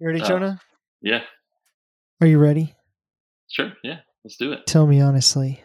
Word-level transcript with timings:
You 0.00 0.06
ready, 0.06 0.20
Uh, 0.22 0.26
Jonah? 0.28 0.60
Yeah, 1.02 1.22
Are 2.20 2.26
you 2.26 2.38
ready? 2.38 2.74
sure. 3.48 3.72
Yeah, 3.82 4.00
let's 4.24 4.36
do 4.36 4.52
it. 4.52 4.66
Tell 4.66 4.86
me 4.86 5.00
honestly. 5.00 5.62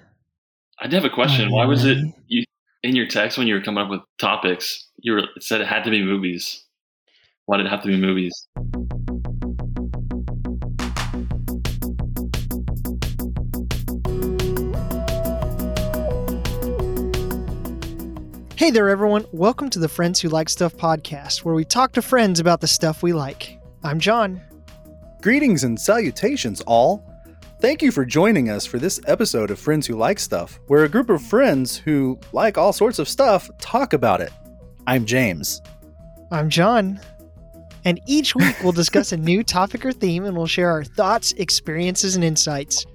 I 0.80 0.88
did 0.88 1.02
have 1.02 1.06
a 1.10 1.14
question. 1.14 1.52
Why 1.52 1.64
you 1.64 1.70
was 1.70 1.86
it 1.86 1.98
you 2.28 2.44
in 2.84 2.96
your 2.96 3.08
text 3.08 3.38
when 3.38 3.48
you 3.48 3.56
were 3.56 3.62
coming 3.62 3.84
up 3.84 3.90
with 3.90 4.02
topics? 4.20 4.90
You 4.98 5.14
were 5.14 5.20
it 5.36 5.44
said 5.44 5.62
it 5.62 5.68
had 5.68 5.84
to 5.86 5.90
be 5.92 6.04
movies. 6.04 6.66
Why 7.46 7.58
did 7.58 7.66
it 7.66 7.70
have 7.70 7.82
to 7.84 7.88
be 7.88 7.98
movies? 7.98 8.34
Hey 18.58 18.72
there, 18.72 18.88
everyone. 18.90 19.26
Welcome 19.34 19.70
to 19.72 19.80
the 19.80 19.90
Friends 19.90 20.22
Who 20.22 20.30
Like 20.30 20.48
Stuff 20.48 20.76
podcast, 20.78 21.44
where 21.44 21.54
we 21.54 21.66
talk 21.66 21.92
to 21.94 22.02
friends 22.02 22.40
about 22.40 22.62
the 22.62 22.68
stuff 22.68 23.04
we 23.04 23.12
like. 23.12 23.60
I'm 23.86 24.00
Jon. 24.00 24.42
Greetings 25.22 25.64
and 25.64 25.80
salutations, 25.80 26.60
all. 26.62 27.08
Thank 27.62 27.84
you 27.84 27.92
for 27.92 28.04
joining 28.04 28.50
us 28.50 28.66
for 28.66 28.80
this 28.80 29.00
episode 29.06 29.52
of 29.52 29.60
Friends 29.60 29.86
Who 29.86 29.94
Like 29.94 30.20
Stuff, 30.20 30.60
where 30.66 30.86
a 30.86 30.90
group 30.90 31.12
of 31.12 31.22
friends 31.22 31.78
who 31.78 32.20
like 32.34 32.58
all 32.58 32.74
sorts 32.74 32.98
of 32.98 33.08
stuff 33.08 33.48
talk 33.62 33.94
about 33.94 34.22
it. 34.22 34.32
I'm 34.88 35.06
James. 35.06 35.62
I'm 36.32 36.50
Jon. 36.50 37.00
And 37.84 38.02
each 38.08 38.34
week 38.36 38.56
we'll 38.64 38.72
discuss 38.72 39.12
a 39.12 39.18
new 39.18 39.44
topic 39.44 39.86
or 39.86 39.92
theme 39.92 40.26
and 40.26 40.36
we'll 40.36 40.48
share 40.48 40.72
our 40.72 40.84
thoughts, 40.84 41.34
experiences, 41.34 42.16
and 42.16 42.26
insights. 42.26 42.88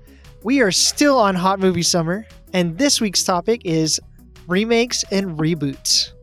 We 0.43 0.61
are 0.61 0.73
still 0.73 1.19
on 1.19 1.37
Hot 1.37 1.61
Movie 1.61 1.85
Summer, 1.85 2.27
and 2.53 2.77
this 2.77 3.01
week's 3.01 3.23
topic 3.23 3.63
is 3.65 4.01
remakes 4.49 5.05
and 5.13 5.39
reboots. 5.39 6.15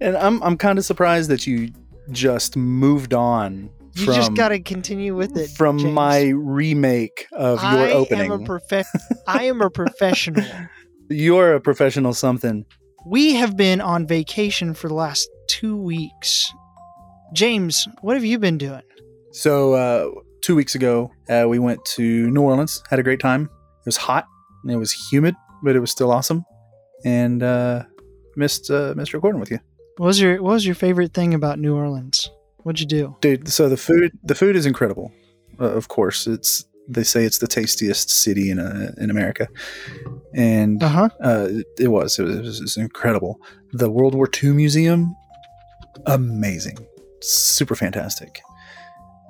And 0.00 0.16
I'm 0.16 0.42
I'm 0.42 0.56
kind 0.56 0.78
of 0.78 0.86
surprised 0.86 1.28
that 1.28 1.46
you 1.46 1.68
just 2.10 2.56
moved 2.56 3.12
on 3.12 3.68
You 3.94 4.04
from 4.06 4.14
just 4.14 4.34
got 4.34 4.48
to 4.48 4.60
continue 4.60 5.14
with 5.16 5.36
it. 5.36 5.50
from 5.50 5.78
James. 5.78 5.92
my 5.92 6.28
remake 6.28 7.26
of 7.32 7.60
your 7.62 7.70
I 7.70 7.92
opening. 7.92 8.32
Am 8.32 8.42
a 8.42 8.44
profe- 8.44 8.84
I 9.26 9.44
am 9.44 9.60
a 9.60 9.70
professional. 9.70 10.44
You're 11.08 11.54
a 11.54 11.60
professional 11.60 12.14
something. 12.14 12.64
We 13.06 13.34
have 13.34 13.56
been 13.56 13.80
on 13.80 14.06
vacation 14.06 14.74
for 14.74 14.88
the 14.88 14.94
last 14.94 15.28
two 15.48 15.76
weeks. 15.76 16.52
James, 17.32 17.88
what 18.02 18.14
have 18.14 18.24
you 18.24 18.38
been 18.38 18.58
doing? 18.58 18.82
So 19.32 19.74
uh, 19.74 20.10
two 20.42 20.54
weeks 20.54 20.74
ago, 20.74 21.10
uh, 21.28 21.46
we 21.48 21.58
went 21.58 21.84
to 21.96 22.30
New 22.30 22.42
Orleans. 22.42 22.82
Had 22.90 22.98
a 22.98 23.02
great 23.02 23.20
time. 23.20 23.44
It 23.44 23.86
was 23.86 23.96
hot 23.96 24.26
and 24.62 24.72
it 24.72 24.76
was 24.76 24.92
humid, 25.10 25.34
but 25.62 25.74
it 25.76 25.80
was 25.80 25.90
still 25.90 26.10
awesome. 26.12 26.44
And 27.04 27.42
uh, 27.42 27.84
missed 28.36 28.70
uh, 28.70 28.94
missed 28.96 29.14
recording 29.14 29.40
with 29.40 29.50
you, 29.50 29.58
What 29.96 30.06
was 30.06 30.20
your 30.20 30.42
What 30.42 30.52
was 30.52 30.66
your 30.66 30.74
favorite 30.74 31.14
thing 31.14 31.34
about 31.34 31.58
New 31.58 31.74
Orleans? 31.74 32.30
What'd 32.62 32.80
you 32.80 32.86
do? 32.86 33.16
dude. 33.20 33.48
So 33.48 33.68
the 33.68 33.76
food 33.76 34.12
the 34.24 34.34
food 34.34 34.56
is 34.56 34.66
incredible. 34.66 35.12
Uh, 35.60 35.64
of 35.70 35.88
course, 35.88 36.26
it's 36.26 36.64
they 36.88 37.04
say 37.04 37.24
it's 37.24 37.38
the 37.38 37.46
tastiest 37.46 38.10
city 38.10 38.50
in 38.50 38.58
uh, 38.58 38.92
in 38.98 39.10
America, 39.10 39.46
and 40.34 40.82
Uh 40.82 40.88
huh. 40.88 41.08
uh, 41.22 41.46
it, 41.50 41.66
it 41.78 41.88
was 41.88 42.18
it 42.18 42.24
was, 42.24 42.36
it 42.36 42.42
was 42.42 42.58
it 42.60 42.62
was 42.62 42.76
incredible. 42.76 43.40
The 43.72 43.88
World 43.90 44.14
War 44.14 44.28
II 44.42 44.52
museum, 44.52 45.14
amazing, 46.06 46.78
super 47.20 47.74
fantastic. 47.74 48.40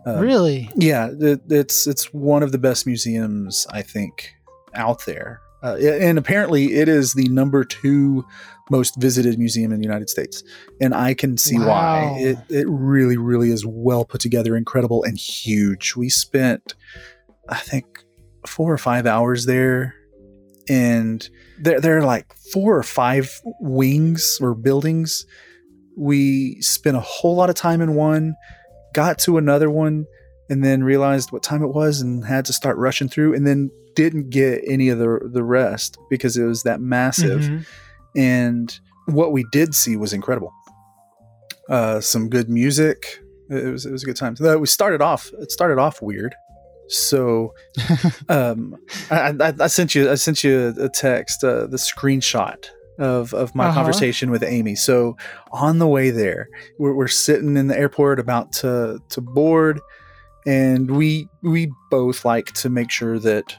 Um, 0.06 0.20
really? 0.20 0.70
Yeah, 0.76 1.10
it, 1.20 1.40
it's 1.50 1.86
it's 1.86 2.12
one 2.14 2.42
of 2.42 2.52
the 2.52 2.58
best 2.58 2.86
museums 2.86 3.66
I 3.70 3.82
think 3.82 4.34
out 4.74 5.04
there, 5.04 5.40
uh, 5.62 5.77
and 5.77 6.19
apparently 6.19 6.75
it 6.75 6.89
is 6.89 7.12
the 7.14 7.28
number 7.28 7.64
two 7.64 8.25
most 8.70 8.94
visited 9.00 9.39
museum 9.39 9.72
in 9.72 9.80
the 9.80 9.84
United 9.86 10.08
States, 10.08 10.42
and 10.80 10.94
I 10.94 11.14
can 11.14 11.36
see 11.36 11.58
Wow. 11.58 11.66
why. 11.66 12.19
It 12.19 12.39
it 12.48 12.66
really 12.69 13.16
really 13.16 13.50
is 13.50 13.64
well 13.66 14.05
put 14.05 14.20
together, 14.20 14.56
incredible, 14.56 15.03
and 15.05 15.19
huge. 15.19 15.94
We 15.97 16.08
spent, 16.08 16.75
I 17.48 17.56
think, 17.58 17.86
four 18.47 18.72
or 18.72 18.78
five 18.78 19.06
hours 19.06 19.47
there, 19.47 19.94
and 20.69 21.28
there 21.61 21.81
there 21.81 21.98
are 21.98 22.05
like 22.05 22.33
four 22.53 22.76
or 22.76 22.82
five 22.82 23.41
wings 23.60 24.38
or 24.41 24.54
buildings. 24.54 25.26
We 25.97 26.60
spent 26.62 26.97
a 26.97 27.00
whole 27.00 27.34
lot 27.37 27.50
of 27.50 27.56
time 27.56 27.81
in 27.81 27.94
one 27.94 28.34
got 28.94 29.19
to 29.20 29.37
another 29.37 29.70
one 29.70 30.06
and 30.50 30.62
then 30.65 30.83
realized 30.84 31.33
what 31.33 31.43
time 31.43 31.62
it 31.62 31.69
was 31.75 32.00
and 32.03 32.25
had 32.27 32.44
to 32.44 32.53
start 32.53 32.77
rushing 32.77 33.09
through 33.09 33.34
and 33.34 33.47
then 33.47 33.71
didn't 33.94 34.28
get 34.31 34.62
any 34.66 34.88
of 34.91 34.99
the 34.99 35.31
the 35.33 35.43
rest 35.43 35.97
because 36.11 36.37
it 36.37 36.44
was 36.44 36.62
that 36.65 36.81
massive. 36.81 37.41
Mhm. 37.43 37.65
and 38.16 38.81
what 39.06 39.33
we 39.33 39.44
did 39.53 39.75
see 39.75 39.97
was 39.97 40.12
incredible. 40.12 40.53
Uh 41.69 42.00
some 42.00 42.28
good 42.28 42.49
music. 42.49 43.21
It 43.49 43.65
was 43.72 43.87
it 43.87 43.93
was 43.93 44.03
a 44.03 44.06
good 44.06 44.16
time. 44.16 44.37
So 44.37 44.59
we 44.59 44.66
started 44.66 45.00
off 45.00 45.31
it 45.41 45.50
started 45.50 45.78
off 45.78 46.00
weird. 46.03 46.34
So 46.88 47.55
um 48.28 48.77
I, 49.11 49.34
I, 49.41 49.55
I 49.61 49.67
sent 49.69 49.94
you 49.94 50.11
i 50.11 50.15
sent 50.17 50.43
you 50.44 50.75
a 50.78 50.88
text 50.88 51.44
uh, 51.44 51.67
the 51.67 51.77
screenshot 51.77 52.65
of 52.99 53.32
of 53.34 53.55
my 53.55 53.67
Uh-huh. 53.67 53.75
conversation 53.75 54.31
with 54.31 54.43
amy. 54.43 54.75
So 54.75 55.17
on 55.53 55.78
the 55.78 55.87
way 55.87 56.11
there 56.11 56.49
we're, 56.78 56.94
we're 56.94 57.09
sitting 57.09 57.56
in 57.56 57.69
the 57.69 57.78
airport 57.78 58.19
about 58.19 58.53
to 58.61 58.99
to 59.11 59.21
board 59.21 59.81
and 60.46 60.90
we 60.90 61.28
we 61.42 61.70
both 61.90 62.24
like 62.24 62.52
to 62.54 62.68
make 62.70 62.90
sure 62.90 63.18
that 63.18 63.56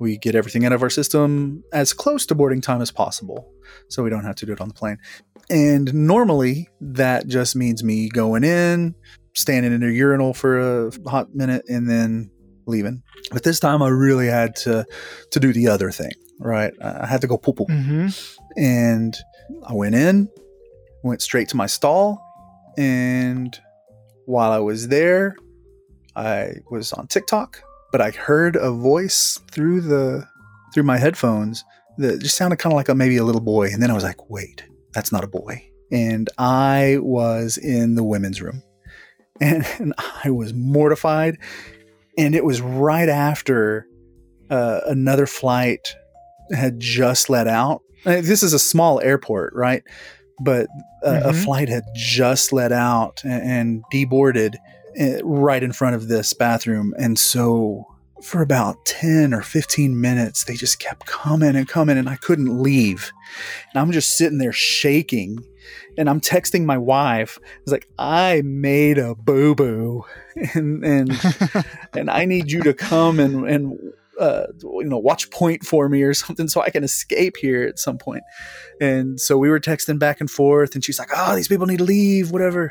we 0.00 0.16
get 0.16 0.34
everything 0.34 0.64
out 0.64 0.72
of 0.72 0.82
our 0.82 0.90
system 0.90 1.62
as 1.72 1.92
close 1.92 2.24
to 2.26 2.34
boarding 2.34 2.60
time 2.60 2.80
as 2.80 2.90
possible 2.90 3.46
so 3.88 4.02
we 4.02 4.08
don't 4.10 4.24
have 4.24 4.36
to 4.36 4.46
do 4.46 4.52
it 4.52 4.60
on 4.60 4.68
the 4.68 4.74
plane. 4.74 4.96
And 5.50 5.92
normally 5.92 6.68
that 6.80 7.26
just 7.26 7.54
means 7.54 7.84
me 7.84 8.08
going 8.08 8.44
in 8.44 8.94
standing 9.34 9.72
in 9.72 9.82
a 9.82 9.88
urinal 9.88 10.32
for 10.32 10.86
a 10.86 10.90
hot 11.08 11.34
minute 11.34 11.64
and 11.68 11.88
then 11.88 12.30
leaving. 12.66 13.02
But 13.30 13.42
this 13.42 13.60
time 13.60 13.82
i 13.82 13.88
really 13.88 14.26
had 14.28 14.56
to 14.56 14.86
to 15.32 15.40
do 15.40 15.52
the 15.52 15.68
other 15.68 15.90
thing 15.90 16.12
right? 16.40 16.72
I 16.80 17.06
had 17.06 17.20
to 17.20 17.26
go 17.26 17.36
poo 17.36 17.52
poo. 17.52 17.66
Mhm. 17.66 18.38
and 18.56 19.14
I 19.66 19.74
went 19.74 19.94
in, 19.94 20.28
went 21.02 21.20
straight 21.22 21.48
to 21.50 21.56
my 21.56 21.66
stall, 21.66 22.18
and 22.78 23.58
while 24.26 24.50
I 24.50 24.58
was 24.58 24.88
there, 24.88 25.36
I 26.20 26.54
was 26.70 26.92
on 26.92 27.06
TikTok, 27.06 27.62
but 27.92 28.00
I 28.00 28.10
heard 28.10 28.56
a 28.56 28.70
voice 28.70 29.38
through 29.50 29.80
the 29.82 30.28
through 30.74 30.84
my 30.84 30.98
headphones 30.98 31.64
that 31.98 32.20
just 32.20 32.36
sounded 32.36 32.56
kind 32.58 32.72
of 32.72 32.76
like 32.76 32.88
a, 32.88 32.94
maybe 32.94 33.16
a 33.16 33.24
little 33.24 33.40
boy, 33.40 33.68
and 33.72 33.82
then 33.82 33.90
I 33.90 33.94
was 33.94 34.04
like, 34.04 34.30
"Wait, 34.30 34.64
that's 34.92 35.12
not 35.12 35.24
a 35.24 35.28
boy." 35.28 35.64
And 35.90 36.28
I 36.38 36.98
was 37.00 37.56
in 37.56 37.94
the 37.96 38.04
women's 38.04 38.40
room, 38.40 38.62
and, 39.40 39.66
and 39.78 39.94
I 40.24 40.30
was 40.30 40.52
mortified, 40.54 41.38
and 42.18 42.34
it 42.34 42.44
was 42.44 42.60
right 42.60 43.08
after 43.08 43.86
uh, 44.50 44.80
another 44.86 45.26
flight 45.26 45.96
had 46.54 46.80
just 46.80 47.30
let 47.30 47.46
out 47.46 47.82
uh, 48.06 48.20
this 48.22 48.42
is 48.42 48.52
a 48.52 48.58
small 48.58 49.00
airport, 49.00 49.52
right? 49.54 49.82
But 50.42 50.68
uh, 51.04 51.20
a 51.24 51.32
Mhm. 51.32 51.44
flight 51.44 51.68
had 51.68 51.84
just 51.94 52.52
let 52.52 52.72
out 52.72 53.20
and, 53.24 53.42
and 53.42 53.82
deboarded 53.92 54.54
right 55.22 55.62
in 55.62 55.72
front 55.72 55.96
of 55.96 56.08
this 56.08 56.32
bathroom. 56.32 56.94
And 56.98 57.18
so 57.18 57.86
for 58.22 58.42
about 58.42 58.84
10 58.84 59.32
or 59.32 59.42
15 59.42 60.00
minutes, 60.00 60.44
they 60.44 60.54
just 60.54 60.78
kept 60.78 61.06
coming 61.06 61.56
and 61.56 61.66
coming, 61.66 61.96
and 61.96 62.08
I 62.08 62.16
couldn't 62.16 62.62
leave. 62.62 63.12
And 63.72 63.80
I'm 63.80 63.92
just 63.92 64.16
sitting 64.16 64.38
there 64.38 64.52
shaking. 64.52 65.44
And 65.96 66.08
I'm 66.08 66.20
texting 66.20 66.64
my 66.64 66.78
wife. 66.78 67.38
It's 67.62 67.72
like, 67.72 67.88
I 67.98 68.42
made 68.44 68.98
a 68.98 69.14
boo 69.14 69.54
boo. 69.54 70.04
And, 70.54 70.84
and 70.84 71.20
and 71.92 72.08
I 72.08 72.24
need 72.24 72.50
you 72.50 72.62
to 72.62 72.72
come 72.72 73.18
and 73.18 73.46
and 73.46 73.78
uh, 74.18 74.46
you 74.62 74.84
know 74.84 74.96
watch 74.96 75.28
point 75.30 75.64
for 75.64 75.88
me 75.88 76.02
or 76.02 76.14
something 76.14 76.46
so 76.46 76.62
I 76.62 76.70
can 76.70 76.84
escape 76.84 77.36
here 77.36 77.64
at 77.64 77.78
some 77.78 77.98
point. 77.98 78.22
And 78.80 79.20
so 79.20 79.36
we 79.36 79.50
were 79.50 79.58
texting 79.58 79.98
back 79.98 80.20
and 80.20 80.30
forth, 80.30 80.74
and 80.74 80.84
she's 80.84 80.98
like, 80.98 81.10
"Oh, 81.14 81.34
these 81.34 81.48
people 81.48 81.66
need 81.66 81.78
to 81.78 81.84
leave, 81.84 82.30
whatever." 82.30 82.70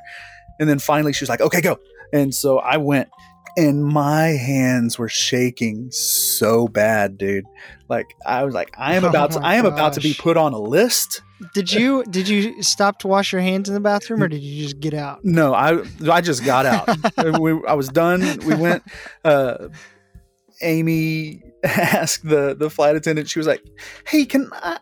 And 0.60 0.70
then 0.70 0.80
finally, 0.80 1.12
she's 1.12 1.30
like, 1.30 1.42
"Okay, 1.42 1.60
go." 1.60 1.80
And 2.14 2.34
so 2.34 2.60
I 2.60 2.78
went, 2.78 3.10
and 3.58 3.84
my 3.84 4.28
hands 4.28 4.98
were 4.98 5.10
shaking 5.10 5.92
so 5.92 6.68
bad, 6.68 7.18
dude. 7.18 7.46
Like 7.90 8.06
I 8.26 8.44
was 8.44 8.54
like, 8.54 8.74
I 8.78 8.96
am 8.96 9.04
Oh 9.04 9.10
about 9.10 9.32
to, 9.32 9.40
I 9.44 9.56
am 9.56 9.66
about 9.66 9.94
to 9.94 10.02
be 10.02 10.14
put 10.14 10.38
on 10.38 10.54
a 10.54 10.60
list. 10.60 11.22
did 11.54 11.72
you 11.72 12.04
Did 12.06 12.30
you 12.30 12.62
stop 12.64 13.00
to 13.00 13.08
wash 13.08 13.32
your 13.34 13.42
hands 13.42 13.68
in 13.68 13.74
the 13.76 13.82
bathroom, 13.82 14.24
or 14.24 14.28
did 14.28 14.42
you 14.42 14.64
just 14.64 14.80
get 14.80 14.94
out? 14.94 15.24
No, 15.24 15.54
I 15.54 15.84
I 16.10 16.22
just 16.22 16.46
got 16.46 16.66
out. 16.66 16.88
we, 17.40 17.60
I 17.68 17.74
was 17.74 17.90
done. 17.90 18.22
We 18.46 18.56
went. 18.56 18.84
Uh, 19.24 19.70
Amy 20.62 21.42
asked 21.64 22.28
the 22.28 22.56
the 22.56 22.70
flight 22.70 22.96
attendant. 22.96 23.30
She 23.30 23.40
was 23.40 23.48
like, 23.48 23.64
"Hey, 24.08 24.26
can 24.26 24.50
I?" 24.54 24.80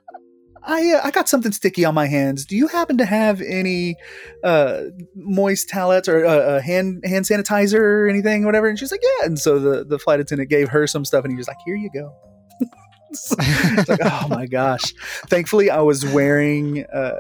I, 0.67 0.91
uh, 0.91 1.01
I 1.03 1.11
got 1.11 1.27
something 1.29 1.51
sticky 1.51 1.85
on 1.85 1.95
my 1.95 2.05
hands. 2.07 2.45
Do 2.45 2.55
you 2.55 2.67
happen 2.67 2.97
to 2.97 3.05
have 3.05 3.41
any 3.41 3.95
uh, 4.43 4.81
moist 5.15 5.69
towelettes 5.69 6.07
or 6.07 6.25
uh, 6.25 6.29
uh, 6.35 6.61
hand 6.61 7.01
hand 7.05 7.25
sanitizer 7.25 7.79
or 7.79 8.07
anything, 8.09 8.45
whatever? 8.45 8.67
And 8.67 8.77
she's 8.77 8.91
like, 8.91 9.01
yeah. 9.01 9.25
And 9.25 9.39
so 9.39 9.59
the, 9.59 9.83
the 9.85 9.97
flight 9.97 10.19
attendant 10.19 10.49
gave 10.49 10.69
her 10.69 10.85
some 10.85 11.05
stuff, 11.05 11.23
and 11.23 11.31
he 11.31 11.37
was 11.37 11.47
like, 11.47 11.57
here 11.65 11.75
you 11.75 11.89
go. 11.93 12.13
like, 13.87 13.99
oh 14.03 14.27
my 14.29 14.45
gosh. 14.45 14.93
Thankfully, 15.27 15.69
I 15.69 15.79
was 15.79 16.05
wearing 16.05 16.85
uh, 16.93 17.13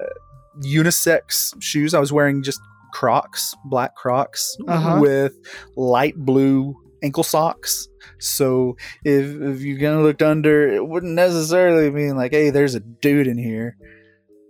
unisex 0.61 1.53
shoes. 1.61 1.93
I 1.93 1.99
was 1.99 2.11
wearing 2.11 2.43
just 2.43 2.59
Crocs, 2.93 3.53
black 3.65 3.95
Crocs 3.95 4.55
Uh-huh. 4.67 4.99
with 5.01 5.33
light 5.75 6.15
blue 6.17 6.75
ankle 7.03 7.23
socks. 7.23 7.87
So 8.19 8.77
if 9.03 9.25
if 9.25 9.61
you 9.61 9.75
kind 9.77 9.95
of 9.95 10.01
looked 10.01 10.21
under, 10.21 10.67
it 10.67 10.85
wouldn't 10.85 11.13
necessarily 11.13 11.89
mean 11.91 12.15
like, 12.15 12.31
hey, 12.31 12.49
there's 12.49 12.75
a 12.75 12.79
dude 12.79 13.27
in 13.27 13.37
here. 13.37 13.77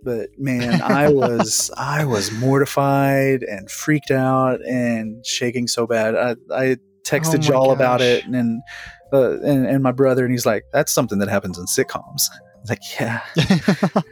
But 0.02 0.30
man, 0.38 0.80
I 0.80 1.08
was 1.12 1.70
I 1.76 2.04
was 2.04 2.32
mortified 2.32 3.42
and 3.42 3.70
freaked 3.70 4.10
out 4.10 4.64
and 4.64 5.24
shaking 5.26 5.66
so 5.66 5.86
bad. 5.86 6.14
I, 6.14 6.36
I 6.50 6.76
texted 7.04 7.48
Oh 7.48 7.52
y'all 7.52 7.72
about 7.72 8.00
it 8.00 8.24
and, 8.26 8.62
uh, 9.12 9.40
and 9.40 9.66
and 9.66 9.82
my 9.82 9.92
brother 9.92 10.24
and 10.24 10.32
he's 10.32 10.46
like, 10.46 10.64
that's 10.72 10.92
something 10.92 11.18
that 11.18 11.28
happens 11.28 11.58
in 11.58 11.66
sitcoms. 11.66 12.22
Like, 12.68 12.80
yeah, 13.00 13.22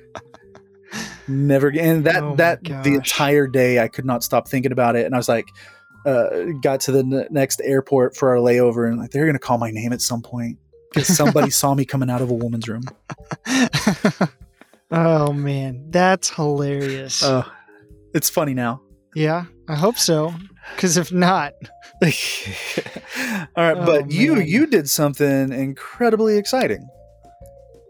never 1.29 1.69
again. 1.69 1.97
And 1.97 2.05
that 2.05 2.23
Oh 2.23 2.37
that 2.37 2.65
the 2.65 2.95
entire 2.95 3.47
day, 3.47 3.79
I 3.81 3.89
could 3.89 4.05
not 4.05 4.23
stop 4.23 4.49
thinking 4.49 4.73
about 4.73 4.97
it. 4.97 5.05
And 5.05 5.15
I 5.15 5.19
was 5.19 5.29
like, 5.29 5.47
uh, 6.07 6.53
got 6.63 6.81
to 6.83 6.93
the 6.93 7.01
n- 7.01 7.27
next 7.31 7.61
airport 7.65 8.17
for 8.17 8.31
our 8.31 8.37
layover, 8.37 8.89
and 8.89 8.99
like 8.99 9.11
they're 9.11 9.27
gonna 9.27 9.39
call 9.39 9.59
my 9.59 9.71
name 9.71 9.93
at 9.93 10.01
some 10.01 10.23
point 10.23 10.59
because 10.95 11.15
somebody 11.15 11.51
saw 11.61 11.75
me 11.75 11.85
coming 11.85 12.09
out 12.09 12.23
of 12.23 12.31
a 12.31 12.35
woman's 12.35 12.69
room. 12.69 12.85
oh 14.91 15.33
man, 15.33 15.87
that's 15.91 16.31
hilarious. 16.31 17.23
Uh, 17.23 17.45
it's 18.15 18.31
funny 18.31 18.55
now. 18.55 18.81
yeah, 19.15 19.45
I 19.69 19.75
hope 19.75 19.99
so. 19.99 20.33
Because 20.75 20.97
if 20.97 21.13
not, 21.13 21.53
All 22.03 22.09
right, 23.57 23.77
Oh, 23.77 23.87
but 23.87 24.11
you 24.11 24.37
man. 24.37 24.47
you 24.49 24.67
did 24.67 24.89
something 24.91 25.53
incredibly 25.53 26.37
exciting. 26.39 26.89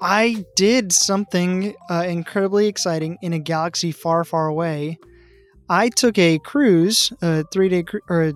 I 0.03 0.45
did 0.57 0.93
something 0.93 1.75
uh, 1.91 2.05
incredibly 2.07 2.67
exciting 2.67 3.17
in 3.23 3.33
a 3.33 3.39
galaxy 3.39 3.93
far, 3.93 4.25
far 4.25 4.47
away. 4.47 4.99
I 5.69 5.89
took 5.89 6.19
a 6.19 6.39
cruise, 6.39 7.13
a 7.23 7.45
three 7.53 7.69
day 7.69 7.83
cru- 7.83 8.01
or 8.09 8.23
a 8.25 8.33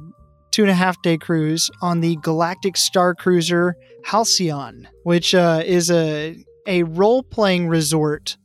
two 0.51 0.63
and 0.63 0.71
a 0.71 0.75
half 0.75 1.01
day 1.03 1.17
cruise 1.17 1.71
on 1.81 2.01
the 2.01 2.17
Galactic 2.17 2.77
Star 2.77 3.15
Cruiser 3.15 3.77
Halcyon, 4.05 4.89
which 5.05 5.35
uh, 5.35 5.63
is 5.65 5.91
a 5.91 6.37
a 6.67 6.83
role 6.85 7.23
playing 7.23 7.69
resort 7.69 8.37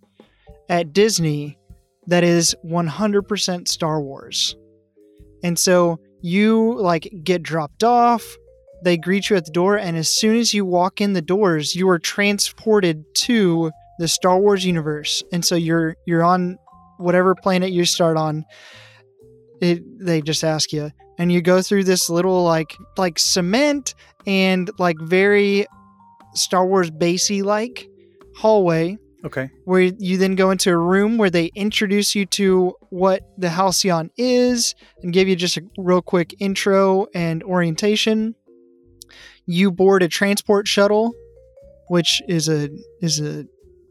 at 0.69 0.93
Disney 0.93 1.57
that 2.07 2.23
is 2.23 2.55
100% 2.65 3.67
Star 3.67 4.01
Wars. 4.01 4.55
And 5.43 5.57
so 5.59 5.99
you 6.21 6.75
like 6.79 7.11
get 7.23 7.43
dropped 7.43 7.83
off, 7.83 8.37
they 8.83 8.97
greet 8.97 9.29
you 9.29 9.35
at 9.35 9.45
the 9.45 9.51
door 9.51 9.77
and 9.77 9.97
as 9.97 10.09
soon 10.09 10.37
as 10.37 10.53
you 10.53 10.65
walk 10.65 11.01
in 11.01 11.13
the 11.13 11.21
doors 11.21 11.75
you 11.75 11.89
are 11.89 11.99
transported 11.99 13.03
to 13.15 13.71
the 13.99 14.07
Star 14.07 14.39
Wars 14.39 14.65
universe 14.65 15.23
and 15.31 15.43
so 15.43 15.55
you're 15.55 15.95
you're 16.05 16.23
on 16.23 16.57
whatever 16.97 17.35
planet 17.35 17.71
you 17.71 17.85
start 17.85 18.17
on 18.17 18.43
it 19.61 19.81
they 19.99 20.21
just 20.21 20.43
ask 20.43 20.71
you 20.73 20.91
and 21.17 21.31
you 21.31 21.41
go 21.41 21.61
through 21.61 21.83
this 21.83 22.09
little 22.09 22.43
like 22.43 22.75
like 22.97 23.17
cement 23.19 23.95
and 24.27 24.69
like 24.79 24.99
very 24.99 25.65
Star 26.33 26.65
Wars 26.65 26.91
basey 26.91 27.43
like 27.43 27.87
hallway 28.35 28.97
Okay. 29.25 29.49
where 29.63 29.81
you 29.81 30.17
then 30.19 30.35
go 30.35 30.51
into 30.51 30.71
a 30.71 30.77
room 30.77 31.17
where 31.17 31.31
they 31.31 31.49
introduce 31.55 32.13
you 32.13 32.27
to 32.27 32.75
what 32.91 33.23
the 33.39 33.49
Halcyon 33.49 34.11
is 34.17 34.75
and 35.01 35.11
give 35.11 35.27
you 35.27 35.35
just 35.35 35.57
a 35.57 35.63
real 35.79 36.03
quick 36.03 36.35
intro 36.39 37.07
and 37.15 37.41
orientation. 37.41 38.35
You 39.47 39.71
board 39.71 40.03
a 40.03 40.07
transport 40.07 40.67
shuttle, 40.67 41.11
which 41.87 42.21
is 42.27 42.47
a 42.47 42.69
is 43.01 43.19
a 43.19 43.45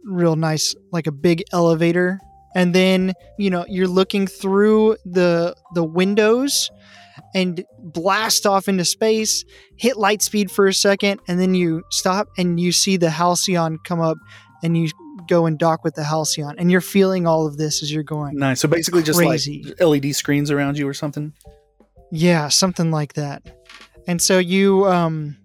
real 0.05 0.37
nice 0.37 0.73
like 0.93 1.09
a 1.09 1.13
big 1.13 1.43
elevator. 1.53 2.21
And 2.55 2.75
then, 2.75 3.15
you 3.39 3.51
know, 3.51 3.65
you're 3.69 3.89
looking 3.89 4.27
through 4.27 4.97
the 5.05 5.55
the 5.75 5.85
windows 5.85 6.71
and 7.35 7.65
blast 7.79 8.47
off 8.47 8.69
into 8.69 8.85
space, 8.85 9.45
hit 9.77 9.97
light 9.97 10.23
speed 10.23 10.51
for 10.51 10.67
a 10.67 10.75
second, 10.75 11.21
and 11.29 11.41
then 11.41 11.55
you 11.55 11.83
stop 11.91 12.29
and 12.39 12.61
you 12.61 12.73
see 12.73 12.97
the 12.97 13.11
Halcyon 13.11 13.79
come 13.85 14.01
up 14.01 14.19
and 14.63 14.77
you 14.77 14.89
go 15.29 15.47
and 15.47 15.59
dock 15.59 15.85
with 15.85 15.95
the 15.95 16.05
Halcyon, 16.05 16.59
and 16.59 16.71
you're 16.71 16.81
feeling 16.81 17.27
all 17.27 17.47
of 17.47 17.57
this 17.57 17.83
as 17.83 17.93
you're 17.93 18.03
going. 18.03 18.37
Nice. 18.37 18.61
So 18.61 18.69
basically, 18.69 19.03
just 19.03 19.19
Crazy. 19.19 19.63
like 19.65 19.81
LED 19.81 20.15
screens 20.15 20.51
around 20.51 20.79
you 20.79 20.89
or 20.89 20.95
something. 20.95 21.33
Yeah, 22.11 22.49
something 22.49 22.91
like 22.91 23.15
that. 23.15 23.43
And 24.07 24.21
so 24.21 24.39
you 24.39 24.87
um, 24.87 25.37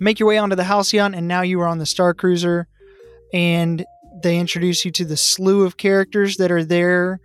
make 0.00 0.18
your 0.18 0.28
way 0.28 0.38
onto 0.38 0.56
the 0.56 0.64
Halcyon, 0.64 1.14
and 1.14 1.26
now 1.26 1.42
you 1.42 1.60
are 1.60 1.66
on 1.66 1.78
the 1.78 1.86
Star 1.86 2.14
Cruiser, 2.14 2.68
and 3.32 3.84
they 4.22 4.38
introduce 4.38 4.84
you 4.84 4.90
to 4.92 5.04
the 5.04 5.16
slew 5.16 5.64
of 5.64 5.76
characters 5.76 6.36
that 6.36 6.50
are 6.50 6.64
there 6.64 7.20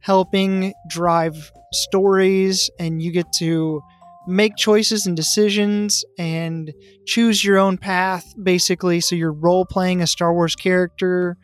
helping 0.00 0.72
drive 0.88 1.50
stories, 1.72 2.70
and 2.78 3.02
you 3.02 3.12
get 3.12 3.26
to 3.38 3.80
make 4.26 4.56
choices 4.56 5.06
and 5.06 5.16
decisions 5.16 6.04
and 6.18 6.72
choose 7.06 7.44
your 7.44 7.58
own 7.58 7.78
path, 7.78 8.24
basically. 8.42 9.00
So 9.00 9.16
you're 9.16 9.32
role 9.32 9.64
playing 9.64 10.02
a 10.02 10.06
Star 10.06 10.32
Wars 10.32 10.54
character. 10.54 11.36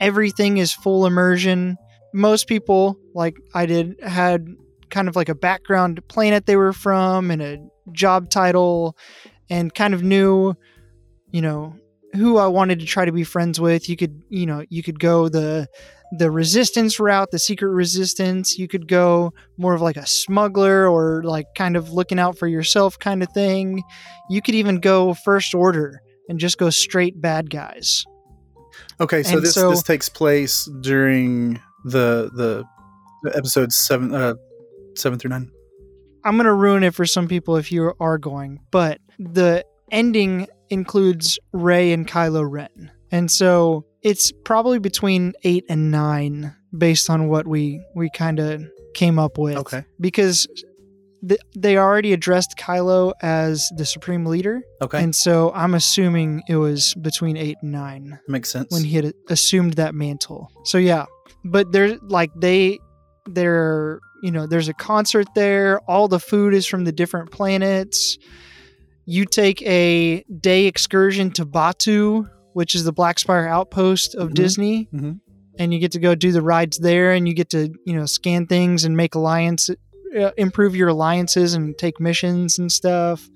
Everything 0.00 0.56
is 0.56 0.72
full 0.72 1.06
immersion. 1.06 1.76
Most 2.14 2.48
people, 2.48 2.98
like 3.14 3.36
I 3.54 3.66
did, 3.66 3.96
had 4.02 4.46
kind 4.90 5.08
of 5.08 5.16
like 5.16 5.28
a 5.28 5.34
background 5.34 6.00
planet 6.08 6.46
they 6.46 6.56
were 6.56 6.72
from 6.72 7.30
and 7.30 7.40
a 7.40 7.58
job 7.92 8.30
title 8.30 8.96
and 9.48 9.74
kind 9.74 9.94
of 9.94 10.02
knew, 10.02 10.54
you 11.30 11.40
know, 11.42 11.74
who 12.14 12.36
I 12.38 12.46
wanted 12.46 12.80
to 12.80 12.86
try 12.86 13.04
to 13.04 13.12
be 13.12 13.24
friends 13.24 13.60
with. 13.60 13.88
You 13.88 13.96
could, 13.96 14.22
you 14.28 14.46
know, 14.46 14.64
you 14.68 14.82
could 14.82 14.98
go 15.00 15.28
the 15.28 15.68
the 16.18 16.30
resistance 16.30 17.00
route, 17.00 17.30
the 17.30 17.38
secret 17.38 17.70
resistance. 17.70 18.58
You 18.58 18.68
could 18.68 18.86
go 18.86 19.32
more 19.56 19.72
of 19.74 19.80
like 19.80 19.96
a 19.96 20.06
smuggler 20.06 20.86
or 20.86 21.22
like 21.24 21.46
kind 21.56 21.74
of 21.76 21.90
looking 21.90 22.18
out 22.18 22.36
for 22.38 22.46
yourself 22.46 22.98
kind 22.98 23.22
of 23.22 23.30
thing. 23.32 23.82
You 24.28 24.42
could 24.42 24.54
even 24.54 24.78
go 24.80 25.14
first 25.14 25.54
order 25.54 26.02
and 26.28 26.38
just 26.38 26.58
go 26.58 26.68
straight 26.70 27.20
bad 27.20 27.48
guys. 27.50 28.04
Okay, 29.00 29.22
so 29.22 29.36
And 29.36 29.42
this 29.42 29.54
so- 29.54 29.70
this 29.70 29.82
takes 29.82 30.08
place 30.08 30.68
during 30.82 31.60
the 31.84 32.30
the 32.34 32.64
episodes 33.34 33.76
seven 33.76 34.14
uh 34.14 34.34
seven 34.96 35.18
through 35.18 35.30
nine. 35.30 35.50
I'm 36.24 36.36
going 36.36 36.44
to 36.46 36.52
ruin 36.52 36.84
it 36.84 36.94
for 36.94 37.04
some 37.04 37.26
people 37.26 37.56
if 37.56 37.72
you 37.72 37.94
are 37.98 38.16
going, 38.18 38.60
but 38.70 39.00
the 39.18 39.64
ending 39.90 40.46
includes 40.72 41.38
Rey 41.52 41.92
and 41.92 42.06
Kylo 42.08 42.48
Ren. 42.50 42.90
And 43.10 43.30
so 43.30 43.84
it's 44.02 44.32
probably 44.44 44.78
between 44.78 45.34
8 45.44 45.64
and 45.68 45.90
9 45.90 46.54
based 46.76 47.10
on 47.10 47.28
what 47.28 47.46
we 47.46 47.80
we 47.94 48.10
kind 48.10 48.38
of 48.40 48.62
came 48.94 49.18
up 49.18 49.36
with 49.38 49.56
Okay. 49.58 49.84
because 50.00 50.46
th- 51.28 51.40
they 51.56 51.76
already 51.76 52.12
addressed 52.14 52.56
Kylo 52.58 53.12
as 53.22 53.70
the 53.76 53.84
supreme 53.84 54.24
leader. 54.26 54.62
Okay, 54.80 55.02
And 55.02 55.14
so 55.14 55.52
I'm 55.54 55.74
assuming 55.74 56.42
it 56.48 56.56
was 56.56 56.94
between 56.94 57.36
8 57.36 57.56
and 57.62 57.72
9 57.72 58.18
makes 58.28 58.48
sense. 58.50 58.72
when 58.72 58.84
he 58.84 58.96
had 58.96 59.12
assumed 59.28 59.74
that 59.74 59.94
mantle. 59.94 60.50
So 60.64 60.78
yeah, 60.78 61.04
but 61.44 61.70
they're 61.72 61.98
like 61.98 62.30
they 62.34 62.78
they're 63.26 64.00
you 64.22 64.30
know 64.30 64.46
there's 64.46 64.68
a 64.68 64.74
concert 64.74 65.26
there. 65.34 65.80
All 65.88 66.08
the 66.08 66.18
food 66.20 66.54
is 66.54 66.66
from 66.66 66.84
the 66.84 66.92
different 66.92 67.30
planets. 67.30 68.16
You 69.04 69.24
take 69.24 69.60
a 69.62 70.22
day 70.40 70.66
excursion 70.66 71.30
to 71.32 71.44
Batuu, 71.46 72.28
which 72.52 72.74
is 72.74 72.84
the 72.84 72.92
Black 72.92 73.18
Spire 73.18 73.46
outpost 73.48 74.14
of 74.14 74.30
Mhm. 74.30 74.34
Disney, 74.34 74.88
Mhm. 74.94 75.20
and 75.58 75.72
you 75.74 75.80
get 75.80 75.92
to 75.92 75.98
go 75.98 76.14
do 76.14 76.30
the 76.32 76.42
rides 76.42 76.78
there, 76.78 77.12
and 77.12 77.26
you 77.26 77.34
get 77.34 77.50
to 77.50 77.72
you 77.84 77.94
know 77.96 78.06
scan 78.06 78.46
things 78.46 78.84
and 78.84 78.96
make 78.96 79.14
alliances, 79.14 79.76
uh, 80.18 80.30
improve 80.36 80.76
your 80.76 80.88
alliances 80.88 81.54
and 81.54 81.76
take 81.78 81.98
missions 82.00 82.58
and 82.58 82.70
stuff. 82.70 83.28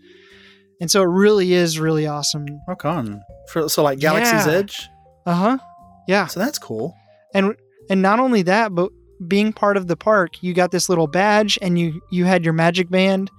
And 0.81 0.91
so 0.91 1.03
it 1.03 1.07
really 1.09 1.53
is 1.55 1.81
really 1.81 2.07
awesome. 2.07 2.45
Rock 2.69 2.85
on. 2.85 3.23
For, 3.51 3.69
so 3.69 3.83
like 3.83 3.99
Galaxy's 3.99 4.47
Yeah. 4.47 4.53
Edge. 4.53 4.89
Uh 5.25 5.35
huh. 5.35 5.59
Yeah. 6.07 6.27
So 6.27 6.39
that's 6.41 6.59
cool. 6.59 6.95
and 7.35 7.55
and 7.91 8.01
not 8.03 8.19
only 8.21 8.43
that 8.43 8.75
but 8.75 8.91
being 9.29 9.53
part 9.53 9.77
of 9.77 9.89
the 9.89 9.97
park 9.97 10.43
you 10.43 10.55
got 10.55 10.71
this 10.71 10.89
little 10.89 11.07
badge 11.09 11.59
and 11.61 11.79
you 11.79 12.01
you 12.11 12.25
had 12.25 12.45
your 12.45 12.53
magic 12.53 12.89
band 12.91 13.31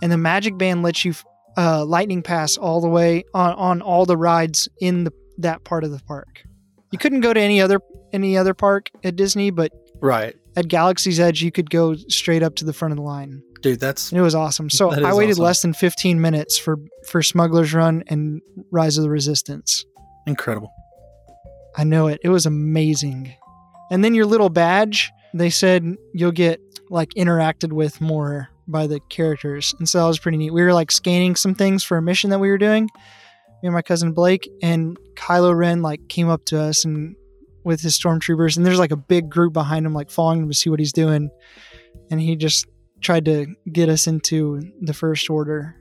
and 0.00 0.12
the 0.12 0.16
magic 0.16 0.56
band 0.58 0.82
lets 0.82 1.04
you 1.04 1.12
uh, 1.56 1.84
lightning 1.84 2.22
pass 2.22 2.56
all 2.56 2.80
the 2.80 2.88
way 2.88 3.24
on, 3.34 3.54
on 3.54 3.82
all 3.82 4.06
the 4.06 4.16
rides 4.16 4.68
in 4.80 5.04
the 5.04 5.12
that 5.38 5.64
part 5.64 5.84
of 5.84 5.90
the 5.90 6.00
park 6.00 6.44
you 6.90 6.98
couldn't 6.98 7.20
go 7.20 7.32
to 7.32 7.40
any 7.40 7.60
other 7.60 7.80
any 8.12 8.36
other 8.36 8.54
park 8.54 8.90
at 9.04 9.16
disney 9.16 9.50
but 9.50 9.72
Right, 10.00 10.34
at 10.56 10.68
galaxy's 10.68 11.20
edge 11.20 11.42
you 11.42 11.52
could 11.52 11.70
go 11.70 11.94
straight 11.94 12.42
up 12.42 12.56
to 12.56 12.64
the 12.64 12.72
front 12.72 12.92
of 12.92 12.96
the 12.96 13.02
line 13.02 13.42
dude. 13.60 13.80
That's 13.80 14.10
and 14.10 14.18
it 14.18 14.22
was 14.22 14.34
awesome 14.34 14.68
so 14.68 14.90
i 14.90 15.14
waited 15.14 15.32
awesome. 15.32 15.44
less 15.44 15.62
than 15.62 15.74
15 15.74 16.20
minutes 16.20 16.58
for 16.58 16.78
for 17.06 17.22
smugglers 17.22 17.72
run 17.72 18.02
and 18.08 18.40
rise 18.70 18.98
of 18.98 19.04
the 19.04 19.10
resistance 19.10 19.84
incredible. 20.26 20.72
I 21.76 21.84
know 21.84 22.08
it. 22.08 22.20
It 22.22 22.28
was 22.28 22.46
amazing. 22.46 23.34
And 23.90 24.04
then 24.04 24.14
your 24.14 24.26
little 24.26 24.50
badge, 24.50 25.10
they 25.34 25.50
said 25.50 25.96
you'll 26.14 26.32
get 26.32 26.60
like 26.90 27.10
interacted 27.10 27.72
with 27.72 28.00
more 28.00 28.48
by 28.68 28.86
the 28.86 29.00
characters. 29.08 29.74
And 29.78 29.88
so 29.88 29.98
that 29.98 30.06
was 30.06 30.18
pretty 30.18 30.38
neat. 30.38 30.52
We 30.52 30.62
were 30.62 30.74
like 30.74 30.90
scanning 30.90 31.36
some 31.36 31.54
things 31.54 31.82
for 31.82 31.96
a 31.96 32.02
mission 32.02 32.30
that 32.30 32.38
we 32.38 32.48
were 32.48 32.58
doing. 32.58 32.84
Me 32.84 33.68
and 33.68 33.74
my 33.74 33.82
cousin 33.82 34.12
Blake 34.12 34.48
and 34.62 34.96
Kylo 35.14 35.56
Ren 35.56 35.82
like 35.82 36.08
came 36.08 36.28
up 36.28 36.44
to 36.46 36.60
us 36.60 36.84
and 36.84 37.14
with 37.64 37.80
his 37.80 37.98
stormtroopers 37.98 38.56
and 38.56 38.66
there's 38.66 38.78
like 38.78 38.90
a 38.90 38.96
big 38.96 39.30
group 39.30 39.52
behind 39.52 39.86
him 39.86 39.94
like 39.94 40.10
following 40.10 40.40
him 40.42 40.48
to 40.48 40.56
see 40.56 40.68
what 40.68 40.80
he's 40.80 40.92
doing. 40.92 41.30
and 42.10 42.20
he 42.20 42.34
just 42.34 42.66
tried 43.00 43.24
to 43.26 43.46
get 43.70 43.88
us 43.88 44.06
into 44.06 44.60
the 44.80 44.94
first 44.94 45.28
order. 45.28 45.76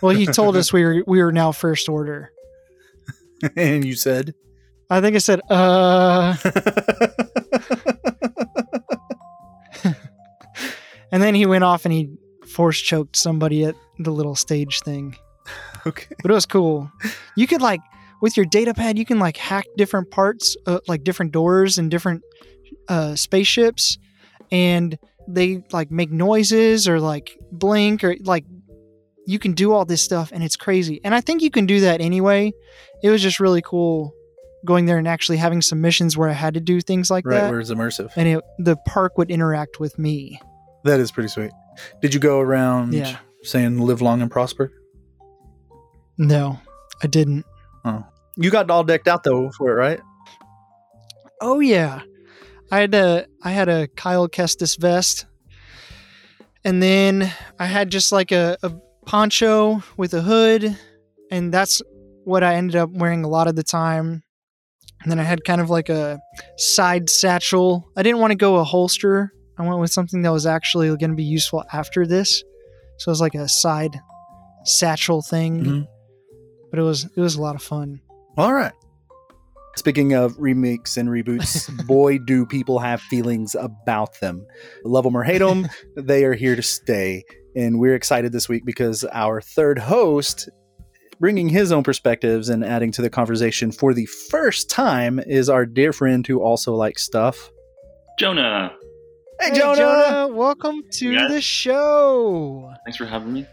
Well, 0.00 0.14
he 0.14 0.26
told 0.26 0.56
us 0.56 0.72
we 0.72 0.84
were 0.84 1.02
we 1.06 1.22
were 1.22 1.32
now 1.32 1.52
first 1.52 1.88
order. 1.88 2.32
and 3.56 3.84
you 3.84 3.94
said, 3.94 4.34
I 4.90 5.00
think 5.00 5.16
I 5.16 5.18
said, 5.18 5.40
uh, 5.50 6.36
and 11.12 11.22
then 11.22 11.34
he 11.34 11.46
went 11.46 11.64
off 11.64 11.84
and 11.84 11.92
he 11.92 12.10
force 12.46 12.78
choked 12.78 13.16
somebody 13.16 13.64
at 13.64 13.74
the 13.98 14.10
little 14.10 14.34
stage 14.34 14.80
thing. 14.80 15.16
okay. 15.86 16.14
But 16.22 16.30
it 16.30 16.34
was 16.34 16.46
cool. 16.46 16.90
You 17.36 17.46
could 17.46 17.62
like 17.62 17.80
with 18.20 18.36
your 18.36 18.46
data 18.46 18.74
pad, 18.74 18.98
you 18.98 19.04
can 19.04 19.18
like 19.18 19.36
hack 19.36 19.66
different 19.76 20.10
parts, 20.10 20.56
uh, 20.66 20.80
like 20.88 21.04
different 21.04 21.32
doors 21.32 21.78
and 21.78 21.90
different 21.90 22.22
uh, 22.88 23.14
spaceships, 23.14 23.98
and 24.50 24.98
they 25.28 25.62
like 25.72 25.90
make 25.90 26.10
noises 26.10 26.88
or 26.88 27.00
like 27.00 27.38
blink 27.52 28.02
or 28.02 28.16
like 28.24 28.44
you 29.26 29.38
can 29.38 29.52
do 29.52 29.72
all 29.72 29.84
this 29.84 30.02
stuff, 30.02 30.32
and 30.32 30.42
it's 30.42 30.56
crazy. 30.56 31.00
And 31.04 31.14
I 31.14 31.20
think 31.20 31.42
you 31.42 31.50
can 31.50 31.66
do 31.66 31.80
that 31.80 32.00
anyway. 32.00 32.52
It 33.02 33.10
was 33.10 33.22
just 33.22 33.40
really 33.40 33.60
cool 33.62 34.14
going 34.64 34.86
there 34.86 34.98
and 34.98 35.06
actually 35.06 35.36
having 35.36 35.62
some 35.62 35.80
missions 35.80 36.16
where 36.16 36.28
I 36.28 36.32
had 36.32 36.54
to 36.54 36.60
do 36.60 36.80
things 36.80 37.10
like 37.10 37.24
Right, 37.26 37.42
that, 37.42 37.50
where 37.50 37.60
it's 37.60 37.70
immersive. 37.70 38.10
and 38.16 38.26
it, 38.26 38.44
the 38.58 38.76
park 38.86 39.16
would 39.18 39.30
interact 39.30 39.78
with 39.78 39.98
me. 39.98 40.40
That 40.88 41.00
is 41.00 41.12
pretty 41.12 41.28
sweet. 41.28 41.50
Did 42.00 42.14
you 42.14 42.20
go 42.20 42.40
around 42.40 42.94
Yeah. 42.94 43.18
saying 43.42 43.78
live 43.78 44.00
long 44.00 44.22
and 44.22 44.30
prosper? 44.30 44.72
No, 46.16 46.58
I 47.02 47.06
didn't. 47.06 47.44
Oh. 47.84 48.04
You 48.36 48.50
got 48.50 48.70
all 48.70 48.84
decked 48.84 49.06
out 49.06 49.22
though 49.22 49.50
for 49.50 49.70
it, 49.70 49.74
right? 49.74 50.00
Oh 51.40 51.60
yeah, 51.60 52.00
I 52.70 52.80
had 52.80 52.94
a 52.94 53.26
I 53.42 53.50
had 53.50 53.68
a 53.68 53.86
Cal 53.88 54.28
Kestis 54.28 54.78
vest, 54.80 55.26
and 56.64 56.82
then 56.82 57.30
I 57.58 57.66
had 57.66 57.90
just 57.90 58.10
like 58.10 58.32
a, 58.32 58.56
a 58.62 58.72
poncho 59.06 59.82
with 59.96 60.14
a 60.14 60.22
hood, 60.22 60.76
and 61.30 61.52
that's 61.52 61.82
what 62.24 62.42
I 62.42 62.54
ended 62.54 62.76
up 62.76 62.90
wearing 62.90 63.24
a 63.24 63.28
lot 63.28 63.46
of 63.46 63.56
the 63.56 63.62
time. 63.62 64.22
And 65.02 65.12
then 65.12 65.20
I 65.20 65.22
had 65.24 65.44
kind 65.44 65.60
of 65.60 65.70
like 65.70 65.88
a 65.90 66.18
side 66.56 67.08
satchel. 67.10 67.88
I 67.96 68.02
didn't 68.02 68.20
want 68.20 68.32
to 68.32 68.36
go 68.36 68.56
a 68.56 68.64
holster. 68.64 69.32
I 69.58 69.66
went 69.66 69.80
with 69.80 69.90
something 69.90 70.22
that 70.22 70.32
was 70.32 70.46
actually 70.46 70.88
going 70.88 71.10
to 71.10 71.16
be 71.16 71.24
useful 71.24 71.64
after 71.72 72.06
this. 72.06 72.42
So 72.98 73.10
it 73.10 73.12
was 73.12 73.20
like 73.20 73.34
a 73.34 73.48
side 73.48 73.98
satchel 74.64 75.22
thing. 75.22 75.64
Mhm. 75.64 75.88
But 76.70 76.78
it 76.80 76.82
was 76.82 77.04
it 77.04 77.20
was 77.20 77.36
a 77.36 77.40
lot 77.42 77.54
of 77.54 77.62
fun. 77.62 78.00
All 78.36 78.52
right. 78.52 78.72
Speaking 79.76 80.12
of 80.12 80.34
remakes 80.38 80.96
and 80.96 81.08
reboots, 81.08 81.70
boy, 81.86 82.18
do 82.18 82.44
people 82.44 82.78
have 82.80 83.00
feelings 83.00 83.54
about 83.54 84.18
them. 84.20 84.44
Love 84.84 85.04
them 85.04 85.16
or 85.16 85.22
hate 85.22 85.38
them, 85.38 85.68
they 85.96 86.24
are 86.24 86.34
here 86.34 86.56
to 86.56 86.62
stay. 86.62 87.24
And 87.56 87.78
we're 87.78 87.94
excited 87.94 88.32
this 88.32 88.48
week 88.48 88.64
because 88.64 89.04
our 89.12 89.40
third 89.40 89.78
host, 89.78 90.48
bringing 91.20 91.48
his 91.48 91.72
own 91.72 91.82
perspectives 91.82 92.48
and 92.48 92.64
adding 92.64 92.92
to 92.92 93.02
the 93.02 93.10
conversation 93.10 93.72
for 93.72 93.94
the 93.94 94.06
first 94.06 94.68
time, 94.68 95.18
is 95.20 95.48
our 95.48 95.64
dear 95.64 95.92
friend 95.92 96.26
who 96.26 96.40
also 96.42 96.74
likes 96.74 97.02
stuff. 97.04 97.50
Jonah, 98.18 98.72
Hey, 99.40 99.52
Jonah! 99.56 100.28
welcome 100.32 100.82
to 100.94 101.10
Yeah. 101.12 101.28
the 101.28 101.40
show. 101.40 102.72
thanks 102.84 102.96
for 102.96 103.06
having 103.06 103.32
me. 103.32 103.46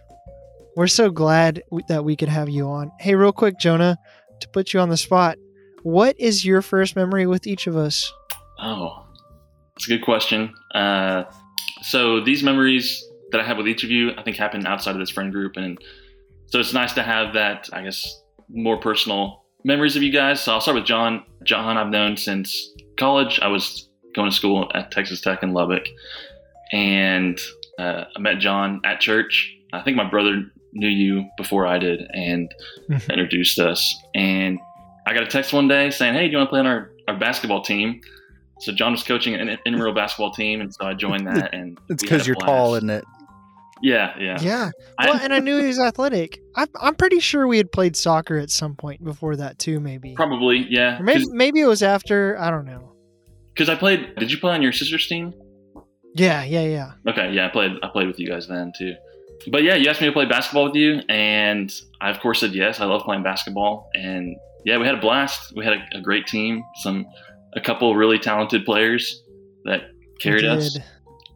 We're 0.76 0.88
so 0.88 1.10
glad 1.10 1.62
that 1.88 2.04
we 2.04 2.16
could 2.16 2.28
have 2.30 2.50
you 2.50 2.68
on. 2.68 2.92
Hey, 3.00 3.16
real 3.16 3.32
quick, 3.32 3.60
Jonah, 3.60 3.98
to 4.42 4.50
put 4.50 4.74
you 4.74 4.80
on 4.80 4.90
the 4.90 4.98
spot, 4.98 5.38
what 5.84 6.20
is 6.20 6.44
your 6.46 6.62
first 6.62 6.96
memory 6.96 7.26
with 7.28 7.46
each 7.48 7.68
of 7.68 7.78
us? 7.78 8.12
Oh, 8.60 9.06
it's 9.76 9.86
a 9.86 9.90
good 9.90 10.04
question. 10.04 10.54
Uh, 10.74 11.24
so 11.82 12.20
these 12.20 12.44
memories 12.44 13.04
that 13.32 13.40
I 13.40 13.44
have 13.46 13.58
with 13.58 13.68
each 13.68 13.84
of 13.84 13.92
you, 13.92 14.12
I 14.18 14.24
think 14.24 14.38
happen 14.38 14.66
outside 14.66 14.92
of 14.96 15.00
this 15.00 15.10
friend 15.12 15.32
group, 15.32 15.56
and 15.56 15.78
so 16.48 16.60
it's 16.60 16.74
nice 16.74 16.94
to 16.94 17.04
have 17.04 17.34
that. 17.36 17.70
I 17.74 17.84
guess 17.84 18.22
more 18.50 18.78
personal 18.78 19.44
memories 19.64 19.96
of 19.96 20.04
you 20.04 20.12
guys. 20.12 20.42
So 20.42 20.52
I'll 20.54 20.62
start 20.62 20.76
with 20.76 20.86
Jon. 20.86 21.24
Jon, 21.44 21.78
I've 21.78 21.90
known 21.90 22.18
since 22.18 22.72
college. 22.98 23.40
I 23.42 23.48
was 23.48 23.85
going 24.16 24.30
to 24.30 24.36
school 24.36 24.72
at 24.74 24.92
Texas 24.92 25.22
Tech 25.22 25.44
in 25.44 25.54
Lubbock, 25.54 25.86
and 26.72 27.40
uh, 27.80 28.06
I 28.16 28.20
met 28.20 28.40
Jon 28.40 28.82
at 28.86 29.00
church. 29.00 29.54
I 29.74 29.82
think 29.82 29.98
my 29.98 30.10
brother 30.10 30.44
knew 30.74 30.88
you 30.88 31.30
before 31.38 31.66
I 31.68 31.78
did, 31.80 32.02
and 32.14 32.54
introduced 33.10 33.60
us. 33.60 33.96
And 34.14 34.60
I 35.06 35.14
got 35.14 35.24
a 35.24 35.28
text 35.28 35.54
one 35.54 35.68
day 35.68 35.90
saying, 35.90 36.14
"Hey, 36.14 36.26
do 36.28 36.32
you 36.32 36.38
want 36.38 36.48
to 36.48 36.52
play 36.52 36.60
on 36.60 36.68
our, 36.68 36.92
our 37.08 37.18
basketball 37.18 37.62
team?" 37.62 38.02
So 38.62 38.72
Jon 38.72 38.94
was 38.94 39.04
coaching 39.04 39.36
an 39.36 39.50
intramural 39.50 39.94
basketball 39.94 40.32
team, 40.32 40.62
and 40.62 40.74
so 40.74 40.86
I 40.86 40.94
joined 40.94 41.28
that. 41.28 41.54
And 41.54 41.78
It's 41.90 42.02
because 42.02 42.26
you're 42.26 42.38
tall, 42.38 42.76
isn't 42.76 42.90
it? 42.90 43.04
Yeah, 43.84 44.16
yeah. 44.18 44.40
Yeah. 44.42 44.72
I- 44.98 45.08
Well, 45.08 45.20
and 45.22 45.34
I 45.34 45.40
knew 45.40 45.58
he 45.60 45.68
was 45.68 45.78
athletic. 45.80 46.40
I'm, 46.56 46.70
I'm 46.80 46.96
pretty 46.96 47.20
sure 47.20 47.46
we 47.46 47.58
had 47.58 47.70
played 47.74 47.98
soccer 47.98 48.38
at 48.38 48.50
some 48.50 48.74
point 48.76 49.04
before 49.04 49.36
that, 49.36 49.60
too, 49.60 49.82
maybe. 49.82 50.14
Probably, 50.16 50.66
yeah. 50.70 50.98
Or 51.02 51.04
maybe, 51.04 51.26
maybe 51.30 51.60
it 51.60 51.66
was 51.68 51.84
after. 51.84 52.40
I 52.40 52.50
don't 52.50 52.66
know. 52.66 52.95
Because 53.56 53.70
I 53.70 53.76
played. 53.76 54.16
Did 54.18 54.32
you 54.32 54.38
play 54.38 54.54
on 54.54 54.62
your 54.62 54.74
sister's 54.74 55.08
team? 55.08 55.34
Yeah, 56.14 56.44
yeah, 56.44 56.64
yeah. 56.64 56.92
Okay, 57.08 57.32
yeah, 57.32 57.48
I 57.48 57.50
played. 57.50 57.72
I 57.82 57.88
played 57.88 58.08
with 58.08 58.20
you 58.20 58.28
guys 58.28 58.48
then 58.48 58.74
too. 58.78 58.94
But 59.52 59.64
yeah, 59.64 59.76
you 59.76 59.90
asked 59.90 60.02
me 60.02 60.08
to 60.08 60.14
play 60.14 60.26
basketball 60.26 60.66
with 60.66 60.76
you, 60.76 61.02
and 61.10 61.74
I 62.02 62.10
of 62.12 62.20
course 62.20 62.40
said 62.42 62.54
yes. 62.54 62.80
I 62.80 62.86
love 62.86 63.04
playing 63.04 63.24
basketball, 63.24 63.90
and 63.94 64.36
yeah, 64.66 64.78
we 64.78 64.86
had 64.86 64.96
a 64.96 65.02
blast. 65.02 65.54
We 65.56 65.64
had 65.64 65.74
a, 65.74 65.98
a 65.98 66.02
great 66.02 66.28
team. 66.28 66.64
Some, 66.76 67.06
a 67.54 67.62
couple 67.62 67.96
really 67.96 68.20
talented 68.20 68.66
players 68.66 69.24
that 69.64 69.84
carried 70.20 70.46
us, 70.46 70.78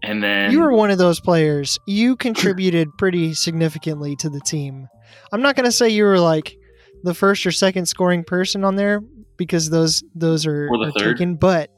and 0.03 0.23
then 0.23 0.51
You 0.51 0.61
were 0.61 0.73
one 0.73 0.91
of 0.91 0.97
those 0.97 1.19
players. 1.19 1.77
You 1.85 2.15
contributed 2.15 2.89
pretty 2.97 3.33
significantly 3.33 4.15
to 4.17 4.29
the 4.29 4.41
team. 4.41 4.87
I'm 5.31 5.41
not 5.41 5.55
going 5.55 5.65
to 5.65 5.71
say 5.71 5.89
you 5.89 6.03
were 6.03 6.19
like 6.19 6.57
the 7.03 7.13
first 7.13 7.45
or 7.45 7.51
second 7.51 7.85
scoring 7.87 8.23
person 8.23 8.63
on 8.63 8.75
there 8.75 9.01
because 9.37 9.69
those 9.69 10.03
those 10.15 10.45
are, 10.45 10.69
are 10.69 10.91
third. 10.91 11.17
taken. 11.17 11.35
But 11.35 11.69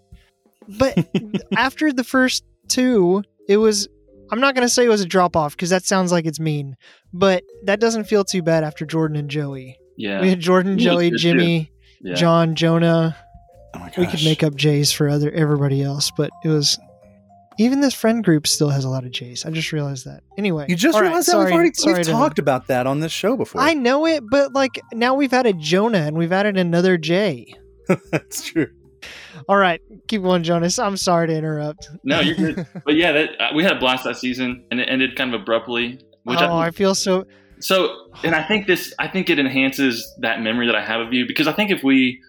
but 0.77 0.97
after 1.55 1.91
the 1.93 2.03
first 2.03 2.43
two, 2.67 3.23
it 3.47 3.57
was. 3.57 3.87
I'm 4.33 4.39
not 4.39 4.55
going 4.55 4.65
to 4.65 4.73
say 4.73 4.85
it 4.85 4.89
was 4.89 5.01
a 5.01 5.05
drop 5.05 5.35
off 5.35 5.57
because 5.57 5.71
that 5.71 5.83
sounds 5.83 6.09
like 6.13 6.25
it's 6.25 6.39
mean, 6.39 6.77
but 7.11 7.43
that 7.65 7.81
doesn't 7.81 8.05
feel 8.05 8.23
too 8.23 8.41
bad 8.41 8.63
after 8.63 8.85
Jordan 8.85 9.17
and 9.17 9.29
Joey. 9.29 9.77
yeah, 9.97 10.21
We 10.21 10.29
had 10.29 10.39
Jordan, 10.39 10.79
You 10.79 10.85
Joey. 10.85 11.11
Jimmy, 11.11 11.69
yeah. 11.99 12.13
Jon, 12.15 12.55
Jonah. 12.55 13.13
Oh 13.75 13.79
my 13.79 13.87
gosh. 13.87 13.97
We 13.97 14.07
could 14.07 14.23
make 14.23 14.41
up 14.41 14.55
J's 14.55 14.89
for 14.93 15.09
other 15.09 15.29
everybody 15.31 15.81
else, 15.83 16.11
but 16.15 16.29
it 16.45 16.47
was 16.47 16.79
even 17.59 17.81
this 17.81 17.93
friend 17.93 18.23
group 18.23 18.47
still 18.47 18.69
has 18.69 18.85
a 18.85 18.89
lot 18.89 19.03
of 19.03 19.11
J's. 19.11 19.43
I 19.45 19.49
just 19.51 19.73
realized 19.73 20.05
that. 20.05 20.23
Anyway, 20.37 20.65
You 20.69 20.77
just 20.77 20.95
all 20.95 21.01
right, 21.01 21.07
realized 21.09 21.27
that 21.27 21.31
sorry, 21.33 21.45
we've 21.47 21.53
already 21.53 21.71
sorry 21.73 21.95
we've 21.97 22.05
to- 22.05 22.11
talked 22.13 22.39
about 22.39 22.67
that 22.67 22.87
on 22.87 23.01
this 23.01 23.11
show 23.11 23.35
before. 23.35 23.59
I 23.59 23.73
know 23.73 24.05
it, 24.07 24.23
but 24.31 24.53
like 24.53 24.79
now 24.93 25.13
we've 25.15 25.33
added 25.33 25.59
Jonah 25.59 25.99
and 26.03 26.17
we've 26.17 26.31
added 26.31 26.55
another 26.57 26.97
J. 26.97 27.53
That's 28.11 28.43
true. 28.45 28.67
All 29.49 29.57
right, 29.57 29.81
keep 30.07 30.21
going, 30.21 30.43
Jonas. 30.43 30.79
I'm 30.79 30.97
sorry 30.97 31.27
to 31.27 31.35
interrupt. 31.35 31.89
No, 32.03 32.19
you're 32.19 32.35
good. 32.35 32.67
but 32.85 32.95
yeah, 32.95 33.11
that, 33.11 33.29
uh, 33.39 33.49
we 33.55 33.63
had 33.63 33.77
a 33.77 33.79
blast 33.79 34.03
that 34.05 34.17
season, 34.17 34.65
and 34.71 34.79
it 34.79 34.87
ended 34.89 35.15
kind 35.15 35.33
of 35.33 35.41
abruptly. 35.41 35.99
Which 36.23 36.39
oh, 36.39 36.57
I, 36.57 36.67
I 36.67 36.71
feel 36.71 36.93
so. 36.93 37.25
So, 37.59 38.09
and 38.23 38.35
I 38.35 38.43
think 38.43 38.67
this, 38.67 38.93
I 38.99 39.07
think 39.07 39.29
it 39.29 39.39
enhances 39.39 40.11
that 40.21 40.41
memory 40.41 40.65
that 40.65 40.75
I 40.75 40.83
have 40.83 41.01
of 41.01 41.13
you 41.13 41.27
because 41.27 41.47
I 41.47 41.53
think 41.53 41.69
if 41.69 41.83
we 41.83 42.19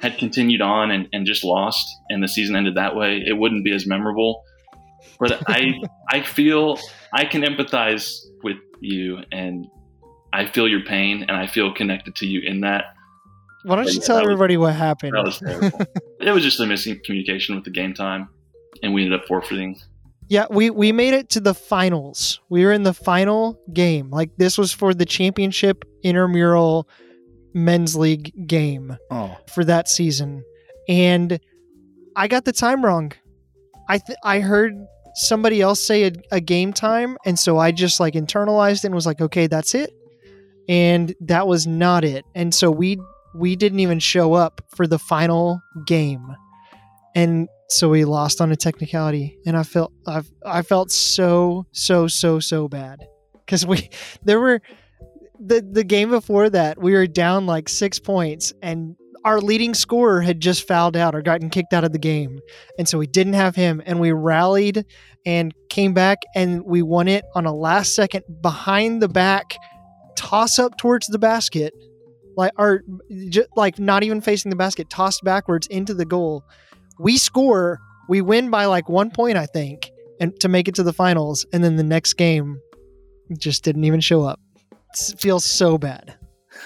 had 0.00 0.18
continued 0.18 0.60
on 0.60 0.90
and, 0.90 1.08
and 1.12 1.24
just 1.26 1.44
lost 1.44 1.86
and 2.08 2.22
the 2.22 2.28
season 2.28 2.56
ended 2.56 2.74
that 2.74 2.96
way, 2.96 3.22
it 3.24 3.34
wouldn't 3.34 3.64
be 3.64 3.72
as 3.72 3.86
memorable. 3.86 4.42
But 5.20 5.48
I, 5.48 5.74
I 6.10 6.22
feel 6.22 6.78
I 7.12 7.24
can 7.24 7.42
empathize 7.42 8.18
with 8.42 8.56
you 8.80 9.18
and 9.30 9.66
I 10.32 10.46
feel 10.46 10.66
your 10.66 10.84
pain 10.84 11.26
and 11.28 11.36
I 11.36 11.46
feel 11.46 11.72
connected 11.72 12.16
to 12.16 12.26
you 12.26 12.40
in 12.44 12.62
that. 12.62 12.86
Why 13.64 13.76
don't 13.76 13.86
you 13.86 13.94
Yeah, 14.00 14.06
tell 14.06 14.16
that 14.16 14.22
was- 14.24 14.32
everybody 14.32 14.56
what 14.56 14.74
happened? 14.74 15.14
That 15.14 15.24
was 15.24 15.38
terrible. 15.38 15.80
it 16.20 16.30
was 16.32 16.42
just 16.42 16.60
a 16.60 16.66
missing 16.66 17.00
communication 17.04 17.54
with 17.54 17.64
the 17.64 17.70
game 17.70 17.94
time 17.94 18.28
and 18.82 18.92
we 18.94 19.04
ended 19.04 19.20
up 19.20 19.26
forfeiting. 19.26 19.78
yeah, 20.28 20.46
we 20.50 20.70
we 20.70 20.92
made 20.92 21.14
it 21.14 21.28
to 21.30 21.40
the 21.40 21.54
finals. 21.54 22.40
We 22.48 22.64
were 22.64 22.72
in 22.72 22.82
the 22.84 22.94
final 22.94 23.58
game. 23.72 24.10
Like 24.10 24.30
this 24.38 24.56
was 24.58 24.72
for 24.72 24.94
the 24.94 25.04
championship 25.04 25.84
intramural 26.02 26.88
men's 27.54 27.94
league 27.96 28.46
game. 28.46 28.96
Oh, 29.10 29.36
for 29.54 29.64
that 29.64 29.88
season, 29.88 30.42
and 30.88 31.38
I 32.16 32.28
got 32.28 32.44
the 32.44 32.52
time 32.52 32.84
wrong. 32.84 33.12
I 33.88 33.98
th- 33.98 34.18
I 34.24 34.40
heard 34.40 34.74
somebody 35.16 35.60
else 35.60 35.80
say 35.82 36.04
a, 36.04 36.12
a 36.30 36.40
game 36.40 36.72
time, 36.72 37.18
and 37.26 37.38
so 37.38 37.58
I 37.58 37.70
just 37.72 38.00
like 38.00 38.14
internalized 38.14 38.78
it 38.84 38.86
and 38.86 38.94
was 38.94 39.04
like, 39.06 39.20
okay, 39.20 39.46
that's 39.48 39.74
it, 39.74 39.92
and 40.68 41.14
that 41.20 41.46
was 41.46 41.66
not 41.66 42.04
it. 42.04 42.24
And 42.34 42.54
so 42.54 42.70
we 42.70 42.98
we 43.34 43.56
didn't 43.56 43.80
even 43.80 43.98
show 43.98 44.34
up 44.34 44.60
for 44.74 44.86
the 44.86 44.98
final 44.98 45.60
game, 45.86 46.34
and 47.14 47.48
so 47.68 47.88
we 47.88 48.04
lost 48.04 48.40
on 48.40 48.52
a 48.52 48.56
technicality, 48.56 49.38
and 49.46 49.56
I 49.56 49.62
felt 49.62 49.92
I 50.06 50.22
I 50.44 50.62
felt 50.62 50.90
so 50.90 51.66
so 51.72 52.08
so 52.08 52.40
so 52.40 52.68
bad 52.68 53.06
because 53.44 53.66
we 53.66 53.90
there 54.24 54.40
were 54.40 54.60
the 55.38 55.60
the 55.60 55.84
game 55.84 56.10
before 56.10 56.50
that 56.50 56.80
we 56.80 56.92
were 56.92 57.06
down 57.06 57.46
like 57.46 57.68
six 57.68 57.98
points 57.98 58.52
and 58.62 58.96
our 59.24 59.40
leading 59.40 59.74
scorer 59.74 60.20
had 60.20 60.40
just 60.40 60.66
fouled 60.66 60.96
out 60.96 61.14
or 61.14 61.22
gotten 61.22 61.50
kicked 61.50 61.72
out 61.72 61.84
of 61.84 61.92
the 61.92 61.98
game. 61.98 62.40
And 62.78 62.88
so 62.88 62.98
we 62.98 63.06
didn't 63.06 63.34
have 63.34 63.54
him. 63.54 63.82
And 63.86 64.00
we 64.00 64.12
rallied 64.12 64.84
and 65.24 65.54
came 65.68 65.94
back 65.94 66.18
and 66.34 66.64
we 66.64 66.82
won 66.82 67.08
it 67.08 67.24
on 67.34 67.46
a 67.46 67.54
last 67.54 67.94
second 67.94 68.24
behind 68.40 69.00
the 69.00 69.08
back 69.08 69.56
toss 70.16 70.58
up 70.58 70.76
towards 70.76 71.06
the 71.06 71.18
basket. 71.18 71.72
Like, 72.36 72.52
or 72.58 72.82
just, 73.28 73.48
like 73.56 73.78
not 73.78 74.02
even 74.02 74.20
facing 74.20 74.50
the 74.50 74.56
basket, 74.56 74.88
tossed 74.90 75.22
backwards 75.24 75.66
into 75.66 75.92
the 75.94 76.04
goal. 76.04 76.44
We 76.98 77.18
score, 77.18 77.78
we 78.08 78.20
win 78.20 78.50
by 78.50 78.66
like 78.66 78.88
one 78.88 79.10
point, 79.10 79.36
I 79.36 79.46
think, 79.46 79.90
and 80.20 80.38
to 80.40 80.48
make 80.48 80.68
it 80.68 80.74
to 80.76 80.82
the 80.82 80.92
finals. 80.92 81.44
And 81.52 81.62
then 81.62 81.76
the 81.76 81.82
next 81.82 82.14
game 82.14 82.58
just 83.38 83.64
didn't 83.64 83.84
even 83.84 84.00
show 84.00 84.22
up. 84.22 84.40
It 85.10 85.20
feels 85.20 85.44
so 85.44 85.78
bad. 85.78 86.14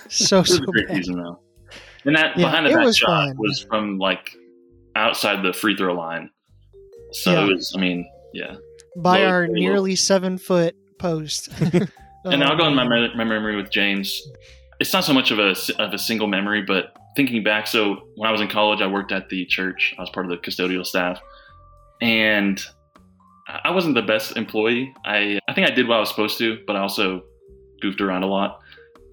So, 0.08 0.38
It 0.38 0.40
was 0.48 0.56
so 0.56 0.62
a 0.62 0.66
great 0.66 0.88
bad. 0.88 0.96
season 0.98 1.22
though. 1.22 1.40
And 2.04 2.16
that 2.16 2.36
Yeah, 2.36 2.44
behind 2.50 2.66
the 2.66 2.70
back 2.74 2.84
was 2.84 2.96
shot 2.98 3.28
fun. 3.28 3.36
was 3.38 3.64
from 3.68 3.98
like 3.98 4.30
outside 4.94 5.42
the 5.44 5.52
free 5.52 5.76
throw 5.76 5.94
line. 5.94 6.30
So 7.12 7.32
Yeah. 7.32 7.44
it 7.46 7.54
was 7.54 7.72
I 7.76 7.80
mean, 7.80 8.06
yeah. 8.34 8.56
by 8.96 9.20
Low, 9.20 9.26
our 9.28 9.46
low. 9.46 9.54
nearly 9.54 9.96
seven 9.96 10.38
foot 10.38 10.74
post. 10.98 11.48
and 12.24 12.44
I'll 12.44 12.56
go 12.56 12.66
in 12.66 12.74
my, 12.74 12.82
um, 12.82 13.16
my 13.16 13.24
memory 13.24 13.56
with 13.56 13.70
James. 13.70 14.20
It's 14.80 14.92
not 14.92 15.04
so 15.04 15.12
much 15.12 15.30
of 15.30 15.38
a 15.38 15.54
of 15.78 15.92
a 15.92 15.98
single 15.98 16.26
memory, 16.26 16.62
but 16.62 16.96
thinking 17.16 17.42
back. 17.42 17.66
So 17.66 18.08
when 18.16 18.28
I 18.28 18.32
was 18.32 18.40
in 18.40 18.48
college, 18.48 18.80
I 18.80 18.86
worked 18.86 19.12
at 19.12 19.28
the 19.28 19.46
church. 19.46 19.94
I 19.98 20.02
was 20.02 20.10
part 20.10 20.26
of 20.26 20.30
the 20.30 20.36
custodial 20.38 20.84
staff, 20.84 21.20
and 22.00 22.60
I 23.48 23.70
wasn't 23.70 23.94
the 23.94 24.02
best 24.02 24.36
employee. 24.36 24.92
I 25.04 25.40
I 25.48 25.54
think 25.54 25.68
I 25.70 25.74
did 25.74 25.88
what 25.88 25.96
I 25.96 26.00
was 26.00 26.10
supposed 26.10 26.38
to, 26.38 26.58
but 26.66 26.76
I 26.76 26.80
also 26.80 27.22
goofed 27.80 28.00
around 28.00 28.22
a 28.22 28.26
lot. 28.26 28.60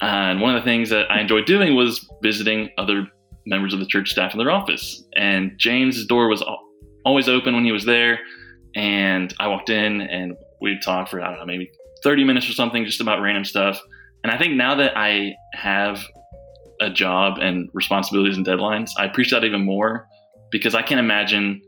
And 0.01 0.41
one 0.41 0.55
of 0.55 0.62
the 0.62 0.65
things 0.65 0.89
that 0.89 1.10
I 1.10 1.22
enjoyed 1.22 1.46
doing 1.46 1.75
was 1.75 2.05
visiting 2.22 2.70
other 2.77 3.08
members 3.46 3.74
of 3.74 3.79
the 3.79 3.86
church 3.86 4.12
staff 4.12 4.34
in 4.34 4.38
their 4.38 4.51
office. 4.51 5.03
And 5.15 5.58
James's 5.58 6.05
door 6.05 6.27
was 6.27 6.43
always 7.05 7.29
open 7.29 7.55
when 7.55 7.63
he 7.63 7.72
was 7.72 7.86
there. 7.86 8.20
And 8.75 9.34
I 9.39 9.48
walked 9.48 9.70
in 9.70 10.01
and 10.01 10.36
we'd 10.62 10.82
talk 10.82 11.10
for, 11.10 11.22
I 11.22 11.29
don't 11.29 11.39
know, 11.39 11.46
maybe 11.46 11.72
30 12.03 12.24
minutes 12.24 12.50
or 12.50 12.53
something, 12.53 12.86
just 12.86 13.01
about 13.01 13.22
random 13.22 13.46
stuff. 13.46 13.82
And 14.24 14.32
I 14.32 14.38
think 14.38 14.53
now 14.53 14.75
that 14.75 14.98
I 14.98 15.34
have 15.53 16.03
a 16.80 16.89
job 16.89 17.38
and 17.39 17.70
responsibilities 17.74 18.38
and 18.38 18.46
deadlines, 18.46 18.92
I 18.98 19.06
appreciate 19.06 19.42
that 19.42 19.46
even 19.46 19.65
more 19.65 20.08
because 20.51 20.75
I 20.75 20.82
can't 20.82 21.00
imagine 21.00 21.62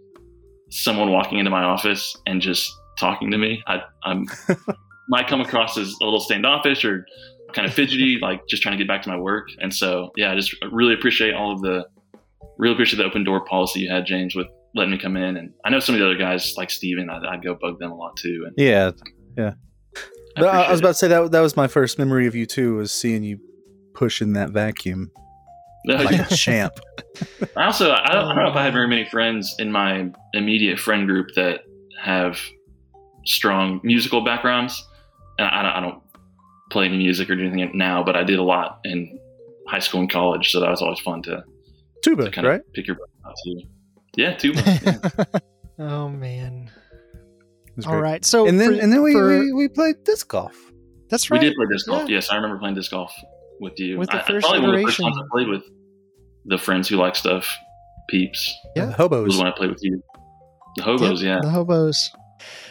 someone 0.70 1.12
walking 1.12 1.38
into 1.40 1.52
my 1.52 1.64
office 1.64 2.16
and 2.26 2.42
just 2.42 2.72
talking 2.98 3.32
to 3.32 3.38
me. 3.38 3.62
I 3.68 3.82
I'm, 4.04 4.26
might 5.10 5.28
come 5.28 5.42
across 5.42 5.78
as 5.78 5.94
a 6.02 6.06
little 6.06 6.20
standoffish 6.20 6.86
or 6.86 7.06
kind 7.54 7.68
of 7.68 7.74
fidgety, 7.74 8.20
like 8.22 8.42
just 8.48 8.62
trying 8.64 8.74
to 8.74 8.78
get 8.78 8.88
back 8.88 9.02
to 9.04 9.10
my 9.10 9.18
work. 9.18 9.48
And 9.60 9.74
so, 9.74 10.12
yeah, 10.16 10.32
I 10.32 10.36
just 10.36 10.56
really 10.72 10.94
appreciate 10.94 11.34
all 11.34 11.54
of 11.54 11.62
the, 11.62 11.86
really 12.58 12.74
appreciate 12.74 12.98
the 12.98 13.06
open 13.06 13.24
door 13.24 13.44
policy 13.46 13.82
you 13.82 13.90
had, 13.92 14.06
James, 14.06 14.36
with 14.36 14.48
letting 14.76 14.92
me 14.92 14.98
come 14.98 15.18
in. 15.18 15.38
And 15.38 15.54
I 15.64 15.70
know 15.70 15.80
some 15.80 15.96
of 15.96 16.00
the 16.00 16.06
other 16.06 16.18
guys, 16.18 16.56
like 16.58 16.70
Steven, 16.70 17.10
I'd 17.10 17.44
go 17.44 17.56
bug 17.60 17.80
them 17.80 17.92
a 17.92 17.96
lot 17.96 18.18
too. 18.18 18.46
And 18.48 18.54
Yeah. 19.38 19.54
I, 19.54 19.54
But 20.36 20.46
I, 20.46 20.48
I 20.48 20.52
appreciate 20.66 20.72
was 20.72 20.80
it. 20.80 20.84
about 20.84 20.90
to 20.90 20.94
say 20.96 21.08
that 21.10 21.32
that 21.32 21.40
was 21.42 21.56
my 21.58 21.68
first 21.68 21.98
memory 22.00 22.28
of 22.28 22.36
you 22.36 22.46
too, 22.46 22.76
was 22.76 22.94
seeing 22.94 23.24
you 23.24 23.40
pushing 23.94 24.34
that 24.34 24.50
vacuum 24.52 25.12
like 25.88 26.20
a 26.32 26.36
champ. 26.36 26.74
I 27.56 27.66
also 27.66 27.92
I 27.94 28.12
don't, 28.14 28.26
I 28.26 28.34
don't 28.34 28.36
know 28.44 28.50
if 28.50 28.56
I 28.56 28.64
have 28.64 28.74
very 28.74 28.86
um, 28.86 28.90
many 28.90 29.06
friends 29.10 29.56
in 29.60 29.72
my 29.72 30.12
immediate 30.34 30.80
friend 30.80 31.08
group 31.08 31.28
that 31.36 31.62
have 32.02 32.40
strong 33.26 33.80
musical 33.84 34.22
backgrounds, 34.24 34.86
and 35.40 35.48
I, 35.48 35.62
don't- 35.64 35.72
I 35.72 35.80
don't 35.82 36.02
play 36.72 36.86
any 36.86 36.98
music 36.98 37.30
or 37.30 37.36
do 37.36 37.46
anything 37.46 37.78
now, 37.78 38.04
but 38.04 38.16
I 38.16 38.24
did 38.24 38.40
a 38.40 38.44
lot 38.44 38.80
in 38.84 39.20
high 39.68 39.80
school 39.80 40.02
and 40.02 40.10
college, 40.10 40.52
so 40.52 40.60
that 40.60 40.70
was 40.70 40.82
always 40.82 41.00
fun 41.00 41.22
to, 41.24 41.44
Tuba, 42.04 42.26
to 42.26 42.32
kind 42.32 42.48
right? 42.48 42.60
of 42.60 42.74
pick 42.74 42.88
your 42.88 42.96
brain 42.98 43.08
out 43.26 43.36
too. 43.46 43.62
Yeah, 44.18 44.34
tuba. 44.36 44.62
Yeah. 45.78 45.88
oh 45.88 46.10
man. 46.10 46.72
It 47.78 47.86
All 47.86 47.94
great. 47.94 48.02
right. 48.02 48.26
So 48.26 48.48
And 48.48 48.60
then 48.60 48.76
for- 48.76 48.82
and 48.82 48.92
then 48.94 49.02
we, 49.04 49.14
for- 49.14 49.28
we 49.40 49.52
we 49.54 49.68
played 49.68 49.96
disc 50.04 50.28
golf. 50.28 50.56
that's 51.10 51.30
right. 51.30 51.42
we 51.42 51.48
did 51.48 51.56
play 51.56 51.66
disc 51.72 51.88
golf. 51.88 52.08
Yeah. 52.10 52.16
Yes, 52.16 52.30
I 52.30 52.36
remember 52.36 52.58
playing 52.60 52.76
disc 52.76 52.92
golf 52.92 53.14
with 53.60 53.80
you. 53.80 53.98
With 53.98 54.10
the 54.10 54.18
I- 54.18 54.20
I- 54.22 54.26
first 54.28 54.46
probably 54.48 54.62
one 54.62 54.70
of 54.76 54.76
the 54.82 54.86
first 54.88 55.00
iteration. 55.00 55.14
times 55.18 55.18
I 55.18 55.36
played 55.36 55.48
with 55.50 55.64
the 56.46 56.58
friends 56.58 56.88
who 56.88 56.96
like 56.98 57.16
stuff. 57.16 57.54
Peeps 58.08 58.54
Yeah. 58.76 58.94
The 58.98 59.08
was 59.08 59.38
when 59.38 59.48
I 59.48 59.52
played 59.52 59.72
with 59.72 59.80
you. 59.82 60.00
The 60.76 60.84
hobos, 60.84 61.24
Yep, 61.24 61.28
yeah. 61.28 61.42
The 61.42 61.50
hobos. 61.50 62.12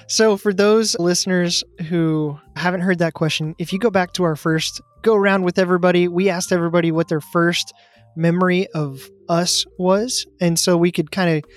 So, 0.07 0.37
for 0.37 0.53
those 0.53 0.97
listeners 1.01 1.64
who 1.88 2.38
haven't 2.55 2.83
heard 2.83 2.99
that 3.01 3.14
question, 3.14 3.55
if 3.59 3.73
you 3.73 3.79
go 3.81 3.90
back 3.90 4.12
to 4.12 4.23
our 4.25 4.37
first 4.37 4.81
go 5.03 5.14
around 5.17 5.43
with 5.43 5.59
everybody, 5.59 6.07
we 6.07 6.29
asked 6.29 6.53
everybody 6.53 6.93
what 6.93 7.09
their 7.09 7.21
first 7.21 7.73
memory 8.17 8.69
of 8.75 9.09
us 9.29 9.64
was. 9.79 10.25
And 10.40 10.57
so 10.59 10.77
we 10.77 10.93
could 10.93 11.11
kind 11.11 11.38
of 11.38 11.51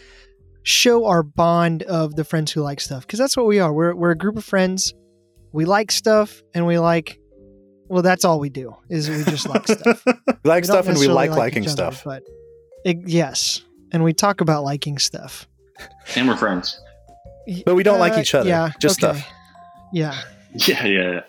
show 0.68 1.06
our 1.06 1.24
bond 1.24 1.82
of 1.84 2.16
the 2.18 2.26
friends 2.26 2.52
who 2.52 2.62
like 2.62 2.82
stuff. 2.82 3.08
Because 3.08 3.20
that's 3.20 3.38
what 3.38 3.46
we 3.46 3.60
are. 3.60 3.72
We're, 3.72 3.96
we're 3.96 4.12
a 4.12 4.18
group 4.18 4.36
of 4.38 4.44
friends. 4.44 4.94
We 5.54 5.64
like 5.64 5.92
stuff 5.94 6.44
and 6.54 6.68
we 6.68 6.78
like, 6.78 7.20
well, 7.88 8.02
that's 8.04 8.26
all 8.26 8.38
we 8.38 8.50
do 8.50 8.76
is 8.90 9.10
we 9.10 9.24
just 9.24 9.48
like 9.48 9.66
stuff. 9.68 10.04
we 10.06 10.14
like 10.44 10.64
We 10.64 10.68
stuff 10.68 10.88
and 10.90 11.00
we 11.00 11.08
like 11.08 11.30
like 11.30 11.40
liking 11.40 11.64
other, 11.64 11.70
stuff. 11.72 12.04
But 12.04 12.24
it, 12.84 12.98
yes. 13.08 13.64
And 13.94 14.04
we 14.04 14.12
talk 14.12 14.42
about 14.42 14.66
liking 14.66 14.98
stuff. 14.98 15.48
And 16.18 16.28
we're 16.28 16.36
friends. 16.36 16.82
But 17.66 17.76
we 17.76 17.84
don't 17.84 18.00
like 18.00 18.14
Uh, 18.18 18.20
each 18.20 18.36
other, 18.36 18.50
Yeah, 18.50 18.72
just 18.82 19.02
okay. 19.02 19.18
stuff. 19.20 19.32
Yeah, 19.94 20.20
Yeah, 20.68 20.86
yeah, 20.86 21.12
yeah. 21.14 21.22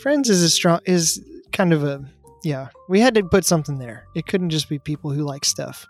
friends 0.00 0.30
is 0.30 0.44
a 0.44 0.48
strong 0.50 0.78
is 0.84 1.20
kind 1.52 1.72
of 1.72 1.82
a 1.82 2.04
yeah. 2.44 2.68
We 2.88 3.00
had 3.00 3.16
to 3.16 3.24
put 3.24 3.44
something 3.44 3.78
there. 3.78 4.06
It 4.14 4.26
couldn't 4.26 4.50
just 4.50 4.68
be 4.68 4.78
people 4.78 5.10
who 5.10 5.24
like 5.24 5.44
stuff. 5.44 5.84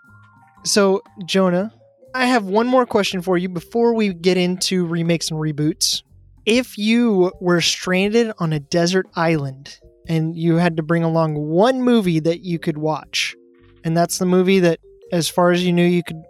So 0.63 1.03
Jonah, 1.27 1.71
I 2.17 2.25
have 2.25 2.45
one 2.45 2.65
more 2.65 2.87
question 2.87 3.21
for 3.21 3.37
you 3.37 3.47
before 3.47 3.93
we 3.93 4.11
get 4.11 4.37
into 4.37 4.87
remakes 4.87 5.29
and 5.29 5.39
reboots. 5.39 6.01
If 6.47 6.75
you 6.75 7.31
were 7.39 7.61
stranded 7.61 8.31
on 8.39 8.53
a 8.53 8.59
desert 8.59 9.05
island 9.15 9.79
and 10.07 10.35
you 10.35 10.55
had 10.55 10.77
to 10.77 10.83
bring 10.83 11.03
along 11.03 11.35
one 11.35 11.83
movie 11.83 12.19
that 12.21 12.39
you 12.39 12.57
could 12.57 12.79
watch, 12.79 13.35
and 13.83 13.95
that's 13.95 14.17
the 14.17 14.25
movie 14.25 14.59
that, 14.61 14.79
as 15.11 15.29
far 15.29 15.51
as 15.51 15.63
you 15.63 15.71
knew, 15.71 15.85
you 15.85 16.01
could, 16.01 16.23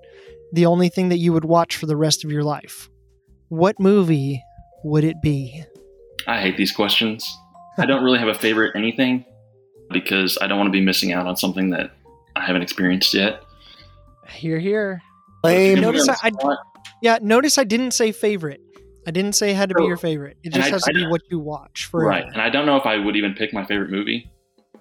the 0.51 0.65
only 0.65 0.89
thing 0.89 1.07
that 1.07 1.19
you 1.19 1.31
would 1.31 1.45
watch 1.45 1.77
for 1.77 1.85
the 1.85 1.95
rest 1.95 2.25
of 2.25 2.33
your 2.33 2.43
life, 2.43 2.89
what 3.47 3.79
movie 3.79 4.43
would 4.83 5.05
it 5.05 5.21
be? 5.21 5.63
I 6.27 6.41
hate 6.41 6.57
these 6.57 6.73
questions. 6.73 7.25
I 7.77 7.85
don't 7.85 8.03
really 8.03 8.19
have 8.19 8.27
a 8.27 8.33
favorite 8.33 8.75
anything 8.75 9.23
because 9.89 10.37
I 10.41 10.47
don't 10.47 10.57
want 10.57 10.67
to 10.67 10.77
be 10.77 10.83
missing 10.83 11.13
out 11.13 11.27
on 11.27 11.37
something 11.37 11.69
that 11.69 11.91
I 12.35 12.45
haven't 12.45 12.63
experienced 12.63 13.13
yet. 13.13 13.41
Here, 14.27 14.59
here. 14.59 15.01
Lame. 15.43 15.81
Notice 15.81 16.07
I- 16.09 16.31
Yeah, 17.01 17.19
notice 17.21 17.57
I 17.57 17.63
didn't 17.63 17.91
say 17.91 18.11
favorite. 18.11 18.61
I 19.07 19.11
didn't 19.11 19.33
say 19.33 19.51
it 19.51 19.55
had 19.55 19.69
to 19.69 19.75
be 19.75 19.83
your 19.85 19.95
favorite. 19.97 20.37
It 20.43 20.51
just 20.53 20.67
I- 20.67 20.71
has 20.71 20.83
to 20.83 20.91
I 20.91 20.93
be 20.93 21.07
what 21.07 21.21
you 21.29 21.39
watch 21.39 21.85
forever. 21.85 22.09
right, 22.09 22.25
and 22.25 22.41
I 22.41 22.49
don't 22.49 22.65
know 22.65 22.75
if 22.77 22.85
I 22.85 22.97
would 22.97 23.15
even 23.15 23.33
pick 23.33 23.53
my 23.53 23.65
favorite 23.65 23.89
movie 23.89 24.29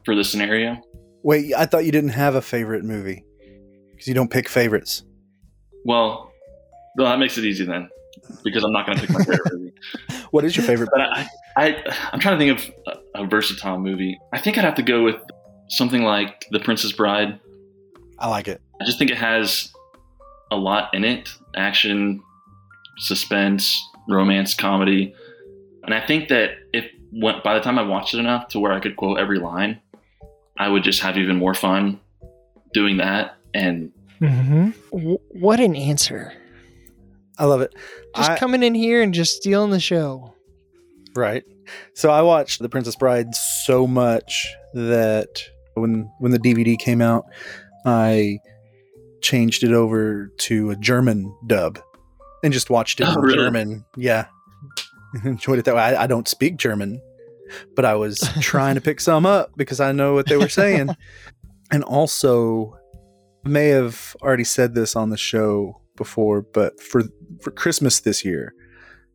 for 0.04 0.14
this 0.16 0.30
scenario. 0.30 0.80
Wait, 1.22 1.52
I 1.54 1.66
thought 1.66 1.84
you 1.84 1.92
didn't 1.92 2.10
have 2.10 2.34
a 2.34 2.42
favorite 2.42 2.84
movie 2.84 3.24
because 3.90 4.08
you 4.08 4.14
don't 4.14 4.30
pick 4.30 4.48
favorites. 4.48 5.04
Well, 5.84 6.32
well, 6.96 7.08
that 7.08 7.18
makes 7.18 7.38
it 7.38 7.44
easy 7.44 7.64
then 7.64 7.88
because 8.42 8.64
I'm 8.64 8.72
not 8.72 8.86
going 8.86 8.98
to 8.98 9.06
pick 9.06 9.14
my 9.16 9.24
favorite 9.24 9.52
movie. 9.52 9.72
What 10.32 10.44
is 10.44 10.56
your 10.56 10.64
favorite? 10.66 10.88
But 10.92 11.00
I, 11.02 11.28
I, 11.56 12.08
I'm 12.12 12.18
trying 12.20 12.38
to 12.38 12.44
think 12.44 12.58
of 12.86 12.98
a, 13.14 13.22
a 13.22 13.26
versatile 13.26 13.78
movie. 13.78 14.18
I 14.32 14.38
think 14.40 14.58
I'd 14.58 14.64
have 14.64 14.74
to 14.76 14.82
go 14.82 15.02
with 15.04 15.16
something 15.68 16.02
like 16.02 16.46
The 16.50 16.58
Princess 16.60 16.92
Bride. 16.92 17.38
I 18.18 18.28
like 18.28 18.48
it. 18.48 18.60
I 18.80 18.84
just 18.84 18.98
think 18.98 19.10
it 19.10 19.16
has 19.18 19.72
a 20.50 20.56
lot 20.56 20.94
in 20.94 21.04
it 21.04 21.28
action, 21.56 22.22
suspense, 22.98 23.82
romance, 24.08 24.54
comedy. 24.54 25.14
And 25.84 25.94
I 25.94 26.04
think 26.04 26.28
that 26.28 26.50
if 26.72 26.84
by 27.42 27.54
the 27.54 27.60
time 27.60 27.78
I 27.78 27.82
watched 27.82 28.14
it 28.14 28.18
enough 28.18 28.48
to 28.48 28.60
where 28.60 28.72
I 28.72 28.80
could 28.80 28.96
quote 28.96 29.18
every 29.18 29.38
line, 29.38 29.80
I 30.58 30.68
would 30.68 30.82
just 30.82 31.00
have 31.00 31.16
even 31.16 31.36
more 31.36 31.54
fun 31.54 32.00
doing 32.72 32.98
that. 32.98 33.36
And 33.54 33.92
hmm 34.18 34.70
what 35.30 35.60
an 35.60 35.76
answer! 35.76 36.32
I 37.38 37.44
love 37.44 37.60
it. 37.60 37.74
Just 38.16 38.30
I- 38.32 38.38
coming 38.38 38.62
in 38.62 38.74
here 38.74 39.02
and 39.02 39.12
just 39.14 39.36
stealing 39.36 39.70
the 39.70 39.80
show. 39.80 40.34
Right. 41.14 41.44
So 41.94 42.10
I 42.10 42.22
watched 42.22 42.60
The 42.60 42.68
Princess 42.68 42.94
Bride 42.96 43.34
so 43.34 43.86
much 43.86 44.54
that 44.74 45.42
when 45.74 46.10
when 46.18 46.32
the 46.32 46.38
DVD 46.38 46.78
came 46.78 47.00
out, 47.00 47.24
I 47.84 48.38
changed 49.26 49.64
it 49.64 49.72
over 49.72 50.30
to 50.38 50.70
a 50.70 50.76
German 50.76 51.34
dub 51.46 51.80
and 52.44 52.52
just 52.52 52.70
watched 52.70 53.00
it 53.00 53.08
Oh, 53.08 53.12
in 53.14 53.20
really? 53.20 53.34
German. 53.38 53.84
Yeah. 53.96 54.26
Enjoyed 55.24 55.58
it 55.58 55.64
that 55.64 55.74
way. 55.74 55.82
I, 55.82 56.04
I 56.04 56.06
don't 56.06 56.28
speak 56.28 56.56
German, 56.58 57.00
but 57.74 57.84
I 57.84 57.94
was 57.94 58.18
trying 58.40 58.76
to 58.76 58.80
pick 58.80 59.00
some 59.00 59.26
up 59.26 59.50
because 59.56 59.80
I 59.80 59.92
know 59.92 60.14
what 60.14 60.26
they 60.26 60.36
were 60.36 60.48
saying. 60.48 60.90
and 61.72 61.82
also 61.84 62.76
may 63.44 63.68
have 63.68 64.14
already 64.22 64.44
said 64.44 64.74
this 64.74 64.94
on 64.94 65.10
the 65.10 65.16
show 65.16 65.80
before, 65.96 66.42
but 66.42 66.80
for 66.80 67.02
for 67.42 67.50
Christmas 67.50 68.00
this 68.00 68.24
year, 68.24 68.54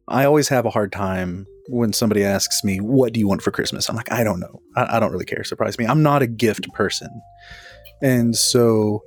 I 0.08 0.26
always 0.26 0.50
have 0.50 0.66
a 0.66 0.70
hard 0.70 0.92
time 0.92 1.46
when 1.70 1.94
somebody 1.94 2.24
asks 2.24 2.64
me, 2.64 2.80
"What 2.80 3.14
do 3.14 3.20
you 3.20 3.28
want 3.28 3.42
for 3.42 3.52
Christmas?" 3.52 3.88
I'm 3.88 3.96
like, 3.96 4.12
"I 4.12 4.24
don't 4.24 4.40
know. 4.40 4.60
I, 4.76 4.98
I 4.98 5.00
don't 5.00 5.12
really 5.12 5.26
care. 5.26 5.44
Surprise 5.44 5.78
me. 5.78 5.86
I'm 5.86 6.02
not 6.04 6.22
a 6.22 6.28
gift 6.28 6.68
person." 6.74 7.10
And 8.02 8.36
so 8.36 9.04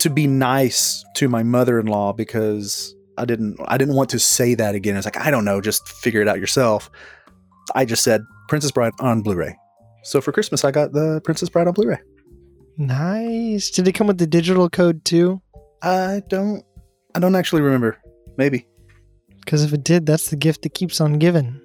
to 0.00 0.10
be 0.10 0.26
nice 0.26 1.04
to 1.16 1.28
my 1.28 1.42
mother-in-law 1.42 2.14
because 2.14 2.94
I 3.18 3.24
didn't 3.24 3.58
I 3.66 3.78
didn't 3.78 3.94
want 3.94 4.10
to 4.10 4.18
say 4.18 4.54
that 4.54 4.74
again. 4.74 4.96
It's 4.96 5.04
like 5.04 5.18
I 5.18 5.30
don't 5.30 5.44
know, 5.44 5.60
just 5.60 5.88
figure 5.88 6.20
it 6.22 6.28
out 6.28 6.38
yourself. 6.38 6.90
I 7.74 7.84
just 7.84 8.02
said 8.02 8.22
Princess 8.48 8.70
Bride 8.70 8.92
on 9.00 9.22
Blu-ray. 9.22 9.56
So 10.02 10.20
for 10.20 10.32
Christmas, 10.32 10.64
I 10.64 10.70
got 10.70 10.92
the 10.92 11.20
Princess 11.24 11.48
Bride 11.48 11.68
on 11.68 11.74
Blu-ray. 11.74 11.98
Nice. 12.78 13.70
Did 13.70 13.86
it 13.86 13.92
come 13.92 14.06
with 14.06 14.18
the 14.18 14.26
digital 14.26 14.70
code 14.70 15.04
too? 15.04 15.40
I 15.82 16.22
don't 16.28 16.64
I 17.14 17.20
don't 17.20 17.34
actually 17.34 17.62
remember. 17.62 17.98
Maybe. 18.36 18.66
Because 19.40 19.64
if 19.64 19.72
it 19.72 19.84
did, 19.84 20.06
that's 20.06 20.30
the 20.30 20.36
gift 20.36 20.62
that 20.62 20.74
keeps 20.74 21.00
on 21.00 21.18
giving. 21.18 21.60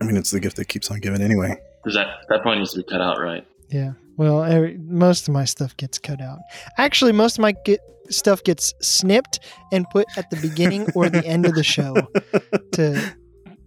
I 0.00 0.04
mean, 0.04 0.16
it's 0.16 0.30
the 0.30 0.40
gift 0.40 0.56
that 0.56 0.66
keeps 0.66 0.90
on 0.90 1.00
giving 1.00 1.20
anyway. 1.20 1.56
Because 1.82 1.94
that 1.94 2.08
that 2.28 2.42
point 2.42 2.58
needs 2.58 2.72
to 2.72 2.78
be 2.78 2.84
cut 2.84 3.00
out, 3.00 3.20
right? 3.20 3.46
Yeah. 3.70 3.92
Well, 4.18 4.42
every, 4.42 4.76
most 4.78 5.28
of 5.28 5.32
my 5.34 5.44
stuff 5.44 5.76
gets 5.76 5.98
cut 5.98 6.20
out. 6.20 6.40
Actually, 6.76 7.12
most 7.12 7.38
of 7.38 7.42
my 7.42 7.52
get, 7.64 7.80
stuff 8.10 8.42
gets 8.44 8.74
snipped 8.82 9.38
and 9.72 9.88
put 9.90 10.06
at 10.16 10.28
the 10.30 10.36
beginning 10.36 10.88
or 10.94 11.08
the 11.08 11.24
end 11.24 11.46
of 11.46 11.54
the 11.54 11.64
show. 11.64 11.94
To 12.72 13.00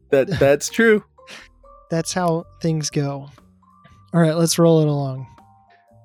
That 0.10 0.28
that's 0.40 0.70
true. 0.70 1.04
that's 1.90 2.14
how 2.14 2.46
things 2.62 2.90
go. 2.90 3.30
All 4.14 4.20
right, 4.22 4.36
let's 4.36 4.60
roll 4.60 4.82
it 4.82 4.88
along. 4.88 5.26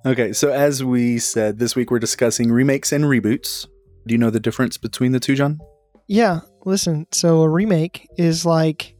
Okay, 0.04 0.32
so 0.32 0.52
as 0.52 0.84
we 0.84 1.18
said, 1.18 1.58
this 1.58 1.74
week 1.74 1.90
we're 1.90 1.98
discussing 1.98 2.50
remakes 2.52 2.92
and 2.92 3.04
reboots. 3.04 3.66
Do 4.06 4.14
you 4.14 4.18
know 4.18 4.30
the 4.30 4.38
difference 4.40 4.76
between 4.76 5.10
the 5.12 5.18
two, 5.20 5.34
Jon? 5.34 5.58
Yeah, 6.06 6.40
listen. 6.64 7.06
So 7.10 7.42
a 7.42 7.48
remake 7.48 8.08
is 8.16 8.46
like 8.46 8.94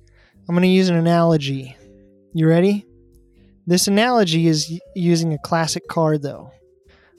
I'm 0.48 0.54
going 0.54 0.62
to 0.62 0.68
use 0.68 0.88
an 0.88 0.96
analogy. 0.96 1.76
You 2.34 2.48
ready? 2.48 2.85
This 3.68 3.88
analogy 3.88 4.46
is 4.46 4.80
using 4.94 5.32
a 5.32 5.38
classic 5.38 5.88
car 5.88 6.18
though. 6.18 6.52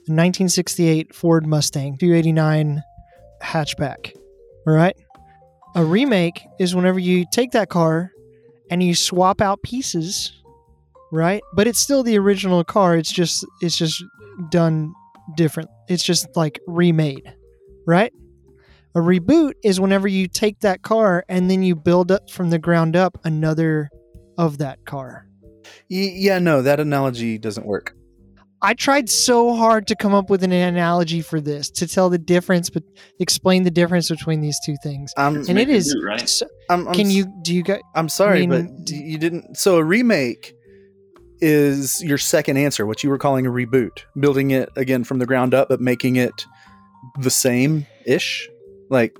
A 0.08 0.10
1968 0.10 1.14
Ford 1.14 1.46
Mustang 1.46 1.98
289 1.98 2.82
hatchback. 3.42 4.16
All 4.66 4.72
right? 4.72 4.96
A 5.74 5.84
remake 5.84 6.40
is 6.58 6.74
whenever 6.74 6.98
you 6.98 7.26
take 7.30 7.50
that 7.52 7.68
car 7.68 8.12
and 8.70 8.82
you 8.82 8.94
swap 8.94 9.42
out 9.42 9.62
pieces, 9.62 10.32
right? 11.12 11.42
But 11.52 11.66
it's 11.66 11.78
still 11.78 12.02
the 12.02 12.18
original 12.18 12.64
car. 12.64 12.96
It's 12.96 13.12
just 13.12 13.44
it's 13.60 13.76
just 13.76 14.02
done 14.48 14.94
different. 15.36 15.68
It's 15.88 16.02
just 16.02 16.34
like 16.34 16.60
remade, 16.66 17.30
right? 17.86 18.12
A 18.94 19.00
reboot 19.00 19.52
is 19.62 19.78
whenever 19.78 20.08
you 20.08 20.26
take 20.26 20.60
that 20.60 20.80
car 20.80 21.24
and 21.28 21.50
then 21.50 21.62
you 21.62 21.76
build 21.76 22.10
up 22.10 22.30
from 22.30 22.48
the 22.48 22.58
ground 22.58 22.96
up 22.96 23.18
another 23.24 23.90
of 24.38 24.58
that 24.58 24.86
car. 24.86 25.27
Y- 25.90 26.12
yeah, 26.14 26.38
no, 26.38 26.62
that 26.62 26.80
analogy 26.80 27.38
doesn't 27.38 27.66
work. 27.66 27.94
I 28.60 28.74
tried 28.74 29.08
so 29.08 29.54
hard 29.54 29.86
to 29.86 29.94
come 29.94 30.14
up 30.14 30.30
with 30.30 30.42
an 30.42 30.50
analogy 30.50 31.20
for 31.22 31.40
this 31.40 31.70
to 31.70 31.86
tell 31.86 32.10
the 32.10 32.18
difference, 32.18 32.70
but 32.70 32.82
explain 33.20 33.62
the 33.62 33.70
difference 33.70 34.08
between 34.08 34.40
these 34.40 34.58
two 34.64 34.74
things. 34.82 35.12
Um, 35.16 35.34
I'm, 35.34 35.40
It's 35.40 35.48
And 35.48 35.54
make 35.56 35.68
it 35.68 35.72
or 35.72 35.76
is. 35.76 35.94
do, 35.94 36.02
right? 36.04 36.28
so- 36.28 36.48
I'm, 36.68 36.88
I'm 36.88 36.94
can 36.94 37.08
you 37.10 37.26
do 37.42 37.54
you 37.54 37.62
guys? 37.62 37.80
I'm 37.94 38.08
sorry, 38.08 38.46
mean, 38.46 38.76
but 38.84 38.90
you 38.90 39.16
didn't. 39.16 39.56
So 39.56 39.76
a 39.76 39.84
remake 39.84 40.54
is 41.40 42.02
your 42.02 42.18
second 42.18 42.56
answer, 42.56 42.84
what 42.84 43.04
you 43.04 43.10
were 43.10 43.18
calling 43.18 43.46
a 43.46 43.50
reboot, 43.50 44.00
building 44.18 44.50
it 44.50 44.68
again 44.74 45.04
from 45.04 45.20
the 45.20 45.26
ground 45.26 45.54
up, 45.54 45.68
but 45.68 45.80
making 45.80 46.16
it 46.16 46.44
the 47.20 47.30
same 47.30 47.86
ish, 48.06 48.48
like 48.90 49.16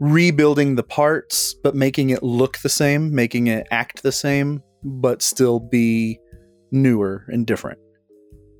rebuilding 0.00 0.74
the 0.74 0.82
parts, 0.82 1.54
but 1.54 1.74
making 1.74 2.10
it 2.10 2.22
look 2.22 2.58
the 2.58 2.68
same, 2.68 3.14
making 3.14 3.46
it 3.46 3.66
act 3.70 4.02
the 4.02 4.12
same, 4.12 4.62
but 4.86 5.20
still 5.20 5.60
be 5.60 6.18
newer 6.70 7.24
and 7.28 7.46
different. 7.46 7.78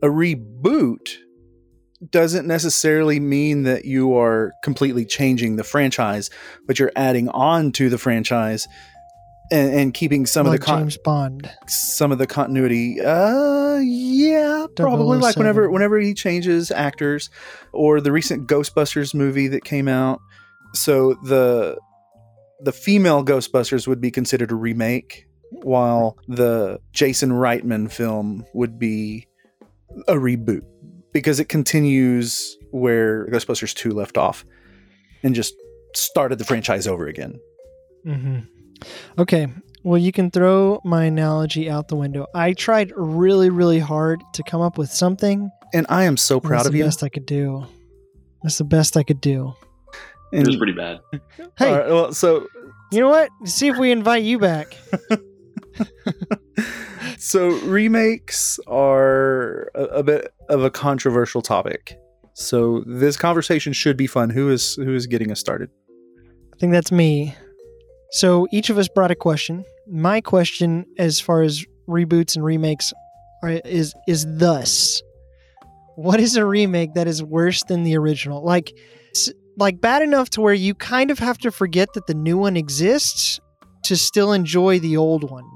A 0.03 0.09
reboot 0.09 1.17
doesn't 2.11 2.47
necessarily 2.47 3.19
mean 3.21 3.63
that 3.63 3.85
you 3.85 4.17
are 4.17 4.53
completely 4.63 5.05
changing 5.05 5.57
the 5.57 5.65
franchise, 5.65 6.29
but 6.67 6.79
you're 6.79 6.93
adding 6.95 7.29
on 7.31 7.73
to 7.73 7.89
the 7.89 7.97
franchise 7.97 8.69
and, 9.51 9.73
and 9.73 9.95
keeping 9.95 10.27
some 10.27 10.47
like 10.47 10.57
of 10.57 10.61
the 10.61 10.67
con- 10.67 10.81
James 10.81 10.99
Bond. 10.99 11.51
some 11.69 12.13
of 12.13 12.19
the 12.19 12.27
continuity. 12.27 13.01
Uh, 13.01 13.79
yeah, 13.79 14.67
probably 14.77 15.19
like 15.19 15.37
whenever 15.37 15.71
whenever 15.71 15.99
he 15.99 16.15
changes 16.15 16.71
actors, 16.71 17.31
or 17.73 18.01
the 18.01 18.13
recent 18.13 18.49
Ghostbusters 18.49 19.15
movie 19.15 19.49
that 19.49 19.65
came 19.65 19.89
out. 19.89 20.21
So 20.75 21.15
the 21.25 21.79
the 22.61 22.73
female 22.73 23.25
Ghostbusters 23.25 23.87
would 23.87 24.01
be 24.01 24.11
considered 24.11 24.51
a 24.51 24.55
remake, 24.55 25.26
while 25.51 26.19
the 26.29 26.81
Jason 26.93 27.31
Reitman 27.31 27.91
film 27.91 28.45
would 28.55 28.79
be 28.79 29.27
a 30.09 30.15
reboot 30.15 30.63
because 31.13 31.41
it 31.41 31.49
continues 31.49 32.59
where 32.71 33.27
Ghostbusters 33.29 33.75
two 33.75 33.91
left 33.93 34.19
off, 34.19 34.45
and 35.23 35.35
just 35.35 35.55
started 35.95 36.39
the 36.39 36.45
franchise 36.45 36.87
over 36.87 37.07
again. 37.07 37.41
Mm-hmm. 38.07 38.41
Okay. 39.19 39.49
Well, 39.83 39.99
you 39.99 40.13
can 40.13 40.31
throw 40.31 40.81
my 40.85 41.05
analogy 41.05 41.71
out 41.71 41.89
the 41.89 41.97
window. 41.97 42.27
I 42.35 42.53
tried 42.53 42.93
really, 42.97 43.51
really 43.51 43.79
hard 43.79 44.21
to 44.35 44.43
come 44.43 44.61
up 44.61 44.79
with 44.79 44.91
something. 44.91 45.49
And 45.73 45.87
I 45.89 46.05
am 46.05 46.17
so 46.17 46.37
and 46.37 46.45
proud 46.45 46.59
that's 46.59 46.67
of 46.67 46.73
the 46.73 46.79
you. 46.79 46.85
best 46.85 47.03
I 47.03 47.09
could 47.09 47.25
do. 47.25 47.67
That's 48.43 48.59
the 48.59 48.65
best 48.65 48.97
I 48.97 49.03
could 49.03 49.21
do. 49.21 49.55
It 50.33 50.47
was 50.47 50.57
pretty 50.57 50.73
bad. 50.73 51.01
Hey, 51.57 51.71
All 51.71 51.79
right, 51.79 51.87
well, 51.87 52.13
so 52.13 52.47
you 52.93 53.01
know 53.01 53.09
what? 53.09 53.31
See 53.45 53.69
if 53.69 53.79
we 53.79 53.91
invite 53.91 54.23
you 54.23 54.39
back. 54.39 54.77
so 57.19 57.49
remakes 57.61 58.59
are 58.67 59.71
a, 59.75 59.85
a 59.85 60.03
bit 60.03 60.33
of 60.49 60.63
a 60.63 60.71
controversial 60.71 61.43
topic. 61.43 61.99
So 62.35 62.85
this 62.87 63.17
conversation 63.17 63.73
should 63.73 63.97
be 63.97 64.07
fun. 64.07 64.31
Who 64.31 64.51
is 64.51 64.75
who 64.75 64.95
is 64.95 65.07
getting 65.07 65.31
us 65.31 65.41
started? 65.41 65.71
I 66.55 66.59
think 66.59 66.73
that's 66.73 66.93
me. 66.93 67.35
So 68.11 68.47
each 68.53 68.71
of 68.71 68.79
us 68.79 68.89
brought 68.89 69.11
a 69.11 69.17
question. 69.17 69.65
My 69.89 70.21
question, 70.21 70.85
as 70.99 71.21
far 71.21 71.43
as 71.43 71.65
reboots 71.89 72.37
and 72.37 72.45
remakes, 72.45 72.93
are, 73.43 73.51
is 73.51 73.95
is 74.07 74.27
thus: 74.29 75.03
What 75.95 76.21
is 76.21 76.37
a 76.37 76.45
remake 76.45 76.95
that 76.95 77.07
is 77.07 77.23
worse 77.23 77.63
than 77.65 77.85
the 77.85 77.97
original? 77.97 78.45
Like, 78.45 78.73
like 79.57 79.81
bad 79.81 80.03
enough 80.03 80.31
to 80.31 80.41
where 80.41 80.55
you 80.55 80.75
kind 80.75 81.11
of 81.11 81.19
have 81.19 81.39
to 81.39 81.51
forget 81.51 81.93
that 81.95 82.07
the 82.07 82.15
new 82.15 82.37
one 82.37 82.57
exists 82.57 83.41
to 83.85 83.97
still 83.97 84.33
enjoy 84.33 84.79
the 84.79 84.97
old 84.97 85.31
one, 85.31 85.49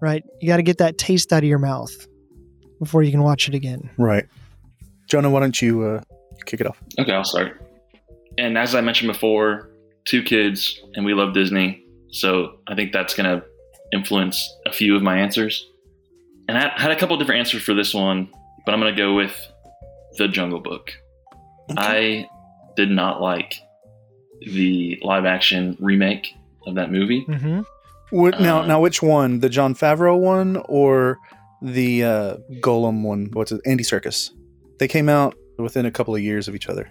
right? 0.00 0.24
You 0.40 0.48
got 0.48 0.56
to 0.58 0.62
get 0.62 0.78
that 0.78 0.98
taste 0.98 1.32
out 1.32 1.42
of 1.42 1.48
your 1.48 1.58
mouth 1.58 1.94
before 2.78 3.02
you 3.02 3.10
can 3.10 3.22
watch 3.22 3.48
it 3.48 3.54
again. 3.54 3.90
Right, 3.96 4.26
Jonah. 5.08 5.30
Why 5.30 5.40
don't 5.40 5.60
you 5.60 5.82
uh, 5.82 6.00
kick 6.44 6.60
it 6.60 6.66
off? 6.66 6.78
Okay, 6.98 7.12
I'll 7.12 7.24
start. 7.24 7.60
And 8.38 8.58
as 8.58 8.74
I 8.74 8.80
mentioned 8.80 9.12
before, 9.12 9.70
two 10.04 10.22
kids, 10.22 10.80
and 10.94 11.04
we 11.04 11.14
love 11.14 11.34
Disney. 11.34 11.84
So 12.10 12.58
I 12.66 12.74
think 12.74 12.92
that's 12.92 13.14
going 13.14 13.40
to 13.40 13.44
influence 13.92 14.54
a 14.66 14.72
few 14.72 14.96
of 14.96 15.02
my 15.02 15.18
answers. 15.18 15.66
And 16.48 16.56
I 16.56 16.80
had 16.80 16.90
a 16.90 16.96
couple 16.96 17.16
different 17.16 17.40
answers 17.40 17.62
for 17.62 17.74
this 17.74 17.92
one, 17.92 18.28
but 18.64 18.72
I'm 18.72 18.80
going 18.80 18.94
to 18.94 19.00
go 19.00 19.14
with 19.14 19.34
The 20.16 20.28
Jungle 20.28 20.60
Book. 20.60 20.92
I 21.76 22.28
did 22.76 22.90
not 22.90 23.20
like 23.20 23.54
the 24.40 24.98
live 25.02 25.24
action 25.24 25.76
remake 25.80 26.34
of 26.66 26.74
that 26.76 26.92
movie. 26.92 27.24
Mm-hmm. 27.26 27.62
Wh- 28.10 28.38
now, 28.40 28.60
Uh, 28.62 28.66
now, 28.66 28.80
which 28.80 29.02
one? 29.02 29.40
The 29.40 29.48
Jon 29.48 29.74
Favreau 29.74 30.18
one 30.18 30.62
or 30.68 31.18
the 31.62 32.04
uh, 32.04 32.36
Gollum 32.60 33.02
one? 33.02 33.28
What's 33.32 33.52
it? 33.52 33.60
Andy 33.66 33.82
Serkis. 33.84 34.30
They 34.78 34.88
came 34.88 35.08
out 35.08 35.34
within 35.58 35.86
a 35.86 35.90
couple 35.90 36.14
of 36.14 36.20
years 36.22 36.48
of 36.48 36.54
each 36.54 36.68
other. 36.68 36.88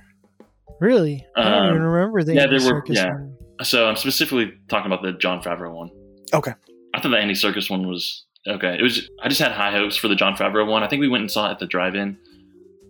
Really? 0.82 1.26
I 1.36 1.44
don't 1.44 1.54
Um, 1.54 1.70
even 1.70 1.82
remember 1.84 2.24
the 2.24 2.34
yeah, 2.36 2.44
Andy 2.44 2.60
there 2.60 2.74
were- 2.74 2.82
Serkis 2.82 2.96
yeah. 2.96 3.12
one. 3.14 3.38
So 3.64 3.88
I'm 3.88 3.96
specifically 3.96 4.52
talking 4.68 4.92
about 4.92 5.02
the 5.04 5.14
Jon 5.14 5.42
Favreau 5.42 5.74
one. 5.74 5.90
Okay. 6.34 6.52
I 6.94 7.00
thought 7.00 7.10
the 7.12 7.18
Andy 7.18 7.34
Serkis 7.36 7.70
one 7.70 7.88
was 7.88 8.26
okay. 8.48 8.76
It 8.78 8.82
was. 8.82 9.10
I 9.24 9.30
just 9.30 9.40
had 9.42 9.52
high 9.54 9.72
hopes 9.72 9.96
for 9.96 10.08
the 10.10 10.16
Jon 10.16 10.36
Favreau 10.36 10.68
one. 10.68 10.84
I 10.84 10.88
think 10.88 11.00
we 11.00 11.08
went 11.08 11.22
and 11.22 11.32
saw 11.32 11.48
it 11.48 11.52
at 11.52 11.60
the 11.60 11.66
drive-in, 11.68 12.18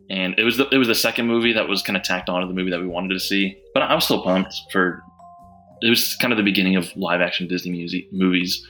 and 0.09 0.33
it 0.39 0.43
was 0.43 0.57
the, 0.57 0.67
it 0.69 0.77
was 0.77 0.87
the 0.87 0.95
second 0.95 1.27
movie 1.27 1.53
that 1.53 1.67
was 1.67 1.83
kind 1.83 1.95
of 1.97 2.01
tacked 2.03 2.29
on 2.29 2.41
to 2.41 2.47
the 2.47 2.53
movie 2.53 2.71
that 2.71 2.79
we 2.79 2.87
wanted 2.87 3.09
to 3.13 3.19
see. 3.19 3.55
But 3.75 3.83
I 3.83 3.93
was 3.93 4.05
still 4.05 4.23
pumped 4.23 4.55
for. 4.71 5.03
It 5.85 5.89
was 5.89 6.15
kind 6.15 6.33
of 6.33 6.37
the 6.37 6.43
beginning 6.43 6.75
of 6.75 6.89
live-action 6.97 7.47
Disney 7.47 7.71
music 7.71 8.11
movies, 8.11 8.65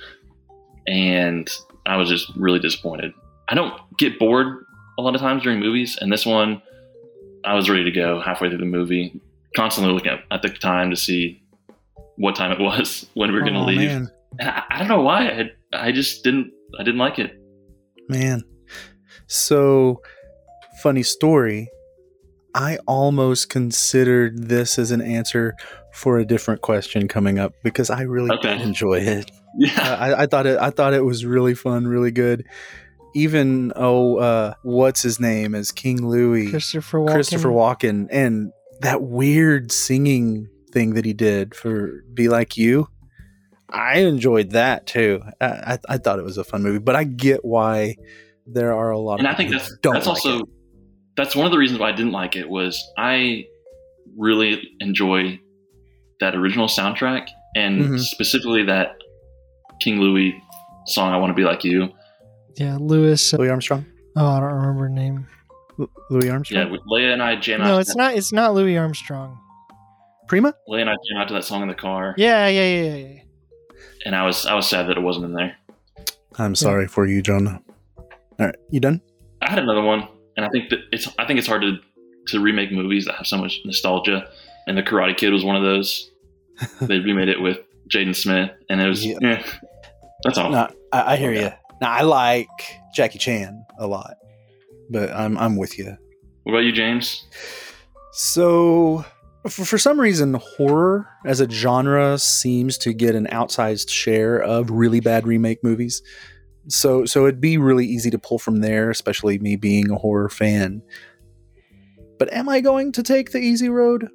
and 0.87 1.49
I 1.85 1.97
was 1.97 2.09
just 2.09 2.29
really 2.35 2.59
disappointed. 2.59 3.13
I 3.47 3.55
don't 3.55 3.73
get 3.97 4.19
bored 4.19 4.65
a 4.97 5.01
lot 5.01 5.15
of 5.15 5.21
times 5.21 5.43
during 5.43 5.59
movies, 5.59 5.97
and 6.01 6.11
this 6.11 6.25
one, 6.25 6.61
I 7.43 7.53
was 7.53 7.69
ready 7.69 7.83
to 7.85 7.91
go 7.91 8.19
halfway 8.19 8.49
through 8.49 8.57
the 8.59 8.65
movie, 8.65 9.19
constantly 9.55 9.93
looking 9.93 10.11
at, 10.11 10.19
at 10.31 10.41
the 10.41 10.49
time 10.49 10.89
to 10.89 10.95
see 10.95 11.41
what 12.17 12.35
time 12.35 12.51
it 12.51 12.59
was 12.69 13.07
when 13.13 13.31
we 13.31 13.35
were 13.39 13.41
going 13.41 13.53
to 13.53 13.59
Oh, 13.61 13.65
leave. 13.65 13.77
man. 13.89 14.11
And 14.39 14.49
I, 14.49 14.63
I 14.71 14.79
don't 14.79 14.87
know 14.87 15.01
why. 15.01 15.27
I, 15.73 15.87
I 15.87 15.91
just 15.91 16.23
didn't. 16.23 16.51
I 16.79 16.83
didn't 16.83 16.99
like 16.99 17.19
it. 17.19 17.39
Man. 18.09 18.43
So, 19.27 20.01
funny 20.81 21.03
story. 21.03 21.69
I 22.53 22.77
almost 22.87 23.49
considered 23.49 24.47
this 24.49 24.77
as 24.79 24.91
an 24.91 25.01
answer 25.01 25.55
for 25.95 26.17
a 26.19 26.25
different 26.25 26.61
question 26.61 27.07
coming 27.07 27.39
up 27.39 27.53
because 27.63 27.89
I 27.89 28.01
really 28.01 28.29
Okay. 28.31 28.57
did 28.57 28.61
enjoy 28.67 28.99
it. 28.99 29.31
Yeah. 29.57 29.95
I, 29.97 30.23
I 30.23 30.25
thought 30.25 30.45
it. 30.45 30.59
I 30.59 30.69
thought 30.69 30.93
it 30.93 31.05
was 31.05 31.25
really 31.25 31.53
fun, 31.55 31.87
really 31.87 32.11
good. 32.11 32.45
even 33.15 33.71
oh, 33.77 34.17
uh, 34.17 34.53
what's 34.63 35.01
his 35.01 35.17
name 35.17 35.55
as 35.55 35.71
King 35.71 36.05
Louis, 36.05 36.49
Christopher 36.49 36.99
Walken. 36.99 37.13
Christopher 37.13 37.47
Walken, 37.49 38.07
and 38.11 38.51
that 38.81 39.01
weird 39.03 39.71
singing 39.71 40.49
thing 40.73 40.95
that 40.95 41.05
he 41.05 41.13
did 41.13 41.55
for 41.55 42.03
"Be 42.13 42.27
Like 42.27 42.57
You." 42.57 42.89
I 43.69 43.99
enjoyed 43.99 44.51
that 44.51 44.85
too. 44.87 45.21
I, 45.39 45.45
I, 45.47 45.79
I 45.87 45.97
thought 45.99 46.19
it 46.19 46.25
was 46.25 46.37
a 46.37 46.43
fun 46.43 46.61
movie, 46.61 46.79
but 46.79 46.97
I 46.97 47.05
get 47.05 47.45
why 47.45 47.95
there 48.45 48.73
are 48.73 48.91
a 48.91 48.99
lot 48.99 49.19
and 49.19 49.27
of 49.27 49.33
I 49.33 49.37
think 49.37 49.51
people 49.51 49.65
that's 49.65 49.77
don't 49.81 49.93
that's 49.93 50.05
like 50.07 50.15
also 50.17 50.39
it. 50.41 50.49
that's 51.15 51.33
one 51.33 51.45
of 51.45 51.53
the 51.53 51.57
reasons 51.57 51.79
why 51.79 51.87
I 51.89 51.91
didn't 51.93 52.11
like 52.11 52.35
it 52.35 52.49
was 52.49 52.83
I 52.97 53.45
really 54.17 54.61
enjoy 54.81 55.39
that 56.19 56.35
original 56.35 56.67
soundtrack 56.67 57.27
and 57.55 57.81
Mhm. 57.81 57.99
specifically 57.99 58.63
that 58.63 58.95
King 59.81 59.99
Louis 59.99 60.35
song 60.87 61.11
"I 61.13 61.17
Want 61.17 61.29
to 61.31 61.33
Be 61.35 61.43
Like 61.43 61.63
You." 61.63 61.89
Yeah, 62.57 62.77
Lewis. 62.79 63.33
Louis 63.33 63.49
Armstrong. 63.49 63.85
Oh, 64.15 64.25
I 64.27 64.39
don't 64.39 64.53
remember 64.53 64.83
her 64.83 64.89
name. 64.89 65.27
L- 65.79 65.89
Louis 66.09 66.29
Armstrong. 66.29 66.65
Yeah, 66.65 66.71
with 66.71 66.81
Leia 66.89 67.11
and 67.13 67.21
I 67.21 67.35
jam 67.35 67.61
out. 67.61 67.67
No, 67.67 67.77
it's 67.79 67.95
not. 67.95 68.15
It's 68.15 68.31
not 68.31 68.53
Louis 68.53 68.77
Armstrong. 68.77 69.37
Prima. 70.27 70.53
Leia 70.69 70.81
and 70.81 70.89
I 70.89 70.93
jam 70.93 71.17
out 71.21 71.27
to 71.27 71.33
that 71.33 71.43
song 71.43 71.61
in 71.61 71.67
the 71.67 71.73
car, 71.75 72.15
Yeah, 72.17 72.47
yeah, 72.47 72.65
yeah, 72.65 72.95
yeah. 72.95 73.07
yeah. 73.07 73.19
and 74.05 74.15
I 74.15 74.25
was 74.25 74.45
I 74.45 74.53
was 74.53 74.67
sad 74.67 74.87
that 74.87 74.97
it 74.97 75.01
wasn't 75.01 75.25
in 75.25 75.33
there. 75.33 75.55
I'm 76.37 76.55
sorry 76.55 76.87
for 76.87 77.05
you, 77.05 77.21
Jonah. 77.21 77.61
All 77.97 78.45
right, 78.47 78.55
you 78.69 78.79
done? 78.79 79.01
I 79.41 79.49
had 79.49 79.59
another 79.59 79.81
one, 79.83 80.07
and 80.37 80.45
I 80.45 80.49
think 80.49 80.69
that 80.69 80.79
it's 80.91 81.07
I 81.19 81.25
think 81.25 81.39
it's 81.39 81.47
hard 81.47 81.61
to 81.63 81.77
to 82.27 82.39
remake 82.39 82.71
movies 82.71 83.05
that 83.05 83.15
have 83.15 83.27
so 83.27 83.37
much 83.37 83.59
nostalgia. 83.65 84.27
And 84.67 84.77
the 84.77 84.83
Karate 84.83 85.15
Kid 85.15 85.31
was 85.31 85.43
one 85.43 85.55
of 85.55 85.63
those. 85.63 86.11
they 86.81 86.99
remade 86.99 87.29
it 87.29 87.41
with 87.41 87.59
Jaden 87.89 88.15
Smith, 88.15 88.51
and 88.69 88.81
it 88.81 88.87
was 88.87 89.05
Yeah. 89.05 89.17
eh, 89.21 89.43
that's 90.23 90.37
all. 90.37 90.49
No, 90.51 90.67
I, 90.91 91.13
I 91.13 91.15
hear 91.17 91.31
you. 91.33 91.51
Now 91.81 91.91
I 91.91 92.01
like 92.01 92.47
Jackie 92.95 93.19
Chan 93.19 93.63
a 93.79 93.85
lot, 93.87 94.15
but 94.89 95.11
I'm 95.11 95.37
I'm 95.37 95.55
with 95.57 95.77
you. 95.77 95.95
What 96.43 96.53
about 96.53 96.63
you, 96.63 96.71
James? 96.71 97.25
So, 98.13 99.03
for, 99.47 99.65
for 99.65 99.77
some 99.77 99.99
reason, 99.99 100.35
horror 100.35 101.07
as 101.25 101.41
a 101.41 101.49
genre 101.49 102.17
seems 102.17 102.77
to 102.79 102.93
get 102.93 103.13
an 103.15 103.27
outsized 103.27 103.89
share 103.89 104.37
of 104.37 104.69
really 104.71 105.01
bad 105.01 105.27
remake 105.27 105.63
movies. 105.63 106.01
So, 106.67 107.05
so 107.05 107.25
it'd 107.25 107.41
be 107.41 107.57
really 107.57 107.85
easy 107.85 108.09
to 108.11 108.17
pull 108.17 108.39
from 108.39 108.61
there, 108.61 108.89
especially 108.89 109.37
me 109.39 109.55
being 109.55 109.91
a 109.91 109.95
horror 109.97 110.29
fan. 110.29 110.81
But 112.17 112.31
am 112.33 112.47
I 112.47 112.61
going 112.61 112.91
to 112.93 113.03
take 113.03 113.31
the 113.31 113.39
easy 113.39 113.67
road? 113.69 114.07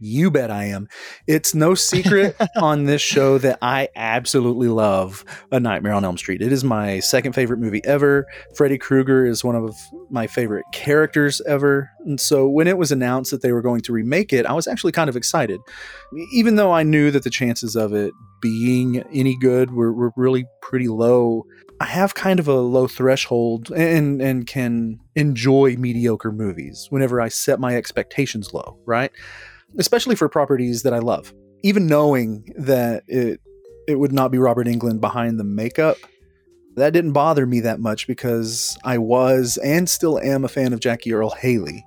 You 0.00 0.30
bet 0.30 0.50
I 0.50 0.64
am. 0.64 0.88
It's 1.26 1.54
no 1.54 1.74
secret 1.74 2.36
on 2.56 2.84
this 2.84 3.00
show 3.00 3.38
that 3.38 3.58
I 3.62 3.88
absolutely 3.94 4.68
love 4.68 5.24
A 5.50 5.60
Nightmare 5.60 5.92
on 5.92 6.04
Elm 6.04 6.18
Street. 6.18 6.42
It 6.42 6.52
is 6.52 6.64
my 6.64 7.00
second 7.00 7.32
favorite 7.32 7.58
movie 7.58 7.82
ever. 7.84 8.26
Freddy 8.54 8.76
Krueger 8.76 9.24
is 9.24 9.44
one 9.44 9.56
of 9.56 9.74
my 10.10 10.26
favorite 10.26 10.64
characters 10.72 11.40
ever. 11.46 11.90
And 12.04 12.20
so 12.20 12.48
when 12.48 12.66
it 12.66 12.76
was 12.76 12.92
announced 12.92 13.30
that 13.30 13.42
they 13.42 13.52
were 13.52 13.62
going 13.62 13.80
to 13.82 13.92
remake 13.92 14.32
it, 14.32 14.46
I 14.46 14.52
was 14.52 14.66
actually 14.66 14.92
kind 14.92 15.08
of 15.08 15.16
excited. 15.16 15.60
Even 16.32 16.56
though 16.56 16.72
I 16.72 16.82
knew 16.82 17.10
that 17.10 17.22
the 17.22 17.30
chances 17.30 17.76
of 17.76 17.94
it 17.94 18.12
being 18.42 19.02
any 19.12 19.36
good 19.38 19.72
were, 19.72 19.92
were 19.92 20.12
really 20.16 20.44
pretty 20.60 20.88
low, 20.88 21.46
I 21.80 21.86
have 21.86 22.14
kind 22.14 22.38
of 22.38 22.48
a 22.48 22.54
low 22.54 22.86
threshold 22.86 23.70
and, 23.70 24.22
and 24.22 24.46
can 24.46 25.00
enjoy 25.16 25.76
mediocre 25.76 26.32
movies 26.32 26.86
whenever 26.90 27.20
I 27.20 27.28
set 27.28 27.58
my 27.58 27.76
expectations 27.76 28.52
low, 28.54 28.78
right? 28.86 29.10
Especially 29.78 30.16
for 30.16 30.28
properties 30.28 30.82
that 30.82 30.94
I 30.94 30.98
love. 30.98 31.32
Even 31.62 31.86
knowing 31.86 32.52
that 32.56 33.04
it 33.06 33.40
it 33.86 33.98
would 33.98 34.12
not 34.12 34.32
be 34.32 34.38
Robert 34.38 34.66
Englund 34.66 35.00
behind 35.00 35.38
the 35.38 35.44
makeup, 35.44 35.96
that 36.76 36.92
didn't 36.92 37.12
bother 37.12 37.46
me 37.46 37.60
that 37.60 37.80
much 37.80 38.06
because 38.06 38.76
I 38.84 38.98
was 38.98 39.58
and 39.58 39.88
still 39.88 40.18
am 40.18 40.44
a 40.44 40.48
fan 40.48 40.72
of 40.72 40.80
Jackie 40.80 41.12
Earle 41.12 41.30
Haley. 41.30 41.84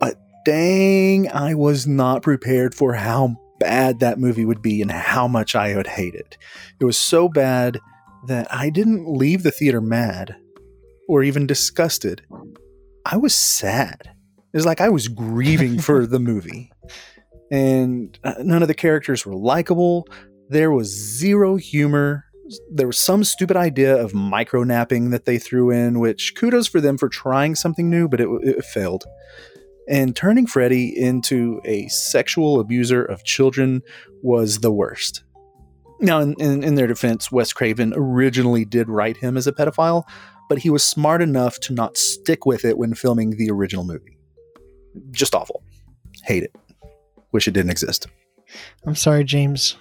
But 0.00 0.16
dang, 0.44 1.30
I 1.30 1.54
was 1.54 1.86
not 1.86 2.22
prepared 2.22 2.74
for 2.74 2.94
how 2.94 3.36
bad 3.60 4.00
that 4.00 4.18
movie 4.18 4.44
would 4.44 4.62
be 4.62 4.82
and 4.82 4.90
how 4.90 5.28
much 5.28 5.54
I 5.54 5.76
would 5.76 5.86
hate 5.86 6.14
it. 6.14 6.36
It 6.80 6.84
was 6.84 6.96
so 6.96 7.28
bad 7.28 7.78
that 8.26 8.52
I 8.52 8.70
didn't 8.70 9.06
leave 9.06 9.42
the 9.44 9.52
theater 9.52 9.80
mad 9.80 10.36
or 11.08 11.22
even 11.22 11.46
disgusted. 11.46 12.22
I 13.06 13.16
was 13.16 13.34
sad. 13.34 14.10
It 14.52 14.56
was 14.56 14.66
like 14.66 14.80
I 14.80 14.90
was 14.90 15.08
grieving 15.08 15.78
for 15.78 16.06
the 16.06 16.18
movie. 16.20 16.70
And 17.50 18.18
uh, 18.22 18.34
none 18.40 18.62
of 18.62 18.68
the 18.68 18.74
characters 18.74 19.24
were 19.24 19.34
likable. 19.34 20.06
There 20.48 20.70
was 20.70 20.88
zero 20.88 21.56
humor. 21.56 22.26
There 22.70 22.86
was 22.86 22.98
some 22.98 23.24
stupid 23.24 23.56
idea 23.56 23.96
of 23.96 24.12
micro 24.12 24.62
napping 24.62 25.10
that 25.10 25.24
they 25.24 25.38
threw 25.38 25.70
in, 25.70 26.00
which 26.00 26.34
kudos 26.36 26.66
for 26.66 26.80
them 26.80 26.98
for 26.98 27.08
trying 27.08 27.54
something 27.54 27.88
new, 27.88 28.08
but 28.08 28.20
it, 28.20 28.28
it 28.42 28.64
failed. 28.64 29.04
And 29.88 30.14
turning 30.14 30.46
Freddy 30.46 30.92
into 30.96 31.60
a 31.64 31.88
sexual 31.88 32.60
abuser 32.60 33.02
of 33.02 33.24
children 33.24 33.82
was 34.22 34.58
the 34.58 34.72
worst. 34.72 35.24
Now, 36.00 36.20
in, 36.20 36.34
in, 36.34 36.62
in 36.64 36.74
their 36.74 36.86
defense, 36.86 37.32
Wes 37.32 37.52
Craven 37.52 37.92
originally 37.96 38.64
did 38.64 38.88
write 38.88 39.16
him 39.16 39.36
as 39.36 39.46
a 39.46 39.52
pedophile, 39.52 40.04
but 40.48 40.58
he 40.58 40.70
was 40.70 40.82
smart 40.82 41.22
enough 41.22 41.58
to 41.60 41.72
not 41.72 41.96
stick 41.96 42.44
with 42.44 42.64
it 42.64 42.76
when 42.76 42.94
filming 42.94 43.36
the 43.36 43.50
original 43.50 43.84
movie. 43.84 44.11
Just 45.10 45.34
awful. 45.34 45.62
Hate 46.24 46.44
it. 46.44 46.54
Wish 47.32 47.48
it 47.48 47.52
didn't 47.52 47.70
exist. 47.70 48.06
I'm 48.86 48.94
sorry, 48.94 49.24
James. 49.24 49.76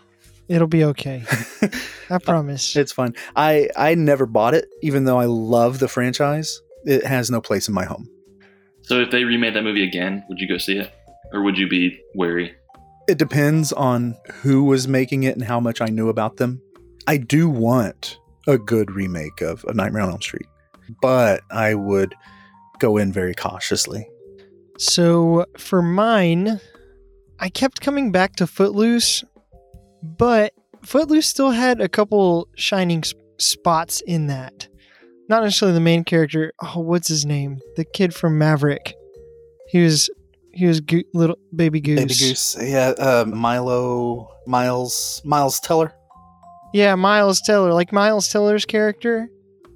It'll 0.48 0.68
be 0.68 0.84
okay. 0.84 1.24
I 2.10 2.18
promise. 2.18 2.76
Uh, 2.76 2.82
it's 2.82 2.92
fun. 2.92 3.16
I 3.36 3.70
I 3.78 3.96
never 3.96 4.26
bought 4.26 4.54
it, 4.54 4.68
even 4.82 5.06
though 5.06 5.20
I 5.20 5.26
love 5.26 5.80
the 5.80 5.88
franchise. 5.88 6.62
It 6.84 7.06
has 7.06 7.32
no 7.32 7.42
place 7.42 7.68
in 7.68 7.74
my 7.74 7.86
home. 7.86 8.10
So 8.82 9.00
if 9.00 9.12
they 9.12 9.24
remade 9.24 9.54
that 9.56 9.64
movie 9.64 9.84
again, 9.84 10.24
would 10.28 10.40
you 10.40 10.48
go 10.48 10.58
see 10.58 10.78
it, 10.78 10.92
or 11.32 11.42
would 11.44 11.58
you 11.58 11.70
be 11.70 12.02
wary? 12.16 12.54
It 13.08 13.18
depends 13.18 13.72
on 13.72 14.18
who 14.42 14.64
was 14.64 14.88
making 14.88 15.24
it 15.24 15.36
and 15.36 15.44
how 15.44 15.60
much 15.60 15.82
I 15.82 15.88
knew 15.88 16.10
about 16.10 16.38
them. 16.38 16.62
I 17.08 17.18
do 17.18 17.50
want 17.50 18.20
a 18.48 18.58
good 18.58 18.92
remake 18.92 19.42
of 19.42 19.64
A 19.66 19.74
Nightmare 19.74 20.04
on 20.04 20.10
Elm 20.10 20.22
Street, 20.22 20.48
but 21.02 21.42
I 21.52 21.76
would 21.76 22.16
go 22.80 22.98
in 22.98 23.14
very 23.14 23.34
cautiously. 23.34 24.08
So 24.78 25.46
for 25.58 25.82
mine, 25.82 26.60
I 27.40 27.50
kept 27.50 27.82
coming 27.82 28.12
back 28.12 28.36
to 28.38 28.48
Footloose, 28.48 29.24
but 30.04 30.54
Footloose 30.84 31.28
still 31.28 31.52
had 31.52 31.80
a 31.82 31.90
couple 31.90 32.48
shining 32.56 33.00
s- 33.00 33.14
spots 33.40 34.02
in 34.02 34.28
that. 34.28 34.68
Not 35.30 35.44
necessarily 35.44 35.74
the 35.76 35.80
main 35.82 36.04
character. 36.04 36.52
Oh, 36.62 36.80
what's 36.82 37.08
his 37.08 37.26
name? 37.26 37.60
The 37.76 37.86
kid 37.86 38.14
from 38.14 38.38
Maverick. 38.38 38.94
He 39.70 39.82
was 39.84 40.10
he 40.54 40.66
was 40.66 40.82
go- 40.82 41.04
little 41.14 41.38
baby 41.56 41.80
goose. 41.80 42.00
Baby 42.00 42.14
Goose, 42.14 42.58
yeah, 42.60 42.90
uh, 42.98 43.24
Milo, 43.26 44.28
Miles, 44.48 45.22
Miles 45.24 45.60
Teller. 45.62 45.94
Yeah, 46.74 46.96
Miles 46.96 47.40
Teller, 47.42 47.72
like 47.74 47.94
Miles 47.94 48.28
Teller's 48.28 48.66
character. 48.66 49.30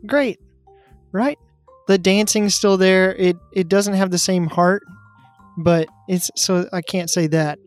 Great. 0.05 0.39
Right? 1.13 1.39
The 1.87 1.97
dancing's 1.97 2.55
still 2.55 2.77
there. 2.77 3.13
It 3.15 3.37
it 3.53 3.67
doesn't 3.67 3.93
have 3.93 4.11
the 4.11 4.17
same 4.17 4.47
heart, 4.47 4.83
but 5.57 5.87
it's 6.07 6.31
so 6.35 6.67
I 6.73 6.81
can't 6.81 7.09
say 7.09 7.27
that. 7.27 7.59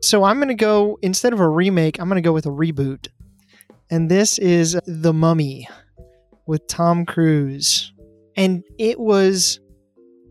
So 0.00 0.24
I'm 0.24 0.40
to 0.40 0.54
go 0.54 0.98
instead 1.02 1.32
of 1.32 1.40
a 1.40 1.48
remake, 1.48 2.00
I'm 2.00 2.08
to 2.10 2.20
go 2.20 2.32
with 2.32 2.46
a 2.46 2.50
reboot. 2.50 3.08
And 3.90 4.10
this 4.10 4.38
is 4.38 4.78
The 4.86 5.12
Mummy 5.12 5.68
with 6.46 6.66
Tom 6.66 7.04
Cruise. 7.04 7.92
And 8.36 8.62
it 8.78 9.00
was 9.00 9.60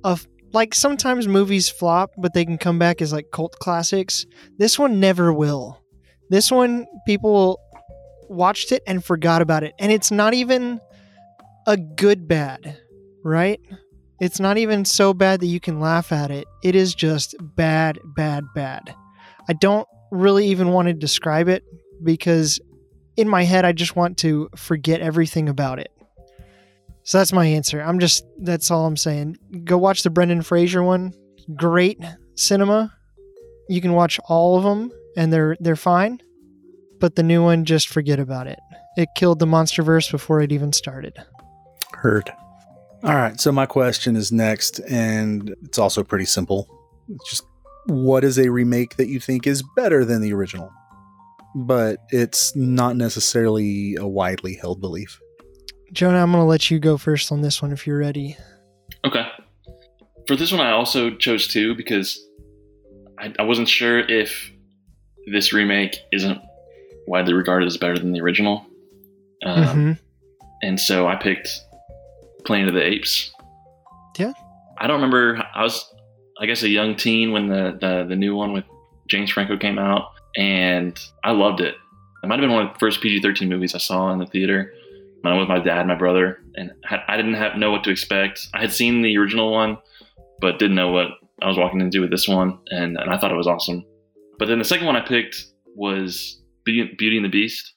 a 0.04 0.18
like 0.54 0.74
sometimes 0.74 1.28
movies 1.28 1.70
flop, 1.70 2.12
but 2.18 2.34
they 2.34 2.46
can 2.46 2.58
come 2.58 2.80
back 2.80 3.02
as 3.02 3.12
like 3.12 3.32
cult 3.32 3.58
classics. 3.60 4.26
This 4.58 4.80
one 4.80 5.00
never 5.00 5.34
will. 5.34 5.82
This 6.30 6.52
one 6.52 6.86
people 7.06 7.60
watched 8.30 8.72
it 8.72 8.84
and 8.88 9.04
forgot 9.04 9.42
about 9.42 9.64
it. 9.64 9.74
And 9.80 9.92
it's 9.92 10.12
not 10.12 10.34
even 10.34 10.80
a 11.68 11.78
good 11.78 12.28
bad, 12.28 12.78
right? 13.24 13.60
It's 14.20 14.40
not 14.40 14.58
even 14.58 14.86
so 14.86 15.14
bad 15.14 15.42
that 15.42 15.48
you 15.48 15.60
can 15.60 15.80
laugh 15.80 16.12
at 16.12 16.32
it. 16.32 16.48
It 16.64 16.76
is 16.76 16.96
just 16.96 17.36
bad, 17.40 18.00
bad, 18.04 18.46
bad. 18.56 18.96
I 19.48 19.54
don't 19.54 19.88
really 20.12 20.48
even 20.48 20.70
want 20.70 20.88
to 20.88 20.94
describe 20.94 21.48
it 21.48 21.64
because 22.04 22.60
in 23.16 23.30
my 23.30 23.44
head, 23.44 23.66
I 23.66 23.72
just 23.72 23.96
want 23.96 24.18
to 24.20 24.50
forget 24.56 25.02
everything 25.02 25.50
about 25.50 25.80
it. 25.80 25.92
So 27.04 27.20
that's 27.20 27.32
my 27.32 27.46
answer. 27.46 27.82
I'm 27.82 28.00
just, 28.00 28.26
that's 28.40 28.70
all 28.70 28.86
I'm 28.86 28.98
saying. 28.98 29.38
Go 29.64 29.78
watch 29.78 30.04
the 30.04 30.10
Brendan 30.10 30.42
Fraser 30.42 30.84
one. 30.84 31.14
Great 31.56 32.04
cinema. 32.36 32.94
You 33.70 33.82
can 33.82 33.94
watch 33.94 34.20
all 34.28 34.58
of 34.58 34.64
them 34.64 34.92
and 35.16 35.32
they're 35.32 35.58
they're 35.60 35.76
fine. 35.76 36.20
But 37.00 37.16
the 37.16 37.24
new 37.24 37.44
one, 37.44 37.66
just 37.66 37.90
forget 37.90 38.20
about 38.20 38.48
it. 38.48 38.60
It 38.98 39.10
killed 39.16 39.40
the 39.40 39.46
MonsterVerse 39.46 40.12
before 40.12 40.42
it 40.42 40.52
even 40.52 40.74
started. 40.74 41.14
Heard. 41.94 42.32
All 43.04 43.16
right. 43.16 43.40
So 43.40 43.52
my 43.52 43.66
question 43.66 44.16
is 44.16 44.32
next, 44.32 44.80
and 44.80 45.56
it's 45.64 45.78
also 45.78 46.04
pretty 46.04 46.26
simple. 46.26 46.68
It's 47.10 47.30
just 47.30 47.44
what 47.86 48.24
is 48.24 48.38
a 48.38 48.50
remake 48.50 48.98
that 48.98 49.08
you 49.08 49.20
think 49.20 49.48
is 49.48 49.64
better 49.76 50.04
than 50.04 50.22
the 50.22 50.34
original? 50.34 50.72
But 51.56 52.00
it's 52.10 52.56
not 52.56 52.96
necessarily 52.96 53.96
a 53.96 54.06
widely 54.06 54.56
held 54.56 54.82
belief. 54.82 55.20
Jonah, 55.94 56.22
I'm 56.22 56.32
going 56.32 56.42
to 56.42 56.48
let 56.48 56.70
you 56.70 56.80
go 56.80 56.98
first 56.98 57.32
on 57.32 57.42
this 57.42 57.62
one 57.62 57.72
if 57.72 57.88
you're 57.88 57.98
ready. 57.98 58.36
Okay. 59.06 59.26
For 60.28 60.36
this 60.36 60.52
one, 60.52 60.60
I 60.60 60.72
also 60.72 61.16
chose 61.16 61.48
two 61.48 61.76
because 61.76 62.20
I, 63.18 63.34
I 63.40 63.44
wasn't 63.44 63.70
sure 63.70 64.00
if 64.00 64.52
this 65.32 65.54
remake 65.54 65.98
isn't 66.12 66.40
widely 67.08 67.34
regarded 67.34 67.68
as 67.68 67.78
better 67.78 67.98
than 67.98 68.12
the 68.12 68.20
original. 68.20 68.66
Um, 69.46 69.66
hmm 69.66 69.94
and 70.62 70.80
so 70.80 71.08
I 71.08 71.16
picked 71.16 71.50
Planet 72.48 72.70
of 72.70 72.76
the 72.76 72.84
Apes. 72.84 73.32
Yeah. 74.18 74.34
I 74.80 74.88
don't 74.88 74.96
remember. 74.96 75.44
I 75.54 75.64
was, 75.64 75.94
I 76.40 76.46
guess, 76.46 76.64
a 76.64 76.70
young 76.70 76.96
teen 76.96 77.32
when 77.32 77.48
the 77.48 77.78
the, 77.80 78.06
the 78.08 78.16
new 78.16 78.36
one 78.36 78.54
with 78.54 78.66
James 79.08 79.32
Franco 79.32 79.58
came 79.58 79.78
out, 79.78 80.12
and 80.36 81.00
I 81.24 81.32
loved 81.32 81.62
it. 81.62 81.76
It 82.24 82.28
might 82.28 82.40
have 82.40 82.42
been 82.42 82.52
one 82.52 82.68
of 82.68 82.74
the 82.74 82.80
first 82.80 83.02
PG 83.02 83.22
thirteen 83.22 83.50
movies 83.50 83.76
I 83.76 83.80
saw 83.80 84.12
in 84.12 84.20
the 84.20 84.26
theater. 84.26 84.74
When 85.22 85.34
I 85.34 85.38
was 85.38 85.48
with 85.48 85.58
my 85.58 85.64
dad, 85.64 85.80
and 85.80 85.88
my 85.88 85.96
brother, 85.96 86.40
and 86.56 86.72
I 86.90 87.00
I 87.08 87.18
didn't 87.18 87.36
have 87.36 87.58
know 87.58 87.72
what 87.72 87.84
to 87.84 87.92
expect. 87.92 88.48
I 88.54 88.62
had 88.62 88.72
seen 88.72 89.02
the 89.02 89.18
original 89.18 89.52
one, 89.52 89.78
but 90.40 90.60
didn't 90.60 90.76
know 90.76 90.92
what 90.92 91.08
I 91.42 91.48
was 91.48 91.58
walking 91.58 91.82
into 91.82 92.02
with 92.02 92.12
this 92.12 92.28
one, 92.28 92.58
and, 92.70 92.98
and 92.98 93.10
I 93.10 93.18
thought 93.18 93.32
it 93.32 93.38
was 93.38 93.48
awesome. 93.48 93.86
But 94.40 94.48
then 94.48 94.60
the 94.60 94.66
second 94.66 94.88
one 94.88 94.96
I 94.96 95.06
picked 95.06 95.46
was 95.76 96.42
Beauty, 96.66 96.96
Beauty 96.98 97.18
and 97.18 97.26
the 97.26 97.30
Beast. 97.30 97.74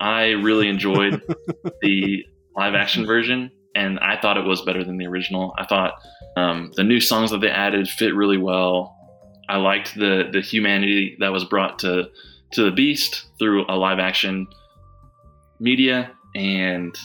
I 0.00 0.30
really 0.30 0.68
enjoyed 0.68 1.22
the 1.82 2.24
live 2.56 2.74
action 2.74 3.04
version, 3.06 3.50
and 3.74 3.98
I 4.00 4.20
thought 4.20 4.36
it 4.36 4.44
was 4.44 4.62
better 4.62 4.82
than 4.84 4.96
the 4.98 5.06
original. 5.06 5.54
I 5.58 5.64
thought 5.66 5.94
um, 6.36 6.72
the 6.76 6.84
new 6.84 7.00
songs 7.00 7.30
that 7.30 7.40
they 7.40 7.50
added 7.50 7.88
fit 7.88 8.14
really 8.14 8.38
well. 8.38 8.96
I 9.48 9.56
liked 9.56 9.94
the 9.96 10.28
the 10.32 10.40
humanity 10.40 11.16
that 11.20 11.32
was 11.32 11.44
brought 11.44 11.78
to 11.80 12.08
to 12.52 12.62
the 12.64 12.70
Beast 12.70 13.26
through 13.38 13.64
a 13.68 13.76
live 13.76 13.98
action 13.98 14.46
media, 15.58 16.10
and 16.34 16.96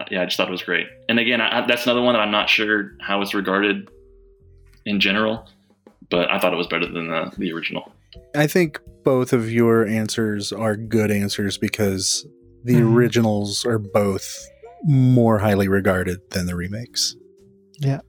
uh, 0.00 0.04
yeah, 0.10 0.22
I 0.22 0.24
just 0.26 0.36
thought 0.36 0.48
it 0.48 0.52
was 0.52 0.62
great. 0.62 0.86
And 1.08 1.18
again, 1.18 1.40
I, 1.40 1.66
that's 1.66 1.84
another 1.84 2.02
one 2.02 2.14
that 2.14 2.20
I'm 2.20 2.30
not 2.30 2.48
sure 2.48 2.92
how 3.00 3.20
it's 3.22 3.34
regarded 3.34 3.88
in 4.84 5.00
general, 5.00 5.48
but 6.10 6.30
I 6.30 6.38
thought 6.38 6.52
it 6.52 6.56
was 6.56 6.66
better 6.66 6.86
than 6.86 7.08
the, 7.08 7.32
the 7.38 7.52
original. 7.52 7.92
I 8.34 8.46
think 8.46 8.80
both 9.04 9.32
of 9.32 9.50
your 9.50 9.86
answers 9.86 10.52
are 10.52 10.76
good 10.76 11.10
answers 11.10 11.58
because 11.58 12.26
the 12.64 12.74
Mhm. 12.74 12.94
originals 12.94 13.64
are 13.64 13.78
both 13.78 14.48
more 14.84 15.38
highly 15.38 15.68
regarded 15.68 16.18
than 16.30 16.46
the 16.46 16.54
remakes. 16.54 17.16
Yeah. 17.78 18.00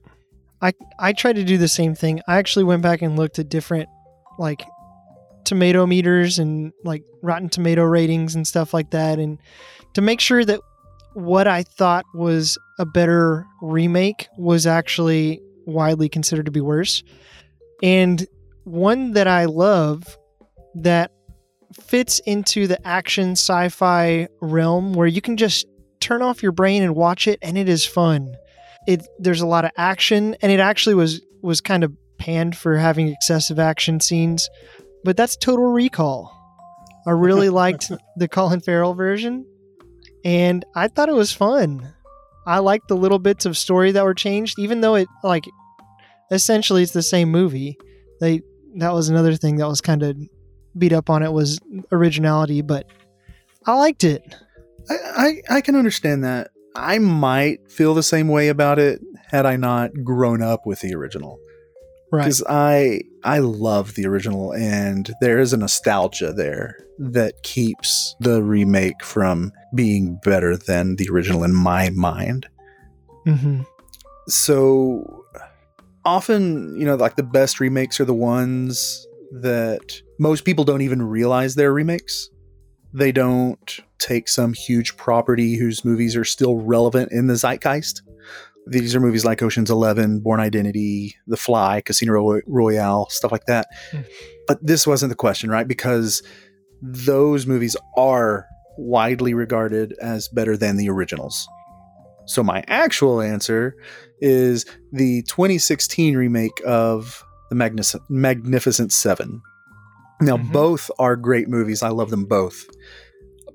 I 0.60 0.72
I 0.98 1.12
tried 1.12 1.36
to 1.36 1.44
do 1.44 1.58
the 1.58 1.68
same 1.68 1.94
thing. 1.94 2.20
I 2.26 2.38
actually 2.38 2.64
went 2.64 2.82
back 2.82 3.02
and 3.02 3.16
looked 3.16 3.38
at 3.38 3.48
different, 3.48 3.88
like, 4.38 4.64
tomato 5.44 5.86
meters 5.86 6.38
and, 6.38 6.72
like, 6.84 7.02
Rotten 7.22 7.48
Tomato 7.48 7.84
ratings 7.84 8.34
and 8.34 8.46
stuff 8.46 8.74
like 8.74 8.90
that. 8.90 9.18
And 9.18 9.38
to 9.94 10.00
make 10.00 10.20
sure 10.20 10.44
that 10.44 10.60
what 11.14 11.46
I 11.46 11.62
thought 11.62 12.04
was 12.14 12.58
a 12.78 12.86
better 12.86 13.44
remake 13.62 14.28
was 14.36 14.66
actually 14.66 15.40
widely 15.66 16.08
considered 16.08 16.46
to 16.46 16.52
be 16.52 16.60
worse. 16.60 17.02
And 17.82 18.26
one 18.64 19.12
that 19.12 19.26
I 19.26 19.46
love 19.46 20.18
that 20.74 21.12
fits 21.80 22.20
into 22.20 22.66
the 22.66 22.84
action 22.86 23.32
sci 23.32 23.68
fi 23.68 24.28
realm 24.40 24.92
where 24.94 25.06
you 25.06 25.20
can 25.20 25.36
just 25.36 25.66
turn 26.00 26.22
off 26.22 26.42
your 26.42 26.52
brain 26.52 26.82
and 26.82 26.94
watch 26.94 27.26
it 27.26 27.38
and 27.42 27.56
it 27.58 27.68
is 27.68 27.84
fun. 27.84 28.36
It 28.86 29.06
there's 29.18 29.40
a 29.40 29.46
lot 29.46 29.64
of 29.64 29.70
action 29.76 30.36
and 30.40 30.50
it 30.52 30.60
actually 30.60 30.94
was 30.94 31.20
was 31.42 31.60
kind 31.60 31.84
of 31.84 31.92
panned 32.18 32.56
for 32.56 32.76
having 32.76 33.08
excessive 33.08 33.58
action 33.58 34.00
scenes, 34.00 34.48
but 35.04 35.16
that's 35.16 35.36
Total 35.36 35.66
Recall. 35.66 36.34
I 37.06 37.10
really 37.10 37.48
liked 37.62 37.90
the 38.16 38.28
Colin 38.28 38.60
Farrell 38.60 38.94
version 38.94 39.46
and 40.24 40.64
I 40.74 40.88
thought 40.88 41.08
it 41.08 41.14
was 41.14 41.32
fun. 41.32 41.94
I 42.46 42.58
liked 42.58 42.88
the 42.88 42.96
little 42.96 43.18
bits 43.18 43.44
of 43.44 43.58
story 43.58 43.92
that 43.92 44.04
were 44.04 44.14
changed 44.14 44.58
even 44.58 44.80
though 44.80 44.94
it 44.94 45.08
like 45.22 45.44
essentially 46.30 46.82
it's 46.82 46.92
the 46.92 47.02
same 47.02 47.30
movie. 47.30 47.78
They 48.20 48.42
that 48.76 48.92
was 48.92 49.08
another 49.08 49.34
thing 49.34 49.56
that 49.56 49.68
was 49.68 49.80
kind 49.80 50.02
of 50.02 50.16
beat 50.76 50.92
up 50.92 51.10
on 51.10 51.22
it 51.22 51.32
was 51.32 51.60
originality, 51.92 52.62
but 52.62 52.86
I 53.66 53.74
liked 53.74 54.04
it. 54.04 54.22
I, 54.90 54.94
I, 55.50 55.56
I 55.56 55.60
can 55.60 55.76
understand 55.76 56.24
that. 56.24 56.50
I 56.76 56.98
might 56.98 57.70
feel 57.70 57.94
the 57.94 58.02
same 58.02 58.28
way 58.28 58.48
about 58.48 58.78
it 58.78 59.00
had 59.26 59.46
I 59.46 59.56
not 59.56 59.90
grown 60.04 60.42
up 60.42 60.66
with 60.66 60.80
the 60.80 60.94
original. 60.94 61.38
Right. 62.10 62.24
Because 62.24 62.42
I 62.48 63.02
I 63.22 63.40
love 63.40 63.94
the 63.94 64.06
original 64.06 64.52
and 64.54 65.10
there 65.20 65.38
is 65.38 65.52
a 65.52 65.56
nostalgia 65.58 66.32
there 66.32 66.76
that 66.98 67.42
keeps 67.42 68.14
the 68.20 68.42
remake 68.42 69.04
from 69.04 69.52
being 69.74 70.18
better 70.24 70.56
than 70.56 70.96
the 70.96 71.08
original 71.10 71.44
in 71.44 71.54
my 71.54 71.90
mind. 71.90 72.46
hmm 73.24 73.62
so 74.26 75.24
often 76.04 76.74
you 76.78 76.84
know 76.84 76.96
like 76.96 77.16
the 77.16 77.22
best 77.22 77.60
remakes 77.60 77.98
are 78.00 78.04
the 78.04 78.14
ones 78.14 79.06
that 79.32 80.00
most 80.18 80.44
people 80.44 80.64
don't 80.64 80.82
even 80.82 81.02
realize 81.02 81.54
they're 81.54 81.72
remakes 81.72 82.28
they 82.92 83.12
don't 83.12 83.80
take 83.98 84.28
some 84.28 84.52
huge 84.52 84.96
property 84.96 85.56
whose 85.56 85.84
movies 85.84 86.16
are 86.16 86.24
still 86.24 86.56
relevant 86.56 87.10
in 87.12 87.26
the 87.26 87.36
zeitgeist 87.36 88.02
these 88.66 88.94
are 88.94 89.00
movies 89.00 89.24
like 89.24 89.42
oceans 89.42 89.70
11 89.70 90.20
Bourne 90.20 90.40
identity 90.40 91.16
the 91.26 91.36
fly 91.36 91.80
casino 91.80 92.12
Roy- 92.12 92.40
royale 92.46 93.08
stuff 93.10 93.32
like 93.32 93.46
that 93.46 93.66
Hmm. 93.90 94.00
but 94.46 94.58
this 94.64 94.86
wasn't 94.86 95.10
the 95.10 95.16
question 95.16 95.50
right 95.50 95.66
because 95.68 96.22
those 96.80 97.46
movies 97.46 97.76
are 97.96 98.46
widely 98.76 99.34
regarded 99.34 99.94
as 100.00 100.28
better 100.28 100.56
than 100.56 100.76
the 100.76 100.88
originals 100.88 101.48
so 102.26 102.42
my 102.42 102.62
actual 102.68 103.20
answer 103.22 103.74
is 104.20 104.64
the 104.92 105.22
2016 105.22 106.16
remake 106.16 106.60
of 106.66 107.24
the 107.48 107.54
Magnific- 107.54 108.02
Magnificent 108.10 108.92
Seven. 108.92 109.40
Now, 110.20 110.36
Mhm. 110.36 110.52
both 110.52 110.90
are 110.98 111.16
great 111.16 111.48
movies. 111.48 111.82
I 111.82 111.88
love 111.88 112.10
them 112.10 112.26
both. 112.26 112.66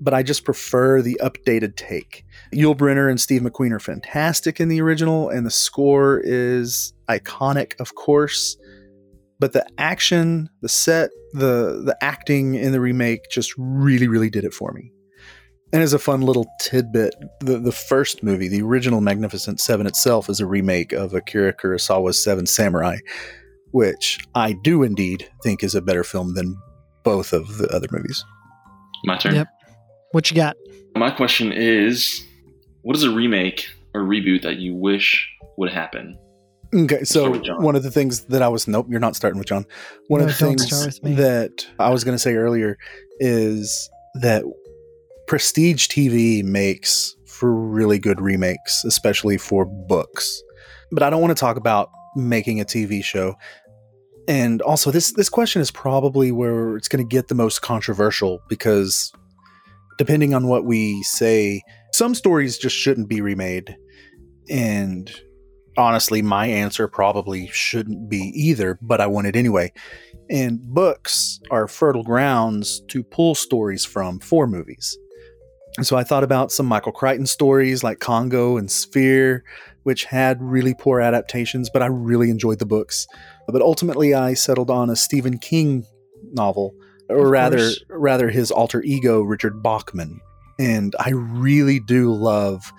But 0.00 0.14
I 0.14 0.22
just 0.22 0.44
prefer 0.44 1.02
the 1.02 1.18
updated 1.22 1.76
take. 1.76 2.24
Yul 2.52 2.76
Brynner 2.76 3.10
and 3.10 3.20
Steve 3.20 3.42
McQueen 3.42 3.72
are 3.72 3.80
fantastic 3.80 4.60
in 4.60 4.68
the 4.68 4.80
original, 4.80 5.28
and 5.28 5.46
the 5.46 5.50
score 5.50 6.20
is 6.24 6.92
iconic, 7.08 7.78
of 7.80 7.94
course. 7.94 8.56
But 9.38 9.52
the 9.52 9.66
action, 9.78 10.48
the 10.62 10.68
set, 10.68 11.10
the 11.32 11.82
the 11.84 11.96
acting 12.00 12.54
in 12.54 12.72
the 12.72 12.80
remake 12.80 13.28
just 13.30 13.52
really, 13.56 14.08
really 14.08 14.30
did 14.30 14.44
it 14.44 14.54
for 14.54 14.72
me. 14.72 14.92
And 15.72 15.82
as 15.82 15.92
a 15.92 15.98
fun 15.98 16.20
little 16.20 16.46
tidbit, 16.60 17.16
the, 17.40 17.58
the 17.58 17.72
first 17.72 18.22
movie, 18.22 18.46
the 18.46 18.62
original 18.62 19.00
Magnificent 19.00 19.60
Seven 19.60 19.88
itself, 19.88 20.30
is 20.30 20.38
a 20.38 20.46
remake 20.46 20.92
of 20.92 21.14
Akira 21.14 21.52
Kurosawa's 21.52 22.22
Seven 22.22 22.46
Samurai, 22.46 22.98
which 23.72 24.24
I 24.36 24.52
do 24.52 24.84
indeed 24.84 25.28
think 25.42 25.64
is 25.64 25.74
a 25.74 25.82
better 25.82 26.04
film 26.04 26.34
than 26.34 26.56
both 27.02 27.32
of 27.32 27.58
the 27.58 27.66
other 27.74 27.88
movies. 27.90 28.24
My 29.04 29.18
turn. 29.18 29.34
Yep. 29.34 29.48
What 30.14 30.30
you 30.30 30.36
got? 30.36 30.56
My 30.94 31.10
question 31.10 31.50
is, 31.52 32.24
what 32.82 32.94
is 32.94 33.02
a 33.02 33.10
remake 33.10 33.66
or 33.94 34.02
reboot 34.02 34.42
that 34.42 34.58
you 34.58 34.72
wish 34.72 35.28
would 35.56 35.72
happen? 35.72 36.16
Okay, 36.72 37.02
so 37.02 37.22
Start 37.22 37.32
with 37.32 37.42
John. 37.42 37.62
one 37.64 37.74
of 37.74 37.82
the 37.82 37.90
things 37.90 38.20
that 38.26 38.40
I 38.40 38.46
was 38.46 38.68
nope, 38.68 38.86
you're 38.88 39.00
not 39.00 39.16
starting 39.16 39.38
with 39.40 39.48
John. 39.48 39.66
One 40.06 40.20
No, 40.20 40.26
of 40.28 40.30
the 40.38 40.44
things 40.46 40.66
start 40.68 40.86
with 40.86 41.02
me. 41.02 41.14
that 41.16 41.66
I 41.80 41.90
was 41.90 42.04
going 42.04 42.14
to 42.14 42.18
say 42.18 42.34
earlier 42.36 42.78
is 43.18 43.90
that 44.20 44.44
prestige 45.26 45.88
TV 45.88 46.44
makes 46.44 47.16
for 47.26 47.52
really 47.52 47.98
good 47.98 48.20
remakes, 48.20 48.84
especially 48.84 49.36
for 49.36 49.64
books. 49.64 50.40
But 50.92 51.02
I 51.02 51.10
don't 51.10 51.22
want 51.22 51.36
to 51.36 51.40
talk 51.40 51.56
about 51.56 51.90
making 52.14 52.60
a 52.60 52.64
TV 52.64 53.02
show. 53.02 53.34
And 54.28 54.62
also 54.62 54.92
this 54.92 55.12
this 55.14 55.28
question 55.28 55.60
is 55.60 55.72
probably 55.72 56.30
where 56.30 56.76
it's 56.76 56.86
going 56.86 57.04
to 57.04 57.08
get 57.08 57.26
the 57.26 57.34
most 57.34 57.62
controversial 57.62 58.40
because 58.48 59.12
depending 59.98 60.34
on 60.34 60.46
what 60.46 60.64
we 60.64 61.02
say, 61.02 61.62
some 61.92 62.14
stories 62.14 62.58
just 62.58 62.76
shouldn't 62.76 63.08
be 63.08 63.20
remade. 63.20 63.76
And 64.50 65.10
honestly, 65.76 66.22
my 66.22 66.46
answer 66.46 66.88
probably 66.88 67.48
shouldn't 67.48 68.08
be 68.08 68.32
either, 68.34 68.78
but 68.82 69.00
I 69.00 69.06
want 69.06 69.26
it 69.26 69.36
anyway. 69.36 69.72
And 70.30 70.60
books 70.60 71.40
are 71.50 71.68
fertile 71.68 72.02
grounds 72.02 72.80
to 72.88 73.02
pull 73.02 73.34
stories 73.34 73.84
from 73.84 74.20
for 74.20 74.46
movies. 74.46 74.96
And 75.76 75.86
so 75.86 75.96
I 75.96 76.04
thought 76.04 76.22
about 76.22 76.52
some 76.52 76.66
Michael 76.66 76.92
Crichton 76.92 77.26
stories 77.26 77.82
like 77.82 77.98
Congo 77.98 78.56
and 78.56 78.70
Sphere, 78.70 79.44
which 79.82 80.04
had 80.04 80.40
really 80.40 80.74
poor 80.74 81.00
adaptations, 81.00 81.68
but 81.68 81.82
I 81.82 81.86
really 81.86 82.30
enjoyed 82.30 82.60
the 82.60 82.66
books. 82.66 83.06
But 83.48 83.60
ultimately, 83.60 84.14
I 84.14 84.34
settled 84.34 84.70
on 84.70 84.88
a 84.88 84.96
Stephen 84.96 85.38
King 85.38 85.84
novel, 86.32 86.74
or 87.08 87.24
Of 87.26 87.30
rather, 87.30 87.58
course. 87.58 87.84
rather 87.90 88.30
his 88.30 88.50
alter 88.50 88.82
ego, 88.82 89.20
Richard 89.22 89.62
Bachman. 89.62 90.20
And 90.58 90.94
I 90.98 91.10
really 91.10 91.80
do 91.80 92.12
love 92.12 92.72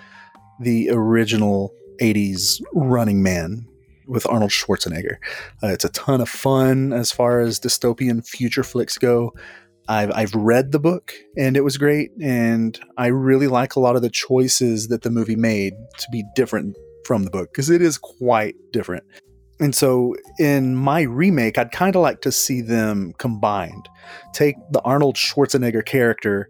the 0.59 0.89
original 0.91 1.73
80s 2.01 2.61
Running 2.73 3.21
Man 3.21 3.67
with 4.07 4.25
Arnold 4.27 4.51
Schwarzenegger. 4.51 5.17
Uh, 5.63 5.67
it's 5.67 5.85
a 5.85 5.89
ton 5.89 6.21
of 6.21 6.29
fun 6.29 6.93
as 6.93 7.11
far 7.11 7.41
as 7.41 7.59
dystopian 7.59 8.25
future 8.25 8.63
flicks 8.63 8.97
go. 8.97 9.33
I've 9.87 10.11
I've 10.11 10.33
read 10.33 10.71
the 10.71 10.79
book 10.79 11.13
and 11.37 11.55
it 11.55 11.63
was 11.63 11.77
great, 11.77 12.11
and 12.21 12.79
I 12.97 13.07
really 13.07 13.47
like 13.47 13.75
a 13.75 13.79
lot 13.79 13.95
of 13.95 14.01
the 14.01 14.09
choices 14.09 14.87
that 14.87 15.03
the 15.03 15.11
movie 15.11 15.35
made 15.35 15.73
to 15.99 16.07
be 16.11 16.23
different 16.35 16.75
from 17.05 17.23
the 17.23 17.29
book 17.29 17.49
because 17.51 17.69
it 17.69 17.81
is 17.83 17.97
quite 17.99 18.55
different. 18.71 19.03
And 19.59 19.73
so 19.73 20.15
in 20.37 20.75
my 20.75 21.01
remake, 21.01 21.57
I'd 21.57 21.71
kind 21.71 21.95
of 21.95 22.01
like 22.01 22.21
to 22.21 22.31
see 22.31 22.61
them 22.61 23.13
combined. 23.17 23.87
Take 24.33 24.55
the 24.71 24.81
Arnold 24.81 25.15
Schwarzenegger 25.15 25.85
character 25.85 26.49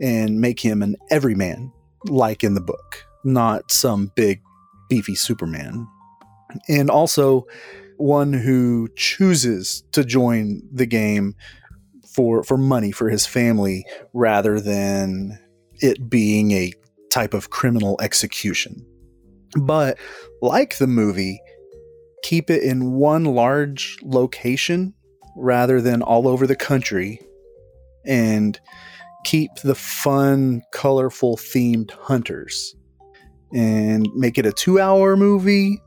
and 0.00 0.40
make 0.40 0.60
him 0.60 0.82
an 0.82 0.96
everyman, 1.10 1.72
like 2.06 2.44
in 2.44 2.54
the 2.54 2.60
book, 2.60 3.04
not 3.24 3.70
some 3.70 4.12
big 4.14 4.42
beefy 4.88 5.14
Superman. 5.14 5.86
And 6.68 6.90
also 6.90 7.46
one 7.96 8.32
who 8.32 8.88
chooses 8.96 9.84
to 9.92 10.04
join 10.04 10.62
the 10.72 10.86
game 10.86 11.34
for 12.14 12.42
for 12.44 12.58
money 12.58 12.92
for 12.92 13.08
his 13.08 13.26
family 13.26 13.86
rather 14.12 14.60
than 14.60 15.38
it 15.76 16.10
being 16.10 16.50
a 16.52 16.72
type 17.10 17.32
of 17.32 17.50
criminal 17.50 17.98
execution. 18.02 18.84
But 19.56 19.98
like 20.40 20.78
the 20.78 20.86
movie, 20.86 21.40
keep 22.22 22.50
it 22.50 22.62
in 22.62 22.92
one 22.92 23.24
large 23.24 23.98
location 24.02 24.94
rather 25.36 25.80
than 25.80 26.02
all 26.02 26.28
over 26.28 26.46
the 26.46 26.56
country 26.56 27.20
and 28.04 28.60
keep 29.24 29.50
the 29.62 29.74
fun, 29.74 30.62
colorful 30.72 31.36
themed 31.36 31.90
hunters 31.92 32.74
and 33.54 34.08
make 34.14 34.38
it 34.38 34.46
a 34.46 34.50
2-hour 34.50 35.16
movie 35.16 35.80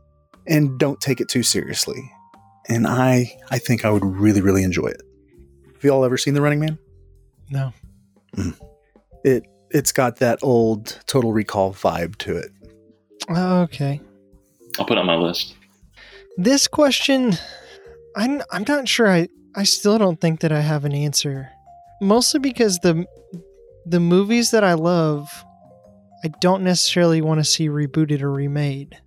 and 0.47 0.77
don't 0.79 1.01
take 1.01 1.19
it 1.19 1.27
too 1.27 1.43
seriously. 1.43 2.11
And 2.67 2.87
I 2.87 3.31
I 3.51 3.59
think 3.59 3.85
I 3.85 3.91
would 3.91 4.05
really 4.05 4.41
really 4.41 4.63
enjoy 4.63 4.87
it. 4.87 5.01
Have 5.73 5.83
you 5.83 5.91
all 5.91 6.05
ever 6.05 6.17
seen 6.17 6.33
The 6.33 6.41
Running 6.41 6.59
Man? 6.59 6.79
No. 7.49 7.73
Mm. 8.35 8.59
It 9.23 9.43
it's 9.69 9.91
got 9.91 10.17
that 10.17 10.39
old 10.41 10.99
Total 11.05 11.31
Recall 11.33 11.73
vibe 11.73 12.15
to 12.17 12.37
it. 12.37 12.51
Oh, 13.29 13.61
okay. 13.61 13.99
I'll 14.79 14.85
put 14.85 14.97
it 14.97 15.01
on 15.01 15.05
my 15.05 15.15
list. 15.15 15.55
This 16.37 16.67
question, 16.67 17.33
I'm 18.15 18.41
I'm 18.51 18.65
not 18.67 18.87
sure. 18.87 19.07
I 19.07 19.27
I 19.55 19.63
still 19.63 19.97
don't 19.97 20.19
think 20.19 20.41
that 20.41 20.51
I 20.51 20.59
have 20.61 20.83
an 20.85 20.93
answer. 20.93 21.49
Mostly 22.01 22.39
because 22.39 22.79
the 22.79 23.05
the 23.85 23.99
movies 23.99 24.51
that 24.51 24.63
I 24.63 24.73
love, 24.73 25.29
I 26.23 26.29
don't 26.41 26.63
necessarily 26.63 27.21
want 27.21 27.39
to 27.39 27.43
see 27.43 27.69
rebooted 27.69 28.21
or 28.21 28.31
remade. 28.31 28.97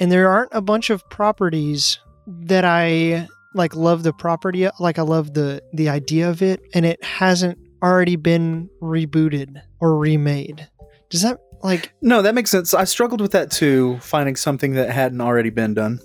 And 0.00 0.12
there 0.12 0.28
aren't 0.28 0.52
a 0.52 0.60
bunch 0.60 0.90
of 0.90 1.08
properties 1.10 1.98
that 2.26 2.64
I 2.64 3.28
like 3.54 3.74
love 3.74 4.02
the 4.02 4.12
property 4.12 4.68
like 4.80 4.98
I 4.98 5.02
love 5.02 5.34
the 5.34 5.62
the 5.72 5.88
idea 5.88 6.28
of 6.28 6.42
it 6.42 6.60
and 6.74 6.84
it 6.84 7.02
hasn't 7.02 7.58
already 7.82 8.16
been 8.16 8.68
rebooted 8.80 9.60
or 9.80 9.98
remade. 9.98 10.68
Does 11.10 11.22
that 11.22 11.38
like 11.62 11.92
No, 12.00 12.22
that 12.22 12.34
makes 12.34 12.50
sense. 12.50 12.74
I 12.74 12.84
struggled 12.84 13.20
with 13.20 13.32
that 13.32 13.50
too, 13.50 13.98
finding 14.00 14.36
something 14.36 14.74
that 14.74 14.90
hadn't 14.90 15.20
already 15.20 15.50
been 15.50 15.74
done. 15.74 16.00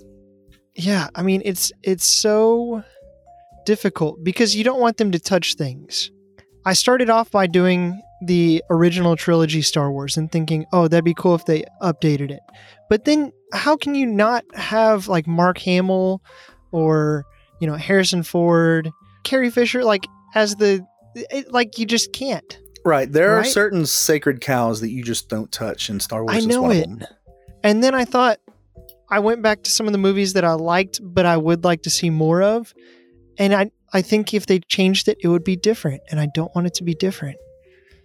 Yeah, 0.74 1.08
I 1.14 1.22
mean 1.22 1.42
it's 1.44 1.72
it's 1.82 2.04
so 2.04 2.82
difficult 3.66 4.22
because 4.24 4.56
you 4.56 4.64
don't 4.64 4.80
want 4.80 4.96
them 4.96 5.12
to 5.12 5.18
touch 5.18 5.54
things. 5.54 6.10
I 6.64 6.72
started 6.74 7.08
off 7.10 7.30
by 7.30 7.46
doing 7.46 8.00
the 8.26 8.62
original 8.70 9.16
trilogy 9.16 9.62
Star 9.62 9.90
Wars 9.90 10.16
and 10.16 10.30
thinking, 10.30 10.66
"Oh, 10.72 10.88
that'd 10.88 11.04
be 11.04 11.14
cool 11.14 11.34
if 11.34 11.44
they 11.46 11.64
updated 11.82 12.30
it." 12.30 12.40
But 12.88 13.04
then 13.04 13.32
how 13.52 13.76
can 13.76 13.94
you 13.94 14.06
not 14.06 14.44
have 14.54 15.08
like 15.08 15.26
Mark 15.26 15.58
Hamill 15.58 16.20
or, 16.72 17.24
you 17.60 17.66
know, 17.66 17.74
Harrison 17.76 18.22
Ford, 18.22 18.90
Carrie 19.24 19.50
Fisher 19.50 19.84
like 19.84 20.06
as 20.34 20.56
the 20.56 20.84
it, 21.14 21.50
like 21.52 21.78
you 21.78 21.86
just 21.86 22.12
can't. 22.12 22.58
Right. 22.84 23.10
There 23.10 23.32
are 23.32 23.38
Right? 23.38 23.46
certain 23.46 23.84
sacred 23.86 24.40
cows 24.40 24.80
that 24.80 24.90
you 24.90 25.02
just 25.02 25.28
don't 25.28 25.50
touch, 25.52 25.88
and 25.88 26.00
Star 26.00 26.24
Wars 26.24 26.36
I 26.36 26.46
know 26.46 26.70
it. 26.70 26.88
And 27.62 27.82
then 27.82 27.94
I 27.94 28.04
thought 28.04 28.38
I 29.10 29.18
went 29.18 29.42
back 29.42 29.62
to 29.64 29.70
some 29.70 29.86
of 29.86 29.92
the 29.92 29.98
movies 29.98 30.34
that 30.34 30.44
I 30.44 30.52
liked, 30.52 31.00
but 31.02 31.26
I 31.26 31.36
would 31.36 31.64
like 31.64 31.82
to 31.82 31.90
see 31.90 32.10
more 32.10 32.42
of. 32.42 32.72
And 33.38 33.54
I 33.54 33.70
I 33.92 34.02
think 34.02 34.34
if 34.34 34.46
they 34.46 34.60
changed 34.60 35.08
it, 35.08 35.18
it 35.20 35.28
would 35.28 35.44
be 35.44 35.56
different. 35.56 36.02
And 36.10 36.20
I 36.20 36.28
don't 36.34 36.54
want 36.54 36.66
it 36.68 36.74
to 36.74 36.84
be 36.84 36.94
different. 36.94 37.36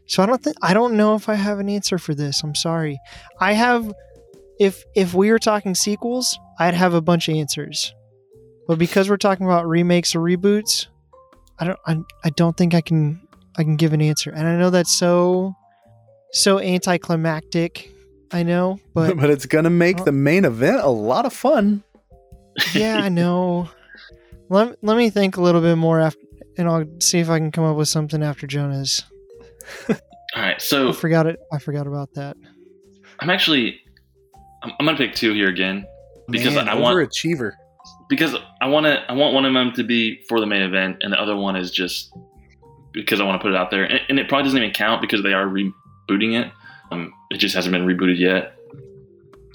So 0.07 0.23
I 0.23 0.25
don't 0.25 0.41
think 0.41 0.57
I 0.61 0.73
don't 0.73 0.97
know 0.97 1.15
if 1.15 1.29
I 1.29 1.35
have 1.35 1.59
an 1.59 1.69
answer 1.69 1.97
for 1.97 2.15
this. 2.15 2.43
I'm 2.43 2.55
sorry. 2.55 2.99
I 3.39 3.53
have 3.53 3.91
if 4.59 4.83
if 4.95 5.13
we 5.13 5.31
were 5.31 5.39
talking 5.39 5.75
sequels, 5.75 6.37
I'd 6.59 6.73
have 6.73 6.93
a 6.93 7.01
bunch 7.01 7.27
of 7.27 7.35
answers. 7.35 7.93
But 8.67 8.79
because 8.79 9.09
we're 9.09 9.17
talking 9.17 9.45
about 9.45 9.67
remakes 9.67 10.15
or 10.15 10.19
reboots, 10.19 10.87
I 11.59 11.65
don't 11.65 11.79
I, 11.85 11.97
I 12.23 12.29
don't 12.31 12.57
think 12.57 12.73
I 12.73 12.81
can 12.81 13.27
I 13.57 13.63
can 13.63 13.75
give 13.75 13.93
an 13.93 14.01
answer. 14.01 14.31
And 14.31 14.47
I 14.47 14.57
know 14.57 14.69
that's 14.69 14.93
so 14.93 15.55
so 16.31 16.59
anticlimactic. 16.59 17.91
I 18.36 18.43
know, 18.43 18.79
but 18.93 19.15
But, 19.21 19.29
it's 19.29 19.45
gonna 19.45 19.69
make 19.69 19.97
Well- 19.97 20.05
the 20.05 20.11
main 20.11 20.45
event 20.45 20.81
a 20.81 20.89
lot 20.89 21.25
of 21.25 21.33
fun. 21.33 21.83
yeah, 22.73 22.97
I 23.01 23.09
know. 23.09 23.69
Let, 24.49 24.77
let 24.83 24.95
me 24.95 25.09
think 25.09 25.38
a 25.38 25.41
little 25.41 25.61
bit 25.61 25.75
more 25.75 25.99
after, 25.99 26.19
and 26.57 26.67
I'll 26.67 26.86
see 27.01 27.17
if 27.19 27.29
I 27.29 27.39
can 27.39 27.51
come 27.51 27.63
up 27.63 27.75
with 27.77 27.88
something 27.88 28.21
after 28.21 28.45
Jonah's. 28.45 29.03
All 29.89 29.95
right, 30.36 30.61
so 30.61 30.89
I 30.89 30.91
so 30.91 30.93
forgot 30.93 31.25
it. 31.25 31.39
I 31.51 31.57
forgot 31.57 31.88
about 31.88 32.13
that. 32.13 32.38
I'm 33.19 33.31
actually 33.31 33.79
I'm, 34.61 34.71
I'm 34.79 34.86
gonna 34.86 34.97
pick 34.97 35.15
two 35.15 35.33
here 35.33 35.49
again 35.49 35.86
because 36.29 36.53
Man, 36.53 36.69
I 36.69 36.75
want 36.75 36.95
overachiever. 36.95 37.53
because 38.09 38.36
I 38.61 38.67
want 38.67 38.86
to 38.86 38.99
I 39.09 39.13
want 39.13 39.33
one 39.33 39.45
of 39.45 39.53
them 39.53 39.71
to 39.73 39.83
be 39.83 40.21
for 40.29 40.39
the 40.39 40.45
main 40.45 40.61
event, 40.61 40.97
and 41.01 41.11
the 41.11 41.19
other 41.19 41.36
one 41.36 41.55
is 41.55 41.71
just 41.71 42.13
because 42.93 43.19
I 43.19 43.23
want 43.23 43.41
to 43.41 43.43
put 43.43 43.51
it 43.51 43.57
out 43.57 43.71
there, 43.71 43.86
and, 43.86 43.99
and 44.09 44.19
it 44.19 44.29
probably 44.29 44.43
doesn't 44.43 44.59
even 44.61 44.71
count 44.73 45.01
because 45.01 45.23
they 45.23 45.33
are 45.33 45.45
rebooting 45.47 46.39
it. 46.39 46.51
Um, 46.91 47.13
it 47.31 47.38
just 47.38 47.55
hasn't 47.55 47.73
been 47.73 47.86
rebooted 47.86 48.19
yet, 48.19 48.55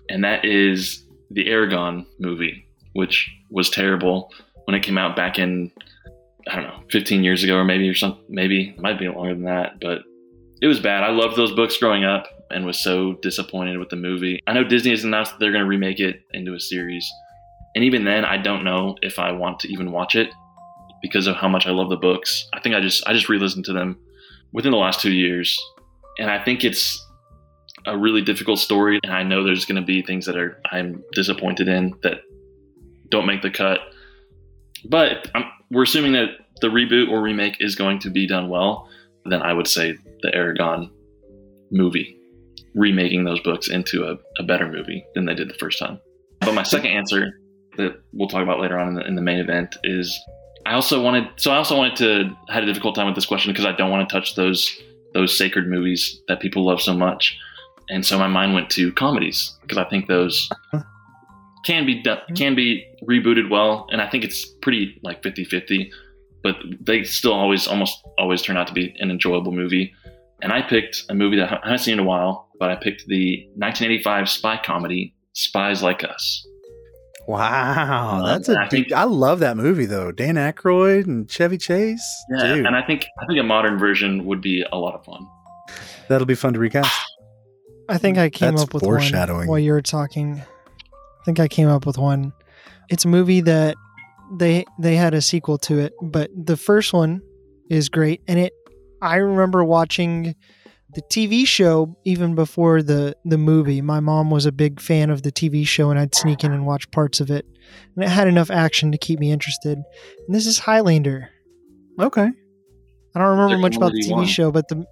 and 0.09 0.25
that 0.25 0.45
is 0.45 1.05
the 1.31 1.47
Eragon 1.47 2.07
movie, 2.19 2.67
which 2.93 3.31
was 3.51 3.71
terrible 3.71 4.33
when 4.65 4.75
it 4.75 4.83
came 4.83 4.99
out 4.99 5.17
back 5.17 5.39
in 5.39 5.71
I 6.49 6.57
don't 6.57 6.65
know 6.65 6.83
15 6.91 7.23
years 7.23 7.45
ago 7.45 7.57
or 7.57 7.65
maybe 7.65 7.89
or 7.89 7.95
something. 7.95 8.23
Maybe 8.29 8.71
it 8.71 8.81
might 8.81 8.99
be 8.99 9.09
longer 9.09 9.35
than 9.35 9.45
that, 9.45 9.81
but 9.81 10.03
it 10.61 10.67
was 10.67 10.81
bad. 10.81 11.05
I 11.05 11.11
loved 11.11 11.37
those 11.37 11.53
books 11.53 11.77
growing 11.77 12.05
up 12.05 12.27
and 12.51 12.67
was 12.67 12.79
so 12.79 13.15
disappointed 13.23 13.79
with 13.79 13.89
the 13.91 13.97
movie. 13.97 14.41
I 14.47 14.53
know 14.53 14.65
Disney 14.65 14.91
has 14.91 15.05
announced 15.05 15.33
that 15.33 15.41
they're 15.41 15.53
going 15.53 15.65
to 15.65 15.69
remake 15.69 16.01
it 16.01 16.23
into 16.33 16.55
a 16.55 16.61
series. 16.61 17.11
And 17.75 17.85
even 17.85 18.05
then, 18.05 18.25
I 18.25 18.37
don't 18.37 18.65
know 18.65 18.97
if 19.03 19.19
I 19.19 19.33
want 19.33 19.61
to 19.61 19.73
even 19.73 19.93
watch 19.93 20.17
it 20.17 20.31
because 21.03 21.27
of 21.27 21.37
how 21.37 21.49
much 21.49 21.67
I 21.67 21.71
love 21.71 21.89
the 21.89 21.97
books. 21.97 22.49
I 22.53 22.61
think 22.61 22.75
I 22.75 22.81
just 22.81 23.07
I 23.07 23.13
just 23.13 23.29
re-listened 23.29 23.65
to 23.67 23.73
them 23.73 23.99
within 24.53 24.73
the 24.73 24.79
last 24.79 25.01
two 25.01 25.13
years, 25.13 25.59
and 26.19 26.31
I 26.31 26.43
think 26.43 26.65
it's 26.65 27.07
a 27.87 27.97
really 27.97 28.23
difficult 28.23 28.59
story. 28.59 28.99
And 29.03 29.13
I 29.13 29.23
know 29.23 29.45
there's 29.45 29.65
going 29.65 29.81
to 29.81 29.87
be 29.87 30.03
things 30.03 30.27
that 30.27 30.37
are 30.37 30.61
I'm 30.71 31.03
disappointed 31.13 31.69
in 31.69 31.95
that 32.03 32.21
don't 33.11 33.27
make 33.27 33.43
the 33.43 33.51
cut. 33.51 33.81
But 34.89 35.31
I'm, 35.35 35.45
we're 35.71 35.83
assuming 35.83 36.13
that 36.13 36.31
the 36.61 36.69
reboot 36.69 37.11
or 37.11 37.21
remake 37.21 37.57
is 37.61 37.75
going 37.75 37.99
to 38.01 38.11
be 38.11 38.27
done 38.27 38.49
well. 38.49 38.89
Then 39.25 39.43
I 39.43 39.53
would 39.53 39.69
say 39.69 39.97
the 40.23 40.31
Eragon 40.31 40.91
movie, 41.71 42.17
remaking 42.75 43.25
those 43.25 43.41
books 43.41 43.69
into 43.69 44.05
a, 44.05 44.17
a 44.39 44.45
better 44.45 44.71
movie 44.71 45.05
than 45.15 45.27
they 45.27 45.35
did 45.35 45.49
the 45.49 45.55
first 45.55 45.79
time. 45.79 46.01
But 46.41 46.55
my 46.55 46.63
second 46.63 46.91
answer 46.91 47.41
that 47.77 48.01
we'll 48.13 48.29
talk 48.29 48.43
about 48.43 48.61
later 48.61 48.79
on 48.79 48.89
in 48.89 48.95
the, 48.95 49.07
in 49.07 49.15
the 49.15 49.23
main 49.23 49.39
event 49.39 49.77
is 49.85 50.19
I 50.67 50.75
also 50.75 51.03
wanted 51.03 51.29
so 51.37 51.51
I 51.51 51.57
also 51.57 51.77
wanted 51.77 51.97
to 51.97 52.37
I 52.49 52.55
had 52.55 52.63
a 52.63 52.67
difficult 52.67 52.95
time 52.95 53.07
with 53.07 53.15
this 53.15 53.27
question 53.27 53.53
because 53.53 53.67
I 53.67 53.73
don't 53.73 53.91
want 53.91 54.09
to 54.09 54.13
touch 54.13 54.35
those 54.35 54.77
those 55.15 55.37
sacred 55.37 55.69
movies 55.69 56.21
that 56.29 56.41
people 56.41 56.65
love 56.65 56.81
so 56.81 56.95
much. 56.95 57.37
And 57.91 58.07
so 58.07 58.19
my 58.19 58.29
mind 58.29 58.55
went 58.55 58.71
to 58.71 58.93
comedies 58.93 59.53
because 59.63 59.77
I 59.79 59.85
think 59.85 60.07
those 60.07 60.49
can 61.65 61.85
be 61.85 62.03
done, 62.03 62.19
can 62.37 62.55
be 62.55 62.87
rebooted 63.09 63.51
well 63.51 63.87
and 63.91 64.01
I 64.01 64.09
think 64.09 64.25
it's 64.25 64.47
pretty 64.63 64.99
like 65.03 65.23
50-50 65.23 65.91
but 66.43 66.57
they 66.81 67.03
still 67.05 67.33
always 67.35 67.67
almost 67.69 67.99
always 68.19 68.41
turn 68.43 68.57
out 68.57 68.67
to 68.69 68.73
be 68.73 68.95
an 68.99 69.11
enjoyable 69.11 69.53
movie. 69.53 69.93
And 70.43 70.53
I 70.55 70.63
picked 70.63 71.05
a 71.11 71.15
movie 71.15 71.37
that 71.37 71.53
I 71.53 71.61
haven't 71.65 71.81
seen 71.81 71.93
in 71.95 71.99
a 72.01 72.05
while, 72.05 72.49
but 72.59 72.71
I 72.71 72.77
picked 72.77 73.07
the 73.09 73.45
1985 73.57 74.27
spy 74.31 74.59
comedy 74.65 75.15
Spies 75.35 75.83
Like 75.83 76.03
Us. 76.03 76.47
Wow, 77.29 78.23
Uh, 78.25 78.27
that's 78.27 78.49
a 78.49 78.59
I 78.59 78.63
big. 78.69 78.71
think- 78.89 78.93
I 78.93 79.05
love 79.05 79.41
that 79.41 79.57
movie 79.59 79.85
though. 79.85 80.11
Dan 80.13 80.37
Aykroyd 80.37 81.07
and 81.07 81.31
Chevy 81.31 81.59
Chase. 81.59 82.03
Yeah, 82.31 82.55
Dude, 82.55 82.67
and 82.67 82.75
I 82.75 82.83
think 82.83 83.07
I 83.21 83.27
think 83.27 83.39
a 83.39 83.43
modern 83.43 83.79
version 83.79 84.25
would 84.25 84.41
be 84.41 84.65
a 84.73 84.77
lot 84.79 84.95
of 84.95 85.05
fun. 85.05 85.21
that'll 86.09 86.27
be 86.27 86.35
fun 86.35 86.55
to 86.55 86.59
recast. 86.59 86.91
I 87.91 87.99
think 87.99 88.19
I 88.19 88.31
came 88.31 88.53
That's 88.53 88.63
up 88.63 88.75
with 88.75 88.85
foreshadowing. 88.85 89.41
one 89.41 89.49
while 89.49 89.59
you 89.59 89.73
were 89.73 89.83
talking. 89.83 90.41
I 90.41 91.25
think 91.25 91.41
I 91.41 91.49
came 91.49 91.69
up 91.69 91.87
with 91.87 91.99
one. 91.99 92.33
It's 92.89 93.05
a 93.05 93.09
movie 93.09 93.41
that 93.43 93.77
they 94.33 94.65
they 94.79 94.97
had 94.97 95.13
a 95.13 95.21
sequel 95.21 95.59
to 95.59 95.79
it, 95.81 95.93
but 96.01 96.31
the 96.35 96.57
first 96.57 96.93
one 96.93 97.21
is 97.69 97.89
great, 97.89 98.23
and 98.29 98.39
it. 98.39 98.53
I 99.03 99.17
remember 99.17 99.65
watching 99.65 100.35
the 100.95 101.03
TV 101.03 101.47
show 101.47 101.97
even 102.05 102.35
before 102.35 102.83
the 102.83 103.17
the 103.25 103.39
movie. 103.39 103.81
My 103.81 104.01
mom 104.01 104.31
was 104.31 104.47
a 104.47 104.53
big 104.53 104.81
fan 104.81 105.11
of 105.11 105.23
the 105.23 105.33
TV 105.33 105.67
show, 105.67 105.91
and 105.91 105.99
I'd 105.99 106.15
sneak 106.15 106.45
in 106.45 106.53
and 106.53 106.67
watch 106.67 106.91
parts 106.91 107.21
of 107.21 107.31
it, 107.31 107.45
and 107.97 108.05
it 108.05 108.09
had 108.09 108.29
enough 108.29 108.51
action 108.51 108.93
to 108.93 108.99
keep 108.99 109.19
me 109.19 109.33
interested. 109.33 109.79
And 110.27 110.35
this 110.35 110.47
is 110.47 110.59
Highlander. 110.59 111.29
Okay. 111.99 112.31
I 113.15 113.19
don't 113.19 113.39
remember 113.39 113.59
much 113.59 113.77
about 113.77 113.93
the 113.93 114.01
TV 114.03 114.13
one. 114.13 114.27
show, 114.27 114.53
but 114.53 114.69
the 114.69 114.87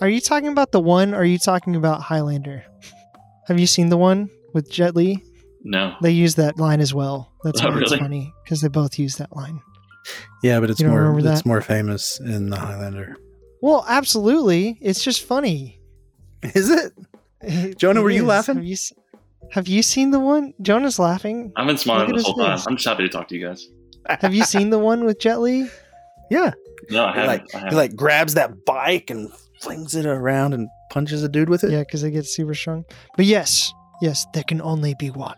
are 0.00 0.08
you 0.08 0.20
talking 0.20 0.48
about 0.48 0.72
the 0.72 0.80
one? 0.80 1.14
Or 1.14 1.18
are 1.18 1.24
you 1.24 1.38
talking 1.38 1.76
about 1.76 2.02
Highlander? 2.02 2.64
Have 3.46 3.58
you 3.58 3.66
seen 3.66 3.88
the 3.88 3.96
one 3.96 4.28
with 4.54 4.70
Jet 4.70 4.94
Li? 4.94 5.22
No. 5.64 5.94
They 6.02 6.10
use 6.12 6.34
that 6.36 6.58
line 6.58 6.80
as 6.80 6.94
well. 6.94 7.32
That's 7.44 7.60
Oh, 7.64 7.68
why 7.70 7.78
it's 7.80 7.90
really? 7.90 7.98
funny 8.00 8.34
because 8.44 8.60
they 8.60 8.68
both 8.68 8.98
use 8.98 9.16
that 9.16 9.34
line. 9.34 9.60
Yeah, 10.42 10.60
but 10.60 10.70
it's 10.70 10.82
more 10.82 11.18
it's 11.18 11.24
that? 11.42 11.46
more 11.46 11.60
famous 11.60 12.20
in 12.20 12.50
the 12.50 12.56
Highlander. 12.56 13.16
Well, 13.60 13.84
absolutely. 13.88 14.78
It's 14.80 15.02
just 15.02 15.22
funny. 15.24 15.80
Is 16.42 16.70
it? 16.70 16.92
It- 17.40 17.78
Jonah, 17.78 18.00
it 18.00 18.02
were 18.02 18.10
you 18.10 18.22
is. 18.22 18.28
laughing? 18.28 18.56
Have 18.56 18.64
you, 18.64 18.76
have 19.52 19.68
you 19.68 19.80
seen 19.82 20.10
the 20.10 20.18
one? 20.18 20.54
Jonah's 20.60 20.98
laughing. 20.98 21.52
I've 21.54 21.68
been 21.68 21.78
smiling 21.78 22.08
Look 22.08 22.16
this 22.16 22.26
his 22.26 22.34
whole 22.34 22.44
time. 22.44 22.58
I'm 22.66 22.74
just 22.76 22.88
happy 22.88 23.04
to 23.04 23.08
talk 23.08 23.28
to 23.28 23.36
you 23.36 23.46
guys. 23.46 23.64
Have 24.08 24.34
you 24.34 24.42
seen 24.42 24.70
the 24.70 24.78
one 24.80 25.04
with 25.04 25.20
Jet 25.20 25.40
Li? 25.40 25.68
Yeah. 26.32 26.52
No, 26.90 27.04
I 27.04 27.12
haven't. 27.12 27.26
like 27.28 27.40
I 27.54 27.58
he 27.58 27.64
haven't. 27.64 27.76
like 27.78 27.94
grabs 27.96 28.34
that 28.34 28.64
bike 28.64 29.10
and 29.10 29.30
flings 29.60 29.94
it 29.94 30.06
around 30.06 30.54
and 30.54 30.68
punches 30.90 31.22
a 31.22 31.28
dude 31.28 31.48
with 31.48 31.64
it. 31.64 31.70
Yeah, 31.70 31.80
because 31.80 32.02
they 32.02 32.10
get 32.10 32.26
super 32.26 32.54
strong. 32.54 32.84
But 33.16 33.26
yes, 33.26 33.72
yes, 34.00 34.26
there 34.34 34.44
can 34.44 34.60
only 34.62 34.94
be 34.98 35.10
one. 35.10 35.36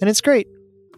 And 0.00 0.10
it's 0.10 0.20
great. 0.20 0.46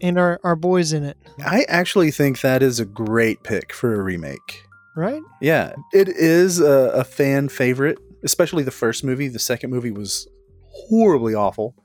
And 0.01 0.17
our, 0.17 0.39
our 0.43 0.55
boy's 0.55 0.93
in 0.93 1.03
it, 1.03 1.17
I 1.45 1.65
actually 1.67 2.11
think 2.11 2.41
that 2.41 2.63
is 2.63 2.79
a 2.79 2.85
great 2.85 3.43
pick 3.43 3.73
for 3.73 3.99
a 3.99 4.01
remake. 4.01 4.63
right? 4.95 5.21
Yeah, 5.41 5.73
it 5.93 6.07
is 6.07 6.59
a, 6.61 6.91
a 6.93 7.03
fan 7.03 7.49
favorite, 7.49 7.97
especially 8.23 8.63
the 8.63 8.71
first 8.71 9.03
movie. 9.03 9.27
The 9.27 9.39
second 9.39 9.71
movie 9.71 9.91
was 9.91 10.27
horribly 10.71 11.35
awful. 11.35 11.75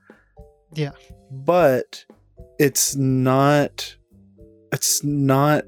Yeah. 0.74 0.92
But 1.30 2.04
it's 2.60 2.94
not 2.94 3.96
it's 4.72 5.02
not 5.02 5.64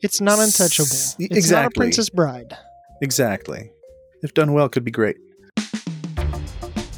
It's 0.00 0.20
not 0.20 0.38
untouchable. 0.38 0.96
It's 1.18 1.50
not 1.50 1.66
a. 1.66 1.70
Princess 1.70 2.08
Bride. 2.08 2.56
exactly. 3.02 3.70
If 4.22 4.34
done 4.34 4.52
well, 4.52 4.66
it 4.66 4.72
could 4.72 4.84
be 4.84 4.90
great. 4.90 5.16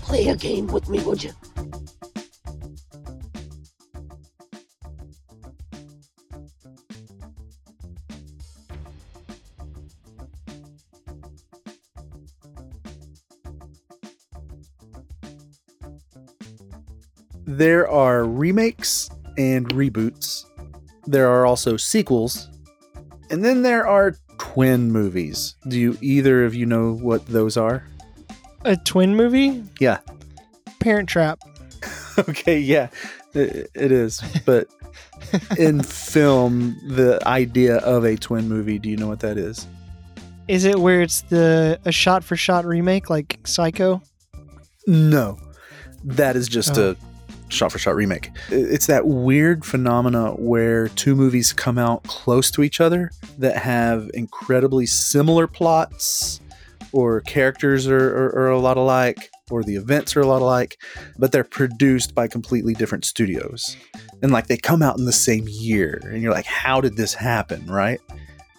Play 0.02 0.28
a 0.28 0.36
game 0.36 0.66
with 0.66 0.88
me, 0.88 1.00
would 1.04 1.22
you? 1.22 1.32
There 17.44 17.88
are 17.88 18.24
remakes 18.24 19.10
and 19.36 19.68
reboots. 19.70 20.46
There 21.06 21.28
are 21.28 21.46
also 21.46 21.76
sequels. 21.76 22.48
And 23.30 23.44
then 23.44 23.62
there 23.62 23.86
are 23.86 24.16
twin 24.42 24.90
movies. 24.90 25.54
Do 25.68 25.78
you 25.78 25.96
either 26.00 26.44
of 26.44 26.52
you 26.52 26.66
know 26.66 26.92
what 26.94 27.24
those 27.26 27.56
are? 27.56 27.84
A 28.64 28.76
twin 28.76 29.14
movie? 29.14 29.62
Yeah. 29.78 29.98
Parent 30.80 31.08
Trap. 31.08 31.38
okay, 32.18 32.58
yeah, 32.58 32.88
it, 33.34 33.70
it 33.72 33.92
is. 33.92 34.20
But 34.44 34.66
in 35.58 35.80
film, 35.82 36.76
the 36.88 37.20
idea 37.24 37.76
of 37.76 38.04
a 38.04 38.16
twin 38.16 38.48
movie, 38.48 38.80
do 38.80 38.90
you 38.90 38.96
know 38.96 39.06
what 39.06 39.20
that 39.20 39.38
is? 39.38 39.66
Is 40.48 40.64
it 40.64 40.78
where 40.80 41.02
it's 41.02 41.22
the 41.22 41.78
a 41.84 41.92
shot 41.92 42.24
for 42.24 42.34
shot 42.36 42.64
remake 42.64 43.08
like 43.08 43.38
Psycho? 43.44 44.02
No, 44.88 45.38
that 46.04 46.34
is 46.34 46.48
just 46.48 46.76
Oh. 46.76 46.90
a 46.90 46.96
shot 47.52 47.72
for 47.72 47.78
shot 47.78 47.94
remake. 47.94 48.30
It's 48.50 48.86
that 48.86 49.06
weird 49.06 49.64
phenomena 49.64 50.32
where 50.32 50.88
two 50.88 51.14
movies 51.14 51.52
come 51.52 51.78
out 51.78 52.02
close 52.04 52.50
to 52.52 52.62
each 52.62 52.80
other 52.80 53.10
that 53.38 53.56
have 53.56 54.10
incredibly 54.14 54.86
similar 54.86 55.46
plots, 55.46 56.40
or 56.92 57.20
characters 57.22 57.86
are, 57.86 57.96
are, 57.96 58.34
are 58.36 58.50
a 58.50 58.58
lot 58.58 58.76
alike, 58.76 59.30
or 59.50 59.62
the 59.62 59.76
events 59.76 60.16
are 60.16 60.20
a 60.20 60.26
lot 60.26 60.42
alike, 60.42 60.78
but 61.18 61.32
they're 61.32 61.44
produced 61.44 62.14
by 62.14 62.26
completely 62.28 62.74
different 62.74 63.04
studios. 63.04 63.76
And 64.22 64.30
like 64.30 64.46
they 64.46 64.56
come 64.56 64.82
out 64.82 64.98
in 64.98 65.04
the 65.04 65.12
same 65.12 65.46
year, 65.48 66.00
and 66.04 66.22
you're 66.22 66.32
like, 66.32 66.46
how 66.46 66.80
did 66.80 66.96
this 66.96 67.14
happen, 67.14 67.66
right? 67.66 68.00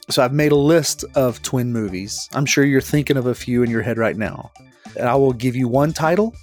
So 0.09 0.21
I've 0.21 0.33
made 0.33 0.51
a 0.51 0.57
list 0.57 1.05
of 1.15 1.41
twin 1.43 1.71
movies. 1.71 2.27
I'm 2.33 2.45
sure 2.45 2.65
you're 2.65 2.81
thinking 2.81 3.17
of 3.17 3.25
a 3.25 3.35
few 3.35 3.63
in 3.63 3.69
your 3.69 3.81
head 3.81 3.97
right 3.97 4.17
now. 4.17 4.51
And 4.97 5.07
I 5.07 5.15
will 5.15 5.31
give 5.31 5.55
you 5.55 5.67
one 5.67 5.93
title, 5.93 6.35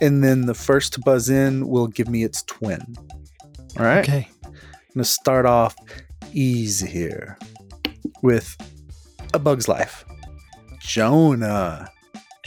and 0.00 0.22
then 0.22 0.46
the 0.46 0.54
first 0.54 0.92
to 0.94 1.00
buzz 1.00 1.28
in 1.28 1.68
will 1.68 1.86
give 1.86 2.08
me 2.08 2.24
its 2.24 2.42
twin. 2.42 2.96
All 3.78 3.84
right. 3.84 4.00
Okay. 4.08 4.28
I'm 4.44 4.52
gonna 4.94 5.04
start 5.04 5.46
off 5.46 5.74
easy 6.32 6.86
here 6.88 7.38
with 8.22 8.56
A 9.34 9.38
Bug's 9.38 9.68
Life. 9.68 10.04
Jonah. 10.80 11.90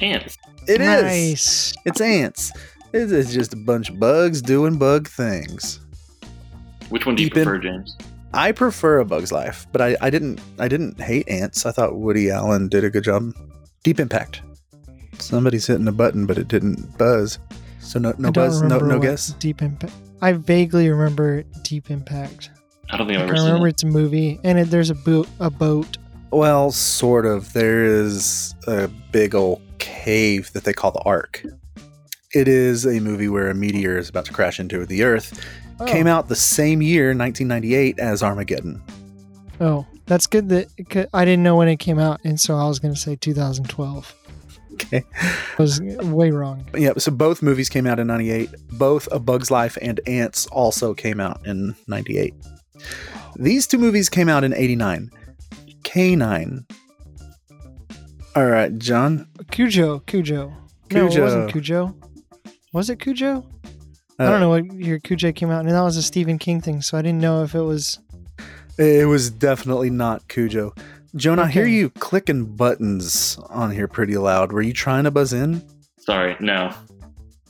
Ants. 0.02 0.38
It 0.68 0.82
is. 0.82 1.04
nice. 1.04 1.74
It's 1.86 2.02
ants. 2.02 2.52
It 2.94 3.12
is 3.12 3.34
just 3.34 3.54
a 3.54 3.58
bunch 3.58 3.90
of 3.90 4.00
bugs 4.00 4.42
doing 4.42 4.78
bug 4.78 5.08
things. 5.08 5.80
Which 6.90 7.06
one 7.06 7.16
do 7.16 7.24
you 7.24 7.30
Deep 7.30 7.38
in- 7.38 7.44
prefer, 7.46 7.60
James? 7.62 7.96
I 8.34 8.52
prefer 8.54 9.00
A 9.00 9.06
Bug's 9.06 9.32
Life, 9.32 9.68
but 9.74 9.82
I, 9.82 9.98
I 10.02 10.10
didn't 10.10 10.40
I 10.58 10.68
didn't 10.70 11.00
hate 11.02 11.28
ants. 11.28 11.66
I 11.66 11.72
thought 11.72 11.98
Woody 11.98 12.30
Allen 12.32 12.70
did 12.70 12.84
a 12.86 12.90
good 12.90 13.04
job. 13.04 13.34
Deep 13.84 14.00
Impact. 14.00 14.42
Somebody's 15.22 15.68
hitting 15.68 15.88
a 15.88 15.92
button, 15.92 16.26
but 16.26 16.38
it 16.38 16.48
didn't 16.48 16.98
buzz. 16.98 17.40
So 17.80 18.00
no 18.00 18.14
no 18.18 18.32
buzz, 18.32 18.62
no 18.62 18.78
remember 18.80 18.88
no 18.96 19.00
guess. 19.00 19.34
Deep 19.34 19.62
Impact. 19.62 19.94
I 20.22 20.34
vaguely 20.34 20.90
remember 20.90 21.44
Deep 21.64 21.90
Impact. 21.90 22.52
I 22.90 22.98
don't 22.98 23.08
think 23.08 23.20
I've 23.20 23.30
Like, 23.30 23.30
ever 23.30 23.34
I 23.34 23.38
seen 23.38 23.46
remember 23.48 23.68
it. 23.68 23.72
it's 23.72 23.84
a 23.84 23.88
movie, 23.88 24.40
and 24.44 24.60
it, 24.60 24.66
there's 24.70 24.90
a 24.90 24.96
boat. 24.96 25.28
A 25.40 25.50
boat. 25.50 25.98
Well, 26.32 26.72
sort 26.72 27.26
of. 27.26 27.54
There 27.54 27.84
is 27.86 28.54
a 28.68 28.88
big 29.12 29.34
old 29.36 29.62
cave 29.80 30.52
that 30.54 30.64
they 30.64 30.74
call 30.74 30.92
the 30.92 31.00
Ark. 31.02 31.44
It 32.34 32.48
is 32.48 32.86
a 32.86 33.00
movie 33.00 33.28
where 33.28 33.50
a 33.50 33.56
meteor 33.56 33.98
is 33.98 34.08
about 34.10 34.26
to 34.26 34.34
crash 34.34 34.60
into 34.60 34.86
the 34.86 35.04
Earth. 35.04 35.46
Oh. 35.80 35.86
Came 35.86 36.06
out 36.08 36.28
the 36.28 36.36
same 36.36 36.82
year, 36.82 37.08
1998, 37.08 37.98
as 38.00 38.22
Armageddon. 38.22 38.82
Oh, 39.60 39.86
that's 40.06 40.28
good. 40.28 40.50
That 40.50 41.10
I 41.14 41.26
didn't 41.26 41.44
know 41.44 41.56
when 41.56 41.68
it 41.68 41.78
came 41.78 41.98
out, 42.00 42.22
and 42.24 42.40
so 42.40 42.56
I 42.56 42.68
was 42.68 42.80
going 42.80 42.94
to 42.94 43.00
say 43.00 43.16
2012. 43.16 44.16
Okay. 44.74 45.04
I 45.58 45.62
was 45.62 45.80
way 45.82 46.32
wrong. 46.32 46.66
Yeah, 46.76 46.94
so 46.98 47.12
both 47.12 47.42
movies 47.42 47.70
came 47.70 47.86
out 47.88 48.00
in 48.00 48.08
98. 48.08 48.50
Both 48.74 49.08
A 49.12 49.20
Bug's 49.20 49.52
Life 49.52 49.78
and 49.82 50.00
Ants 50.08 50.48
also 50.48 50.94
came 50.94 51.20
out 51.20 51.46
in 51.46 51.76
98. 51.88 52.34
These 53.38 53.68
two 53.68 53.78
movies 53.78 54.10
came 54.10 54.28
out 54.30 54.44
in 54.44 54.54
89. 54.54 55.10
K9. 55.84 56.66
All 58.36 58.46
right, 58.46 58.78
John. 58.78 59.28
Cujo. 59.52 60.00
Cujo. 60.00 60.48
No, 60.48 61.06
it 61.06 61.10
Cujo. 61.10 61.22
wasn't 61.24 61.52
Cujo. 61.52 61.96
Was 62.74 62.90
it 62.90 63.00
Cujo? 63.00 63.46
I 64.20 64.26
Uh, 64.26 64.30
don't 64.32 64.40
know 64.40 64.50
what 64.50 64.66
year 64.74 65.00
Cujo 65.00 65.32
came 65.32 65.50
out, 65.52 65.62
and 65.66 65.70
that 65.72 65.82
was 65.82 65.98
a 65.98 66.04
Stephen 66.04 66.38
King 66.38 66.62
thing, 66.62 66.82
so 66.82 66.98
I 66.98 67.02
didn't 67.02 67.20
know 67.20 67.44
if 67.44 67.56
it 67.56 67.62
was. 67.62 68.00
It 68.78 69.08
was 69.08 69.30
definitely 69.30 69.90
not 69.90 70.28
Cujo. 70.28 70.74
Jonah, 71.16 71.44
I 71.44 71.48
hear 71.48 71.66
you 71.66 71.90
clicking 71.90 72.46
buttons 72.56 73.38
on 73.50 73.72
here 73.72 73.88
pretty 73.88 74.18
loud. 74.18 74.52
Were 74.54 74.62
you 74.62 74.74
trying 74.74 75.04
to 75.04 75.12
buzz 75.12 75.34
in? 75.34 75.62
Sorry, 76.00 76.36
no. 76.40 76.74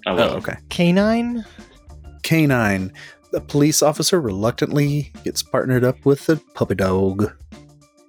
I 0.07 0.11
Oh, 0.11 0.15
wasn't. 0.15 0.37
okay. 0.47 0.57
K9? 0.69 1.45
K9. 2.23 2.91
The 3.31 3.41
police 3.41 3.81
officer 3.83 4.19
reluctantly 4.19 5.13
gets 5.23 5.43
partnered 5.43 5.83
up 5.83 6.03
with 6.05 6.27
a 6.29 6.37
puppy 6.55 6.75
dog. 6.75 7.31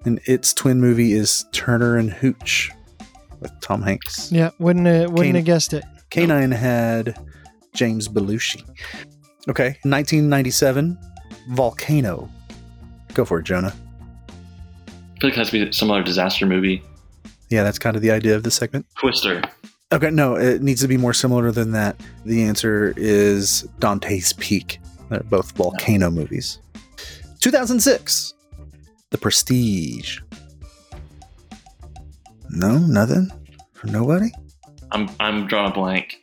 And 0.04 0.20
its 0.24 0.52
twin 0.54 0.80
movie 0.80 1.12
is 1.12 1.44
Turner 1.52 1.96
and 1.96 2.10
Hooch 2.10 2.70
with 3.40 3.52
Tom 3.60 3.82
Hanks. 3.82 4.32
Yeah, 4.32 4.50
wouldn't 4.58 4.86
have, 4.86 5.10
wouldn't 5.10 5.26
Can- 5.28 5.36
have 5.36 5.44
guessed 5.44 5.74
it. 5.74 5.84
K9 6.10 6.52
had 6.54 7.16
James 7.74 8.08
Belushi. 8.08 8.62
Okay, 9.48 9.76
1997, 9.84 10.98
Volcano. 11.50 12.28
Go 13.14 13.24
for 13.24 13.38
it, 13.38 13.44
Jonah. 13.44 13.72
I 15.22 15.24
feel 15.24 15.30
like 15.30 15.36
it 15.36 15.38
has 15.38 15.50
to 15.50 15.52
be 15.52 15.68
a 15.68 15.72
similar 15.72 16.02
disaster 16.02 16.46
movie. 16.46 16.82
Yeah, 17.48 17.62
that's 17.62 17.78
kind 17.78 17.94
of 17.94 18.02
the 18.02 18.10
idea 18.10 18.34
of 18.34 18.42
this 18.42 18.56
segment. 18.56 18.86
Twister. 18.98 19.40
Okay, 19.92 20.10
no, 20.10 20.34
it 20.34 20.62
needs 20.62 20.80
to 20.80 20.88
be 20.88 20.96
more 20.96 21.12
similar 21.12 21.52
than 21.52 21.70
that. 21.70 21.94
The 22.24 22.42
answer 22.42 22.92
is 22.96 23.62
Dante's 23.78 24.32
Peak. 24.32 24.80
They're 25.10 25.20
both 25.20 25.52
volcano 25.52 26.10
movies. 26.10 26.58
2006, 27.38 28.34
The 29.10 29.18
Prestige. 29.18 30.18
No, 32.50 32.78
nothing 32.78 33.30
for 33.74 33.86
nobody. 33.86 34.32
I'm 34.90 35.08
I'm 35.20 35.46
drawing 35.46 35.70
a 35.70 35.74
blank. 35.74 36.20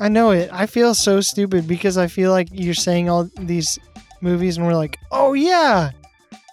I 0.00 0.08
know 0.08 0.30
it. 0.30 0.48
I 0.54 0.64
feel 0.64 0.94
so 0.94 1.20
stupid 1.20 1.68
because 1.68 1.98
I 1.98 2.06
feel 2.06 2.30
like 2.30 2.48
you're 2.50 2.72
saying 2.72 3.10
all 3.10 3.28
these 3.36 3.78
movies, 4.22 4.56
and 4.56 4.66
we're 4.66 4.74
like, 4.74 4.98
oh, 5.12 5.34
yeah. 5.34 5.90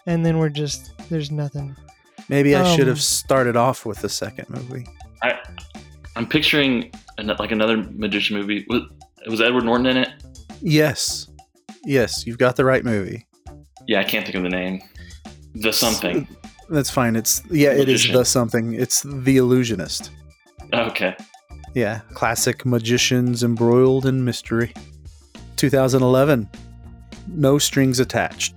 And 0.05 0.25
then 0.25 0.39
we're 0.39 0.49
just, 0.49 0.92
there's 1.09 1.31
nothing. 1.31 1.75
Maybe 2.29 2.55
I 2.55 2.63
should 2.75 2.83
Um, 2.83 2.87
have 2.89 3.01
started 3.01 3.55
off 3.55 3.85
with 3.85 3.99
the 4.01 4.09
second 4.09 4.49
movie. 4.49 4.87
I 5.21 5.33
I'm 6.15 6.27
picturing 6.27 6.91
an, 7.17 7.27
like 7.39 7.51
another 7.51 7.77
magician 7.77 8.37
movie. 8.37 8.65
Was, 8.69 8.81
was 9.27 9.41
Edward 9.41 9.65
Norton 9.65 9.87
in 9.87 9.97
it? 9.97 10.09
Yes, 10.61 11.27
yes, 11.83 12.25
you've 12.25 12.37
got 12.37 12.55
the 12.55 12.65
right 12.65 12.83
movie. 12.85 13.25
Yeah, 13.87 13.99
I 13.99 14.03
can't 14.03 14.25
think 14.25 14.35
of 14.35 14.43
the 14.43 14.49
name. 14.49 14.81
The 15.55 15.73
something. 15.73 16.27
That's 16.69 16.89
fine. 16.89 17.15
It's 17.15 17.41
yeah, 17.51 17.71
it 17.71 17.89
is 17.89 18.01
Magician. 18.01 18.15
the 18.15 18.25
something. 18.25 18.73
It's 18.73 19.03
the 19.03 19.37
illusionist. 19.37 20.11
Okay. 20.73 21.15
Yeah, 21.75 22.01
classic 22.13 22.65
magicians 22.65 23.43
embroiled 23.43 24.05
in 24.05 24.23
mystery. 24.23 24.73
2011. 25.57 26.49
No 27.27 27.57
strings 27.57 27.99
attached. 27.99 28.53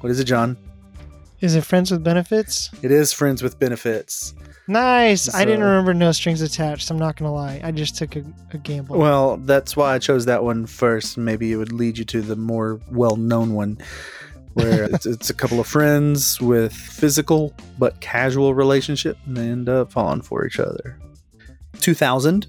What 0.00 0.10
is 0.10 0.20
it, 0.20 0.24
John? 0.24 0.56
Is 1.40 1.54
it 1.54 1.64
Friends 1.64 1.92
with 1.92 2.02
Benefits? 2.02 2.68
It 2.82 2.90
is 2.90 3.12
friends 3.12 3.44
with 3.44 3.60
benefits. 3.60 4.34
Nice. 4.66 5.32
I 5.32 5.44
didn't 5.44 5.62
remember 5.62 5.94
No 5.94 6.10
Strings 6.10 6.42
Attached. 6.42 6.90
I'm 6.90 6.98
not 6.98 7.16
gonna 7.16 7.32
lie. 7.32 7.60
I 7.62 7.70
just 7.70 7.96
took 7.96 8.16
a, 8.16 8.24
a 8.52 8.58
gamble. 8.58 8.98
Well, 8.98 9.36
that's 9.38 9.76
why 9.76 9.94
I 9.94 9.98
chose 10.00 10.24
that 10.24 10.42
one 10.42 10.66
first. 10.66 11.16
Maybe 11.16 11.52
it 11.52 11.56
would 11.56 11.72
lead 11.72 11.96
you 11.96 12.04
to 12.06 12.22
the 12.22 12.34
more 12.34 12.80
well-known 12.90 13.54
one, 13.54 13.78
where 14.54 14.84
it's, 14.84 15.06
it's 15.06 15.30
a 15.30 15.34
couple 15.34 15.60
of 15.60 15.68
friends 15.68 16.40
with 16.40 16.72
physical 16.72 17.54
but 17.78 18.00
casual 18.00 18.52
relationship, 18.52 19.16
and 19.24 19.36
they 19.36 19.48
end 19.48 19.68
up 19.68 19.92
falling 19.92 20.22
for 20.22 20.44
each 20.44 20.58
other. 20.58 20.98
2000, 21.80 22.46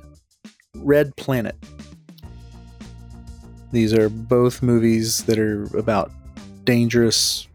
Red 0.75 1.15
Planet. 1.15 1.55
These 3.71 3.93
are 3.93 4.09
both 4.09 4.63
movies 4.63 5.23
that 5.25 5.37
are 5.37 5.65
about 5.77 6.11
dangerous 6.63 7.47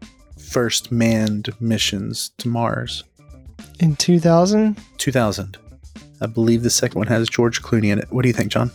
first 0.45 0.91
manned 0.91 1.49
missions 1.59 2.31
to 2.37 2.47
Mars. 2.47 3.03
In 3.79 3.95
2000, 3.95 4.77
2000. 4.97 5.57
I 6.21 6.25
believe 6.27 6.63
the 6.63 6.69
second 6.69 6.97
one 6.97 7.07
has 7.07 7.27
George 7.27 7.61
Clooney 7.61 7.91
in 7.91 7.99
it. 7.99 8.07
What 8.09 8.21
do 8.21 8.29
you 8.29 8.33
think, 8.33 8.51
John? 8.51 8.71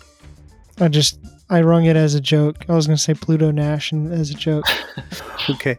I 0.81 0.89
just 0.89 1.19
I 1.49 1.63
rung 1.63 1.85
it 1.87 1.97
as 1.97 2.15
a 2.15 2.21
joke. 2.21 2.65
I 2.69 2.75
was 2.75 2.87
gonna 2.87 2.99
say 2.99 3.15
Pluto 3.15 3.51
Nash 3.51 3.93
and 3.93 4.13
as 4.13 4.31
a 4.31 4.35
joke. 4.35 4.67
okay 5.51 5.79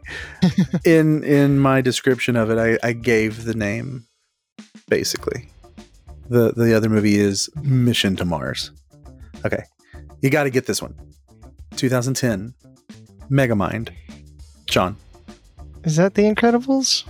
in 0.85 1.23
in 1.23 1.59
my 1.59 1.81
description 1.81 2.35
of 2.35 2.49
it 2.49 2.57
I, 2.57 2.87
I 2.87 2.93
gave 2.93 3.45
the 3.45 3.53
name 3.53 4.05
basically 4.89 5.49
the 6.29 6.51
the 6.53 6.75
other 6.75 6.89
movie 6.89 7.19
is 7.19 7.49
mission 7.61 8.15
to 8.17 8.25
mars 8.25 8.71
okay 9.45 9.63
you 10.21 10.29
got 10.29 10.43
to 10.43 10.49
get 10.49 10.65
this 10.65 10.81
one 10.81 10.95
2010 11.75 12.53
megamind 13.29 13.89
john 14.67 14.95
Is 15.83 15.95
that 15.95 16.13
The 16.13 16.23
Incredibles? 16.23 17.03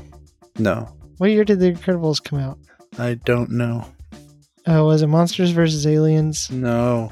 no 0.57 0.87
What 1.17 1.29
year 1.31 1.43
did 1.45 1.59
The 1.59 1.71
Incredibles 1.71 2.23
come 2.23 2.39
out? 2.39 2.57
i 2.99 3.13
don't 3.25 3.49
know 3.51 3.85
Oh, 4.67 4.85
was 4.85 5.01
it 5.01 5.07
Monsters 5.07 5.51
versus 5.51 5.87
Aliens? 5.87 6.49
no 6.51 7.11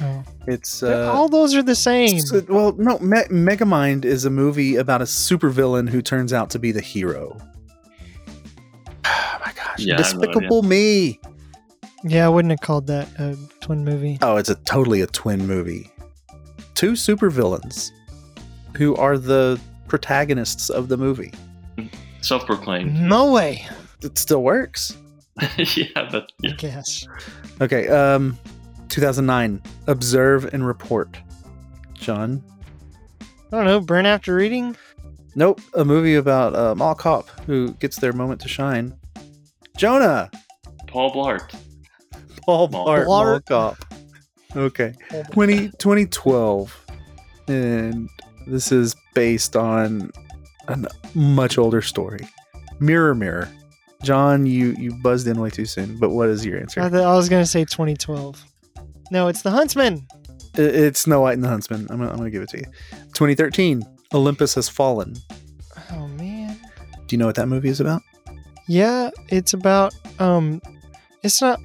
Oh, 0.00 0.22
it's 0.46 0.82
uh 0.84 1.10
all 1.12 1.28
those 1.28 1.56
are 1.56 1.62
the 1.62 1.74
same. 1.74 2.18
s- 2.18 2.32
well 2.48 2.72
no 2.78 2.98
Me- 3.00 3.24
megamind 3.30 4.04
is 4.04 4.24
a 4.24 4.30
movie 4.30 4.76
about 4.76 5.00
a 5.02 5.04
supervillain 5.04 5.88
who 5.88 6.00
turns 6.00 6.32
out 6.32 6.50
to 6.50 6.58
be 6.60 6.70
the 6.70 6.80
hero 6.80 7.36
oh 9.04 9.38
my 9.44 9.52
gosh 9.54 9.78
Yeah, 9.80 9.94
I 9.98 10.02
have 10.02 10.14
no 10.16 10.20
despicable 10.20 10.62
me 10.62 11.18
Yeah, 12.04 12.26
I 12.26 12.28
wouldn't 12.28 12.52
have 12.52 12.60
called 12.60 12.86
that 12.86 13.08
a 13.18 13.36
twin 13.60 13.84
movie. 13.84 14.18
Oh, 14.22 14.36
it's 14.36 14.48
a 14.50 14.54
totally 14.54 15.00
a 15.00 15.06
twin 15.08 15.46
movie. 15.48 15.90
Two 16.76 16.92
supervillains 16.92 17.90
who 18.76 18.94
are 18.94 19.18
the 19.18 19.60
protagonists 19.88 20.70
of 20.70 20.88
the 20.88 20.96
movie. 20.96 21.32
Self-proclaimed. 22.20 23.00
No 23.00 23.32
way. 23.32 23.66
It 24.02 24.18
still 24.18 24.42
works. 24.42 24.96
yeah, 25.56 26.08
but 26.10 26.30
I 26.44 26.48
guess. 26.56 27.06
Okay, 27.60 27.88
um 27.88 28.38
2009, 28.88 29.62
Observe 29.86 30.46
and 30.52 30.66
Report. 30.66 31.16
John? 31.94 32.42
I 33.20 33.26
don't 33.56 33.64
know. 33.64 33.80
Burn 33.80 34.06
after 34.06 34.34
reading. 34.34 34.76
Nope, 35.34 35.60
a 35.74 35.84
movie 35.84 36.14
about 36.16 36.54
a 36.56 36.74
mall 36.74 36.94
cop 36.94 37.28
who 37.46 37.72
gets 37.74 37.98
their 37.98 38.12
moment 38.12 38.40
to 38.40 38.48
shine. 38.48 38.94
Jonah! 39.76 40.30
Paul 40.88 41.12
Blart. 41.12 41.54
Paul 42.44 42.68
Mall- 42.68 42.86
Blart, 42.88 43.06
Mall 43.06 43.24
Blart. 43.24 43.44
Cop. 43.46 43.84
Okay. 44.56 44.94
20, 45.30 45.68
2012 45.78 46.86
and 47.48 48.08
this 48.50 48.72
is 48.72 48.94
based 49.14 49.56
on 49.56 50.10
a 50.68 50.78
much 51.14 51.58
older 51.58 51.82
story. 51.82 52.26
Mirror 52.80 53.14
mirror. 53.14 53.48
John 54.02 54.46
you 54.46 54.74
you 54.78 54.92
buzzed 55.02 55.26
in 55.26 55.40
way 55.40 55.50
too 55.50 55.64
soon 55.66 55.98
but 55.98 56.10
what 56.10 56.28
is 56.28 56.44
your 56.46 56.58
answer? 56.60 56.80
I, 56.80 56.88
th- 56.88 57.02
I 57.02 57.14
was 57.16 57.28
gonna 57.28 57.46
say 57.46 57.64
2012. 57.64 58.44
No, 59.10 59.28
it's 59.28 59.42
The 59.42 59.50
Huntsman. 59.50 60.06
I- 60.56 60.60
it's 60.60 61.00
snow 61.00 61.20
white 61.22 61.34
and 61.34 61.44
the 61.44 61.48
huntsman. 61.48 61.86
I'm 61.90 61.98
gonna, 61.98 62.10
I'm 62.10 62.16
gonna 62.16 62.30
give 62.30 62.42
it 62.42 62.48
to 62.50 62.58
you. 62.58 62.64
2013 63.14 63.82
olympus 64.14 64.54
has 64.54 64.68
fallen. 64.68 65.14
Oh 65.92 66.06
man. 66.08 66.56
do 67.06 67.14
you 67.14 67.18
know 67.18 67.26
what 67.26 67.34
that 67.36 67.46
movie 67.48 67.68
is 67.68 67.80
about? 67.80 68.02
Yeah, 68.68 69.10
it's 69.28 69.52
about 69.54 69.94
um, 70.20 70.60
it's 71.22 71.40
not 71.40 71.60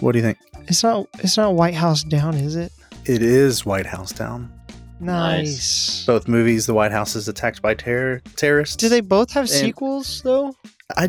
what 0.00 0.12
do 0.12 0.18
you 0.18 0.24
think? 0.24 0.38
it's 0.68 0.82
not 0.84 1.06
it's 1.18 1.36
not 1.36 1.54
White 1.54 1.74
House 1.74 2.02
Down, 2.04 2.34
is 2.34 2.54
it? 2.56 2.70
it 3.06 3.22
is 3.22 3.64
white 3.66 3.86
house 3.86 4.12
down 4.12 4.52
Nice. 5.00 5.46
Nice. 5.46 6.06
both 6.06 6.28
movies 6.28 6.66
the 6.66 6.74
white 6.74 6.92
house 6.92 7.16
is 7.16 7.26
attacked 7.28 7.62
by 7.62 7.74
terror 7.74 8.20
terrorists 8.36 8.76
Do 8.76 8.88
they 8.88 9.00
both 9.00 9.30
have 9.32 9.42
And- 9.44 9.50
sequels 9.50 10.20
though? 10.22 10.54
I 10.96 11.08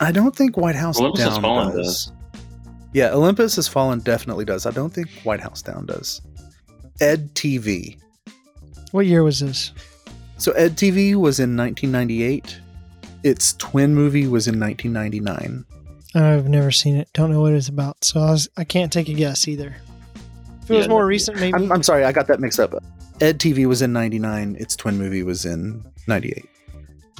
I 0.00 0.10
don't 0.10 0.34
think 0.34 0.56
White 0.56 0.74
House 0.74 0.98
Olympus 0.98 1.22
Has 1.22 1.34
Down 1.34 1.42
Fallen 1.42 1.76
does. 1.76 2.10
Yeah, 2.92 3.10
Olympus 3.12 3.54
Has 3.56 3.68
Fallen 3.68 4.00
definitely 4.00 4.44
does. 4.44 4.66
I 4.66 4.72
don't 4.72 4.92
think 4.92 5.08
White 5.22 5.40
House 5.40 5.62
Down 5.62 5.86
does. 5.86 6.20
Ed 7.00 7.32
TV. 7.34 7.96
What 8.90 9.06
year 9.06 9.22
was 9.22 9.38
this? 9.40 9.70
So 10.38 10.50
Ed 10.52 10.76
TV 10.76 11.14
was 11.14 11.38
in 11.38 11.56
1998. 11.56 12.58
Its 13.22 13.52
twin 13.54 13.94
movie 13.94 14.26
was 14.26 14.48
in 14.48 14.58
1999. 14.58 15.64
I've 16.16 16.48
never 16.48 16.70
seen 16.70 16.96
it. 16.96 17.08
Don't 17.12 17.30
know 17.32 17.40
what 17.40 17.52
it's 17.52 17.68
about, 17.68 18.04
so 18.04 18.20
I, 18.20 18.30
was, 18.32 18.48
I 18.56 18.64
can't 18.64 18.92
take 18.92 19.08
a 19.08 19.14
guess 19.14 19.46
either. 19.48 19.76
If 20.62 20.70
it 20.70 20.74
was 20.74 20.88
more 20.88 21.02
no- 21.02 21.06
recent, 21.06 21.38
maybe. 21.40 21.54
I'm, 21.54 21.70
I'm 21.72 21.82
sorry, 21.82 22.04
I 22.04 22.12
got 22.12 22.26
that 22.28 22.40
mixed 22.40 22.58
up. 22.60 22.74
Ed 23.20 23.38
TV 23.38 23.66
was 23.66 23.82
in 23.82 23.92
99. 23.92 24.56
Its 24.58 24.76
twin 24.76 24.98
movie 24.98 25.22
was 25.22 25.44
in 25.44 25.84
98. 26.08 26.44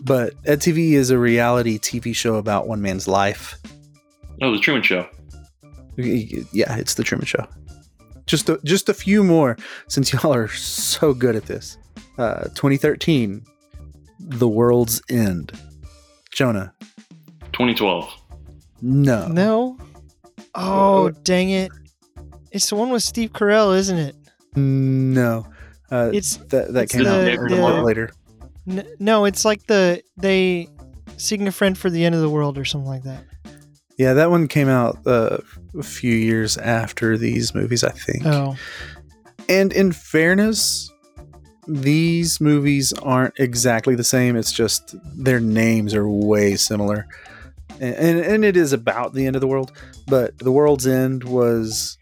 But 0.02 0.34
Ed 0.44 0.60
TV 0.60 0.92
is 0.92 1.10
a 1.10 1.18
reality 1.18 1.78
TV 1.78 2.14
show 2.14 2.34
about 2.36 2.66
one 2.66 2.82
man's 2.82 3.06
life. 3.08 3.56
Oh, 4.42 4.52
the 4.52 4.58
Truman 4.58 4.82
Show. 4.82 5.06
Yeah, 5.96 6.76
it's 6.76 6.94
the 6.94 7.04
Truman 7.04 7.26
Show. 7.26 7.46
Just 8.26 8.48
a, 8.48 8.58
just 8.64 8.88
a 8.88 8.94
few 8.94 9.22
more 9.22 9.56
since 9.88 10.12
y'all 10.12 10.34
are 10.34 10.48
so 10.48 11.14
good 11.14 11.36
at 11.36 11.46
this. 11.46 11.78
Uh, 12.18 12.44
2013, 12.54 13.44
The 14.18 14.48
World's 14.48 15.00
End. 15.08 15.52
Jonah, 16.32 16.74
2012. 17.52 18.12
no, 18.82 19.28
no. 19.28 19.78
Oh, 20.56 21.10
dang 21.22 21.50
it! 21.50 21.70
It's 22.50 22.68
the 22.68 22.74
one 22.76 22.90
with 22.90 23.04
Steve 23.04 23.32
Carell, 23.32 23.76
isn't 23.76 23.96
it? 23.98 24.16
no. 24.56 25.46
Uh, 25.94 26.10
It's 26.12 26.36
that 26.48 26.72
that 26.72 26.82
it's 26.84 26.92
came 26.92 27.06
out 27.06 27.24
the- 27.24 27.34
a 27.34 27.48
the- 27.48 27.56
lot 27.62 27.84
later. 27.84 28.10
n- 28.68 28.86
no, 28.98 29.24
it's 29.26 29.44
like 29.44 29.66
the 29.66 30.02
they 30.16 30.68
seeking 31.16 31.46
a 31.46 31.52
friend 31.52 31.78
for 31.78 31.88
the 31.90 32.04
end 32.04 32.14
of 32.14 32.20
the 32.20 32.28
world 32.30 32.58
or 32.58 32.64
something 32.64 32.88
like 32.88 33.04
that. 33.04 33.22
Yeah, 33.96 34.14
that 34.14 34.28
one 34.30 34.48
came 34.48 34.68
out 34.68 34.98
uh, 35.06 35.38
a 35.78 35.82
few 35.84 36.12
years 36.14 36.56
after 36.58 37.16
these 37.16 37.54
movies, 37.54 37.84
I 37.84 37.90
think. 37.90 38.26
Oh, 38.26 38.56
And 39.48 39.72
in 39.72 39.92
fairness, 39.92 40.90
these 41.68 42.40
movies 42.40 42.92
aren't 42.94 43.34
exactly 43.38 43.94
the 43.94 44.02
same. 44.04 44.34
It's 44.34 44.50
just 44.52 44.96
their 45.16 45.38
names 45.38 45.94
are 45.94 46.08
way 46.08 46.56
similar. 46.56 47.06
And, 47.80 47.94
and, 47.94 48.18
and 48.20 48.44
it 48.44 48.56
is 48.56 48.72
about 48.72 49.14
the 49.14 49.26
end 49.26 49.36
of 49.36 49.40
the 49.40 49.46
world. 49.48 49.70
But 50.08 50.38
The 50.38 50.50
World's 50.50 50.86
End 50.88 51.22
was 51.24 51.96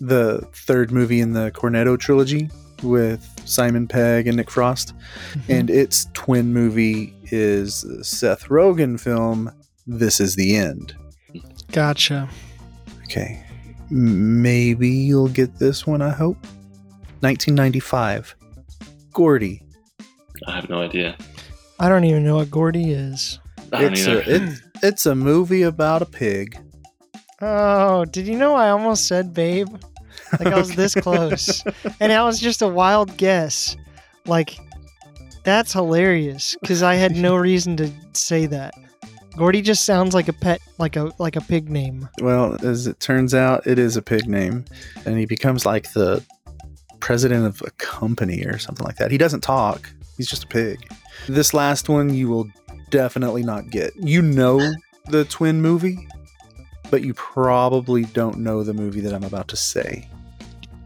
the 0.00 0.44
third 0.52 0.90
movie 0.90 1.20
in 1.20 1.32
the 1.32 1.50
Cornetto 1.52 1.96
trilogy 1.98 2.50
with 2.82 3.26
Simon 3.44 3.86
Pegg 3.86 4.26
and 4.26 4.36
Nick 4.36 4.50
Frost. 4.50 4.94
Mm-hmm. 5.32 5.52
And 5.52 5.70
its 5.70 6.08
twin 6.12 6.52
movie 6.52 7.14
is 7.30 7.84
Seth 8.02 8.44
Rogen 8.48 8.98
film, 8.98 9.52
This 9.86 10.20
Is 10.20 10.36
the 10.36 10.56
End. 10.56 10.94
gotcha. 11.72 12.28
Okay. 13.04 13.44
Maybe 13.90 14.88
you'll 14.88 15.28
get 15.28 15.58
this 15.58 15.86
one, 15.86 16.00
I 16.02 16.10
hope. 16.10 16.36
1995. 17.20 18.36
Gordy. 19.12 19.62
I 20.46 20.52
have 20.54 20.68
no 20.70 20.80
idea. 20.80 21.16
I 21.78 21.88
don't 21.88 22.04
even 22.04 22.24
know 22.24 22.36
what 22.36 22.50
Gordy 22.50 22.92
is. 22.92 23.38
It's 23.72 24.06
either. 24.06 24.20
a, 24.20 24.24
it, 24.28 24.60
it's 24.82 25.06
a 25.06 25.14
movie 25.14 25.62
about 25.62 26.02
a 26.02 26.06
pig. 26.06 26.58
Oh, 27.40 28.04
did 28.04 28.26
you 28.26 28.36
know 28.36 28.54
I 28.54 28.70
almost 28.70 29.06
said 29.06 29.32
babe? 29.34 29.68
Like 30.38 30.48
I 30.48 30.58
was 30.58 30.74
this 30.74 30.94
close. 31.02 31.64
And 32.00 32.10
that 32.12 32.22
was 32.22 32.40
just 32.40 32.62
a 32.62 32.68
wild 32.68 33.16
guess. 33.16 33.76
Like 34.26 34.58
that's 35.44 35.72
hilarious 35.72 36.56
cuz 36.64 36.82
I 36.82 36.94
had 36.94 37.16
no 37.16 37.36
reason 37.50 37.76
to 37.78 37.90
say 38.12 38.46
that. 38.46 38.74
Gordy 39.36 39.62
just 39.62 39.84
sounds 39.84 40.12
like 40.12 40.28
a 40.28 40.32
pet 40.32 40.60
like 40.78 40.96
a 40.96 41.12
like 41.18 41.36
a 41.36 41.40
pig 41.40 41.70
name. 41.70 42.08
Well, 42.20 42.56
as 42.64 42.86
it 42.86 43.00
turns 43.00 43.34
out, 43.34 43.66
it 43.66 43.78
is 43.78 43.96
a 43.96 44.02
pig 44.02 44.28
name. 44.28 44.64
And 45.06 45.18
he 45.18 45.26
becomes 45.26 45.64
like 45.64 45.92
the 45.92 46.24
president 47.00 47.46
of 47.46 47.62
a 47.66 47.70
company 47.72 48.44
or 48.44 48.58
something 48.58 48.84
like 48.84 48.96
that. 48.96 49.10
He 49.10 49.18
doesn't 49.18 49.40
talk, 49.40 49.90
he's 50.16 50.28
just 50.28 50.44
a 50.44 50.48
pig. 50.48 50.78
This 51.28 51.54
last 51.54 51.88
one 51.88 52.12
you 52.14 52.28
will 52.28 52.48
definitely 52.90 53.42
not 53.42 53.70
get. 53.70 53.94
You 53.96 54.20
know 54.20 54.72
the 55.06 55.24
twin 55.24 55.62
movie, 55.62 56.06
but 56.90 57.02
you 57.02 57.14
probably 57.14 58.04
don't 58.04 58.38
know 58.38 58.62
the 58.62 58.74
movie 58.74 59.00
that 59.00 59.14
I'm 59.14 59.24
about 59.24 59.48
to 59.48 59.56
say. 59.56 60.08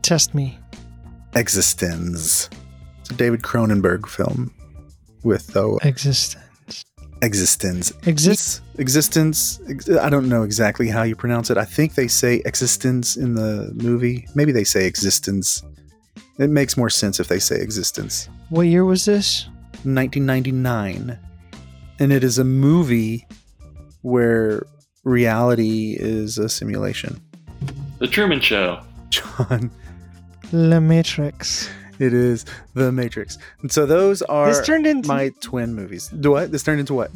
Test 0.05 0.35
me. 0.35 0.59
Existence. 1.35 2.51
It's 3.01 3.11
a 3.11 3.15
David 3.15 3.41
Cronenberg 3.41 4.07
film 4.07 4.53
with 5.23 5.47
though 5.49 5.79
Existence. 5.79 6.85
existence. 7.23 7.91
Exist. 8.07 8.61
Existence. 8.77 9.61
Ex- 9.67 9.89
I 9.89 10.11
don't 10.11 10.29
know 10.29 10.43
exactly 10.43 10.89
how 10.89 11.05
you 11.05 11.17
pronounce 11.17 11.49
it. 11.49 11.57
I 11.57 11.65
think 11.65 11.95
they 11.95 12.07
say 12.07 12.43
existence 12.45 13.17
in 13.17 13.35
the 13.35 13.73
movie. 13.83 14.27
Maybe 14.35 14.53
they 14.53 14.63
say 14.65 14.87
existence. 14.87 15.63
It 16.39 16.51
makes 16.51 16.77
more 16.77 16.91
sense 16.91 17.19
if 17.19 17.29
they 17.29 17.39
say 17.39 17.57
existence. 17.63 18.29
What 18.51 18.67
year 18.67 18.85
was 18.85 19.07
this? 19.07 19.47
1999. 19.85 21.19
And 21.99 22.13
it 22.13 22.23
is 22.23 22.39
a 22.39 22.45
movie 22.45 23.27
where 24.03 24.67
reality 25.05 25.97
is 25.99 26.37
a 26.37 26.51
simulation. 26.51 27.23
The 28.01 28.07
Truman 28.07 28.43
Show. 28.43 28.81
John, 29.09 29.71
La 30.53 30.81
Matrix. 30.81 31.69
it 31.99 32.13
is 32.13 32.45
The 32.75 32.93
Matrix. 32.93 33.39
And 33.63 33.71
so 33.71 33.87
those 33.87 34.23
are 34.23 34.49
This 34.49 34.67
turned 34.67 34.87
into 34.87 35.09
my 35.09 35.31
twin 35.41 35.75
movies. 35.75 36.09
Do 36.09 36.33
what? 36.33 36.53
This 36.53 36.63
turned 36.63 36.81
into 36.81 36.95
what? 36.95 37.11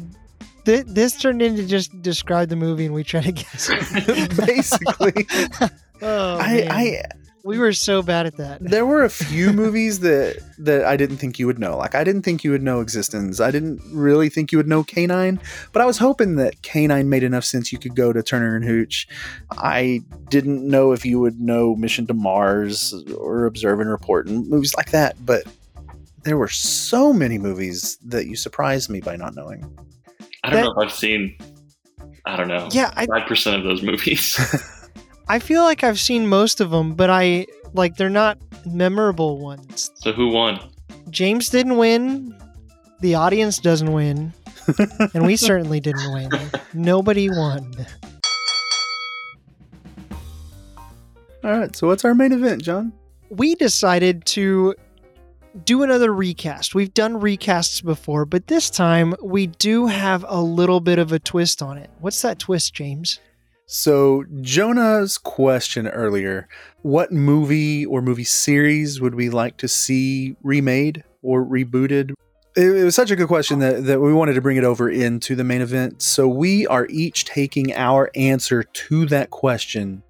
thi- 0.65 0.83
this 0.85 1.17
turned 1.19 1.41
into 1.41 1.65
just 1.65 2.01
describe 2.01 2.49
the 2.49 2.55
movie 2.55 2.85
and 2.85 2.93
we 2.93 3.03
try 3.03 3.21
to 3.21 3.31
guess. 3.31 3.69
Basically. 4.45 5.27
oh, 6.01 6.37
I, 6.37 6.53
man. 6.53 6.71
I 6.71 7.03
we 7.49 7.57
were 7.57 7.73
so 7.73 8.01
bad 8.01 8.25
at 8.27 8.37
that. 8.37 8.61
there 8.61 8.85
were 8.85 9.03
a 9.03 9.09
few 9.09 9.51
movies 9.63 9.99
that 10.01 10.37
that 10.59 10.85
I 10.85 10.95
didn't 10.95 11.17
think 11.17 11.39
you 11.39 11.47
would 11.47 11.57
know. 11.59 11.75
Like 11.77 11.95
I 11.95 12.03
didn't 12.03 12.21
think 12.21 12.43
you 12.43 12.51
would 12.51 12.61
know 12.61 12.79
Existence. 12.81 13.39
I 13.39 13.49
didn't 13.51 13.81
really 13.91 14.29
think 14.29 14.51
you 14.51 14.57
would 14.59 14.67
know 14.67 14.83
K9, 14.83 15.39
but 15.73 15.81
I 15.81 15.85
was 15.85 15.97
hoping 15.97 16.35
that 16.35 16.61
K9 16.61 17.07
made 17.07 17.23
enough 17.23 17.43
sense 17.43 17.71
you 17.71 17.79
could 17.79 17.95
go 17.95 18.13
to 18.13 18.21
Turner 18.21 18.55
and 18.55 18.63
Hooch. 18.65 19.07
I 19.51 20.01
didn't 20.29 20.67
know 20.67 20.91
if 20.91 21.05
you 21.05 21.19
would 21.19 21.39
know 21.39 21.75
Mission 21.75 22.05
to 22.07 22.13
Mars 22.13 22.93
or 23.17 23.45
Observe 23.45 23.79
and 23.79 23.89
Report 23.89 24.27
and 24.27 24.47
movies 24.47 24.73
like 24.75 24.91
that, 24.91 25.15
but 25.25 25.43
there 26.23 26.37
were 26.37 26.49
so 26.49 27.11
many 27.13 27.37
movies 27.37 27.97
that 28.05 28.27
you 28.27 28.35
surprised 28.35 28.89
me 28.89 28.99
by 29.01 29.15
not 29.15 29.35
knowing. 29.35 29.63
I 30.43 30.49
don't 30.51 30.59
That- 30.61 30.65
know 30.75 30.81
if 30.81 30.87
I've 30.89 30.93
seen. 30.95 31.35
I 32.25 32.35
don't 32.35 32.47
know. 32.49 32.67
Yeah, 32.71 32.91
Five 33.05 33.27
percent 33.27 33.55
of 33.57 33.63
those 33.63 33.81
movies. 33.81 34.37
I 35.31 35.37
feel 35.37 35.61
like 35.61 35.83
I've 35.83 35.99
seen 35.99 36.27
most 36.27 36.59
of 36.59 36.71
them, 36.71 36.95
but 36.95 37.11
I 37.11 37.45
like 37.73 37.97
they're 37.97 38.09
not 38.09 38.39
memorable 38.65 39.37
ones. 39.37 39.91
so 39.93 40.11
who 40.11 40.29
won? 40.29 40.59
James 41.11 41.49
didn't 41.49 41.77
win. 41.77 42.35
The 43.01 43.13
audience 43.13 43.59
doesn't 43.59 43.93
win. 43.93 44.33
and 45.13 45.27
we 45.27 45.35
certainly 45.35 45.79
didn't 45.79 46.11
win. 46.13 46.31
Nobody 46.73 47.29
won. 47.29 47.71
All 51.43 51.51
right, 51.51 51.75
so 51.75 51.85
what's 51.85 52.03
our 52.03 52.15
main 52.15 52.31
event, 52.31 52.63
John? 52.63 52.91
We 53.29 53.53
decided 53.53 54.25
to 54.27 54.73
do 55.63 55.83
another 55.83 56.11
recast. 56.11 56.73
We've 56.73 56.93
done 56.93 57.21
recasts 57.21 57.83
before, 57.83 58.25
but 58.25 58.47
this 58.47 58.71
time 58.71 59.13
we 59.21 59.45
do 59.45 59.85
have 59.85 60.25
a 60.27 60.41
little 60.41 60.79
bit 60.79 60.97
of 60.97 61.11
a 61.11 61.19
twist 61.19 61.61
on 61.61 61.77
it. 61.77 61.91
What's 61.99 62.21
that 62.23 62.39
twist, 62.39 62.73
James? 62.73 63.19
So, 63.71 64.25
Jonah's 64.41 65.19
question 65.19 65.89
earlier 65.89 66.47
what 66.81 67.11
movie 67.11 67.85
or 67.85 68.01
movie 68.01 68.23
series 68.23 68.99
would 68.99 69.13
we 69.13 69.29
like 69.29 69.57
to 69.57 69.67
see 69.67 70.35
remade 70.41 71.03
or 71.21 71.45
rebooted? 71.45 72.13
It, 72.55 72.83
was 72.83 72.95
such 72.95 73.11
a 73.11 73.15
good 73.15 73.27
question 73.27 73.59
that, 73.59 73.85
that 73.85 74.01
we 74.01 74.11
wanted 74.11 74.33
to 74.33 74.41
bring 74.41 74.57
it 74.57 74.63
over 74.63 74.89
into 74.89 75.35
the 75.35 75.43
main 75.43 75.61
event. 75.61 76.01
So, 76.01 76.27
we 76.27 76.65
are 76.65 76.87
each 76.89 77.25
taking 77.25 77.71
our 77.75 78.09
answer 78.15 78.63
to 78.63 79.05
that 79.05 79.29
question 79.29 80.01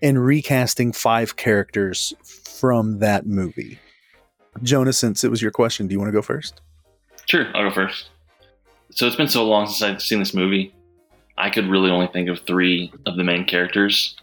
and 0.00 0.24
recasting 0.24 0.92
five 0.92 1.34
characters 1.34 2.14
from 2.24 3.00
that 3.00 3.26
movie. 3.26 3.80
Jonah, 4.62 4.92
since 4.92 5.24
it 5.24 5.30
was 5.32 5.42
your 5.42 5.50
question, 5.50 5.88
do 5.88 5.92
you 5.92 5.98
want 5.98 6.10
to 6.10 6.16
go 6.16 6.22
first? 6.22 6.60
Sure, 7.24 7.48
I'll 7.52 7.68
go 7.68 7.74
first. 7.74 8.10
So 8.92 9.08
it's 9.08 9.16
been 9.16 9.26
so 9.26 9.44
long 9.44 9.66
since 9.66 9.82
I've 9.82 10.00
seen 10.00 10.20
this 10.20 10.32
movie. 10.32 10.72
I 11.38 11.50
could 11.50 11.68
really 11.68 11.90
only 11.90 12.08
think 12.08 12.28
of 12.28 12.40
three 12.40 12.92
of 13.04 13.16
the 13.16 13.24
main 13.24 13.44
characters, 13.44 14.16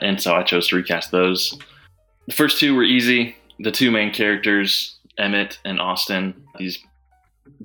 and 0.00 0.20
so 0.20 0.34
I 0.34 0.42
chose 0.42 0.68
to 0.68 0.76
recast 0.76 1.10
those. 1.10 1.58
The 2.26 2.34
first 2.34 2.58
two 2.58 2.74
were 2.74 2.84
easy. 2.84 3.36
The 3.60 3.70
two 3.70 3.90
main 3.90 4.12
characters, 4.12 4.96
Emmett 5.18 5.58
and 5.64 5.80
Austin, 5.80 6.34
these 6.58 6.78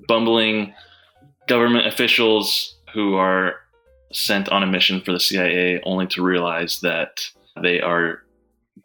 bumbling 0.08 0.72
government 1.48 1.86
officials 1.86 2.76
who 2.94 3.16
are 3.16 3.56
sent 4.12 4.48
on 4.50 4.62
a 4.62 4.66
mission 4.66 5.00
for 5.00 5.12
the 5.12 5.20
CIA 5.20 5.80
only 5.84 6.06
to 6.08 6.22
realize 6.22 6.80
that 6.80 7.20
they 7.60 7.80
are 7.80 8.22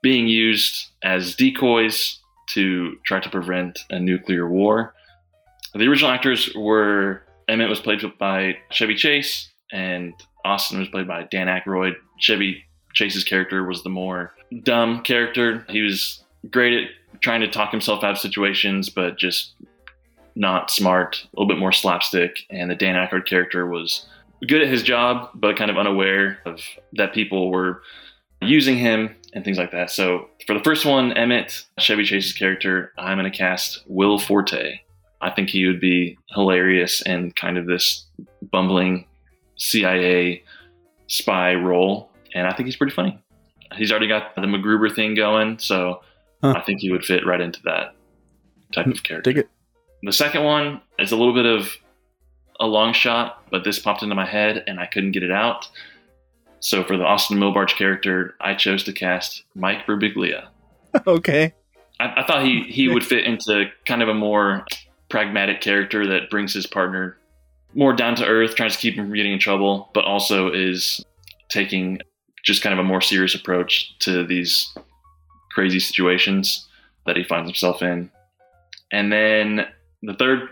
being 0.02 0.28
used 0.28 0.88
as 1.04 1.36
decoys 1.36 2.20
to 2.50 2.98
try 3.06 3.20
to 3.20 3.30
prevent 3.30 3.80
a 3.90 4.00
nuclear 4.00 4.50
war. 4.50 4.94
The 5.76 5.88
original 5.88 6.12
actors 6.12 6.50
were 6.56 7.24
Emmett 7.48 7.70
was 7.70 7.80
played 7.80 8.02
by 8.18 8.58
Chevy 8.72 8.96
Chase, 8.96 9.50
and 9.72 10.14
Austin 10.46 10.80
was 10.80 10.90
played 10.90 11.08
by 11.08 11.24
Dan 11.24 11.48
Aykroyd. 11.48 11.96
Chevy 12.20 12.64
Chase's 12.94 13.24
character 13.24 13.64
was 13.64 13.84
the 13.84 13.90
more 13.90 14.34
dumb 14.64 15.02
character. 15.04 15.66
He 15.70 15.82
was 15.82 16.24
great 16.50 16.84
at 16.84 16.90
trying 17.22 17.42
to 17.42 17.48
talk 17.50 17.72
himself 17.72 18.04
out 18.04 18.12
of 18.12 18.18
situations, 18.18 18.90
but 18.90 19.18
just 19.18 19.54
not 20.36 20.70
smart, 20.70 21.24
a 21.26 21.40
little 21.40 21.48
bit 21.48 21.60
more 21.60 21.72
slapstick. 21.72 22.40
And 22.50 22.70
the 22.70 22.76
Dan 22.76 22.96
Aykroyd 22.96 23.26
character 23.26 23.66
was 23.68 24.06
good 24.48 24.62
at 24.62 24.70
his 24.70 24.84
job, 24.84 25.30
but 25.34 25.58
kind 25.58 25.72
of 25.72 25.78
unaware 25.78 26.40
of 26.46 26.62
that 26.94 27.14
people 27.14 27.50
were 27.50 27.82
using 28.42 28.78
him 28.78 29.16
and 29.34 29.44
things 29.44 29.58
like 29.58 29.72
that. 29.72 29.90
So 29.90 30.30
for 30.46 30.54
the 30.54 30.64
first 30.64 30.86
one, 30.86 31.12
Emmett, 31.14 31.66
Chevy 31.80 32.04
Chase's 32.04 32.34
character, 32.34 32.94
I'm 32.98 33.18
going 33.18 33.30
to 33.30 33.38
cast 33.38 33.84
Will 33.88 34.20
Forte. 34.20 34.80
I 35.22 35.32
think 35.32 35.50
he 35.50 35.66
would 35.66 35.82
be 35.82 36.18
hilarious 36.30 37.02
and 37.02 37.36
kind 37.36 37.58
of 37.58 37.66
this 37.66 38.06
bumbling 38.52 39.06
CIA 39.58 40.44
spy 41.08 41.56
role, 41.56 42.10
and 42.34 42.48
I 42.48 42.54
think 42.54 42.68
he's 42.68 42.76
pretty 42.76 42.94
funny. 42.94 43.22
He's 43.76 43.92
already 43.92 44.08
got 44.08 44.36
the 44.36 44.42
MacGruber 44.42 44.94
thing 44.96 45.14
going, 45.14 45.60
so 45.60 46.02
Huh. 46.42 46.54
I 46.56 46.62
think 46.62 46.82
he 46.82 46.92
would 46.92 47.04
fit 47.04 47.26
right 47.26 47.42
into 47.42 47.62
that 47.64 47.96
type 48.74 48.86
of 48.86 48.94
hmm, 48.94 49.04
character. 49.04 49.34
Dig 49.34 49.38
it. 49.40 49.50
The 50.04 50.12
second 50.12 50.44
one 50.44 50.82
is 51.00 51.12
a 51.12 51.16
little 51.16 51.34
bit 51.34 51.46
of 51.46 51.76
a 52.60 52.68
long 52.68 52.94
shot, 52.94 53.44
but 53.50 53.64
this 53.64 53.80
popped 53.80 54.04
into 54.04 54.16
my 54.16 54.26
head 54.26 54.64
and 54.68 54.80
I 54.80 54.86
couldn't 54.86 55.12
get 55.12 55.24
it 55.24 55.32
out. 55.32 55.68
So 56.60 56.84
for 56.84 56.98
the 56.98 57.04
Austin 57.04 57.38
Milbarge 57.38 57.76
character, 57.76 58.36
I 58.42 58.56
chose 58.56 58.84
to 58.86 58.94
cast 58.94 59.44
Mike 59.56 59.86
Birbiglia. 59.86 60.48
Okay. 61.06 61.54
I, 62.00 62.22
I 62.22 62.26
thought 62.26 62.44
he, 62.44 62.64
he 62.64 62.88
would 62.88 63.06
fit 63.06 63.26
into 63.26 63.66
kind 63.86 64.02
of 64.02 64.10
a 64.10 64.16
more 64.16 64.66
pragmatic 65.10 65.62
character 65.62 66.08
that 66.08 66.32
brings 66.32 66.54
his 66.54 66.66
partner 66.66 67.18
more 67.74 67.94
down 67.94 68.16
to 68.16 68.26
earth, 68.26 68.56
tries 68.56 68.74
to 68.74 68.80
keep 68.80 68.96
him 68.96 69.06
from 69.06 69.16
getting 69.16 69.34
in 69.34 69.40
trouble, 69.40 69.90
but 69.94 70.06
also 70.06 70.52
is 70.52 71.04
taking 71.50 72.00
just 72.44 72.62
kind 72.62 72.74
of 72.74 72.80
a 72.80 72.88
more 72.88 73.02
serious 73.02 73.36
approach 73.36 73.98
to 74.00 74.26
these 74.26 74.74
crazy 75.52 75.80
situations 75.80 76.68
that 77.06 77.18
he 77.18 77.24
finds 77.24 77.50
himself 77.50 77.82
in. 77.82 78.10
And 78.92 79.12
then 79.12 79.66
the 80.02 80.14
third 80.14 80.50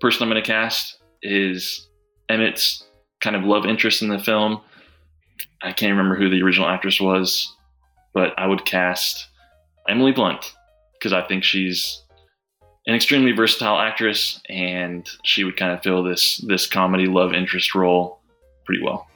person 0.00 0.22
I'm 0.22 0.30
going 0.30 0.42
to 0.42 0.46
cast 0.46 0.98
is 1.22 1.88
Emmett's 2.28 2.84
kind 3.20 3.36
of 3.36 3.44
love 3.44 3.64
interest 3.64 4.02
in 4.02 4.08
the 4.08 4.18
film. 4.18 4.60
I 5.62 5.72
can't 5.72 5.90
remember 5.90 6.16
who 6.16 6.28
the 6.28 6.42
original 6.42 6.68
actress 6.68 7.00
was, 7.00 7.54
but 8.12 8.32
I 8.38 8.46
would 8.46 8.64
cast 8.64 9.28
Emily 9.88 10.12
Blunt 10.12 10.52
because 10.94 11.12
I 11.12 11.26
think 11.26 11.44
she's 11.44 12.02
an 12.86 12.94
extremely 12.94 13.32
versatile 13.32 13.78
actress 13.78 14.40
and 14.48 15.08
she 15.24 15.44
would 15.44 15.56
kind 15.56 15.72
of 15.72 15.82
fill 15.82 16.02
this 16.02 16.38
this 16.46 16.66
comedy 16.66 17.06
love 17.06 17.34
interest 17.34 17.74
role 17.74 18.20
pretty 18.64 18.82
well. 18.82 19.06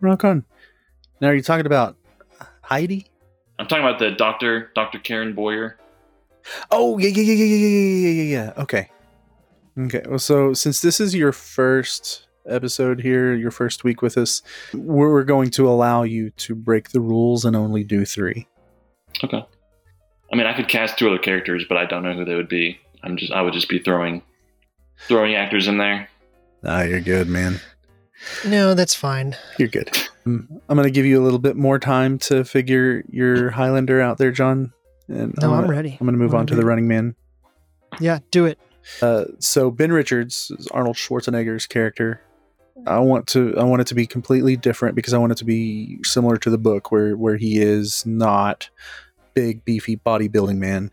Rock 0.00 0.24
on. 0.24 0.44
Now, 1.20 1.28
are 1.28 1.34
you 1.34 1.42
talking 1.42 1.66
about 1.66 1.96
Heidi? 2.62 3.06
I'm 3.58 3.66
talking 3.66 3.84
about 3.84 3.98
the 3.98 4.10
doctor, 4.10 4.70
Dr. 4.74 4.98
Karen 4.98 5.34
Boyer. 5.34 5.78
Oh 6.70 6.98
yeah 6.98 7.08
yeah 7.08 7.22
yeah 7.22 7.34
yeah 7.34 7.44
yeah 7.44 7.66
yeah 7.66 8.08
yeah 8.08 8.22
yeah. 8.22 8.62
Okay. 8.62 8.88
Okay. 9.78 10.02
Well, 10.08 10.18
so 10.18 10.54
since 10.54 10.80
this 10.80 11.00
is 11.00 11.14
your 11.14 11.32
first 11.32 12.26
episode 12.48 13.00
here, 13.00 13.34
your 13.34 13.50
first 13.50 13.84
week 13.84 14.02
with 14.02 14.16
us, 14.16 14.42
we're 14.72 15.24
going 15.24 15.50
to 15.50 15.68
allow 15.68 16.02
you 16.02 16.30
to 16.30 16.54
break 16.54 16.90
the 16.90 17.00
rules 17.00 17.44
and 17.44 17.54
only 17.54 17.84
do 17.84 18.04
three. 18.04 18.48
Okay. 19.22 19.44
I 20.32 20.36
mean, 20.36 20.46
I 20.46 20.54
could 20.54 20.68
cast 20.68 20.98
two 20.98 21.08
other 21.08 21.18
characters, 21.18 21.64
but 21.68 21.76
I 21.76 21.84
don't 21.84 22.02
know 22.02 22.14
who 22.14 22.24
they 22.24 22.34
would 22.34 22.48
be. 22.48 22.80
I'm 23.02 23.16
just 23.16 23.32
I 23.32 23.42
would 23.42 23.52
just 23.52 23.68
be 23.68 23.78
throwing 23.78 24.22
throwing 25.08 25.34
actors 25.34 25.68
in 25.68 25.78
there. 25.78 26.08
Ah, 26.64 26.82
you're 26.82 27.00
good, 27.00 27.28
man. 27.28 27.60
No, 28.46 28.74
that's 28.74 28.94
fine. 28.94 29.34
You're 29.58 29.68
good. 29.68 29.96
I'm 30.26 30.60
going 30.68 30.82
to 30.84 30.90
give 30.90 31.06
you 31.06 31.20
a 31.20 31.24
little 31.24 31.38
bit 31.38 31.56
more 31.56 31.78
time 31.78 32.18
to 32.18 32.44
figure 32.44 33.02
your 33.08 33.50
Highlander 33.50 34.00
out 34.02 34.18
there, 34.18 34.30
John. 34.30 34.72
And 35.08 35.34
No, 35.40 35.54
I'm 35.54 35.62
gonna- 35.62 35.68
ready. 35.72 35.96
I'm 35.98 36.06
going 36.06 36.12
to 36.18 36.22
move 36.22 36.34
I'm 36.34 36.40
on 36.40 36.46
to 36.48 36.54
the. 36.54 36.64
Running 36.66 36.86
Man. 36.86 37.14
Yeah, 37.98 38.18
do 38.30 38.44
it. 38.44 38.58
Uh, 39.00 39.24
so 39.38 39.70
Ben 39.70 39.90
Richards, 39.90 40.52
is 40.58 40.66
Arnold 40.68 40.96
Schwarzenegger's 40.96 41.66
character. 41.66 42.20
I 42.86 42.98
want 43.00 43.26
to 43.28 43.54
I 43.58 43.64
want 43.64 43.80
it 43.82 43.86
to 43.88 43.94
be 43.94 44.06
completely 44.06 44.56
different 44.56 44.94
because 44.94 45.12
I 45.12 45.18
want 45.18 45.32
it 45.32 45.38
to 45.38 45.44
be 45.44 45.98
similar 46.02 46.36
to 46.38 46.50
the 46.50 46.56
book 46.58 46.90
where 46.92 47.16
where 47.16 47.36
he 47.36 47.58
is 47.60 48.04
not 48.06 48.70
big 49.34 49.64
beefy 49.64 49.96
bodybuilding 49.96 50.56
man. 50.56 50.90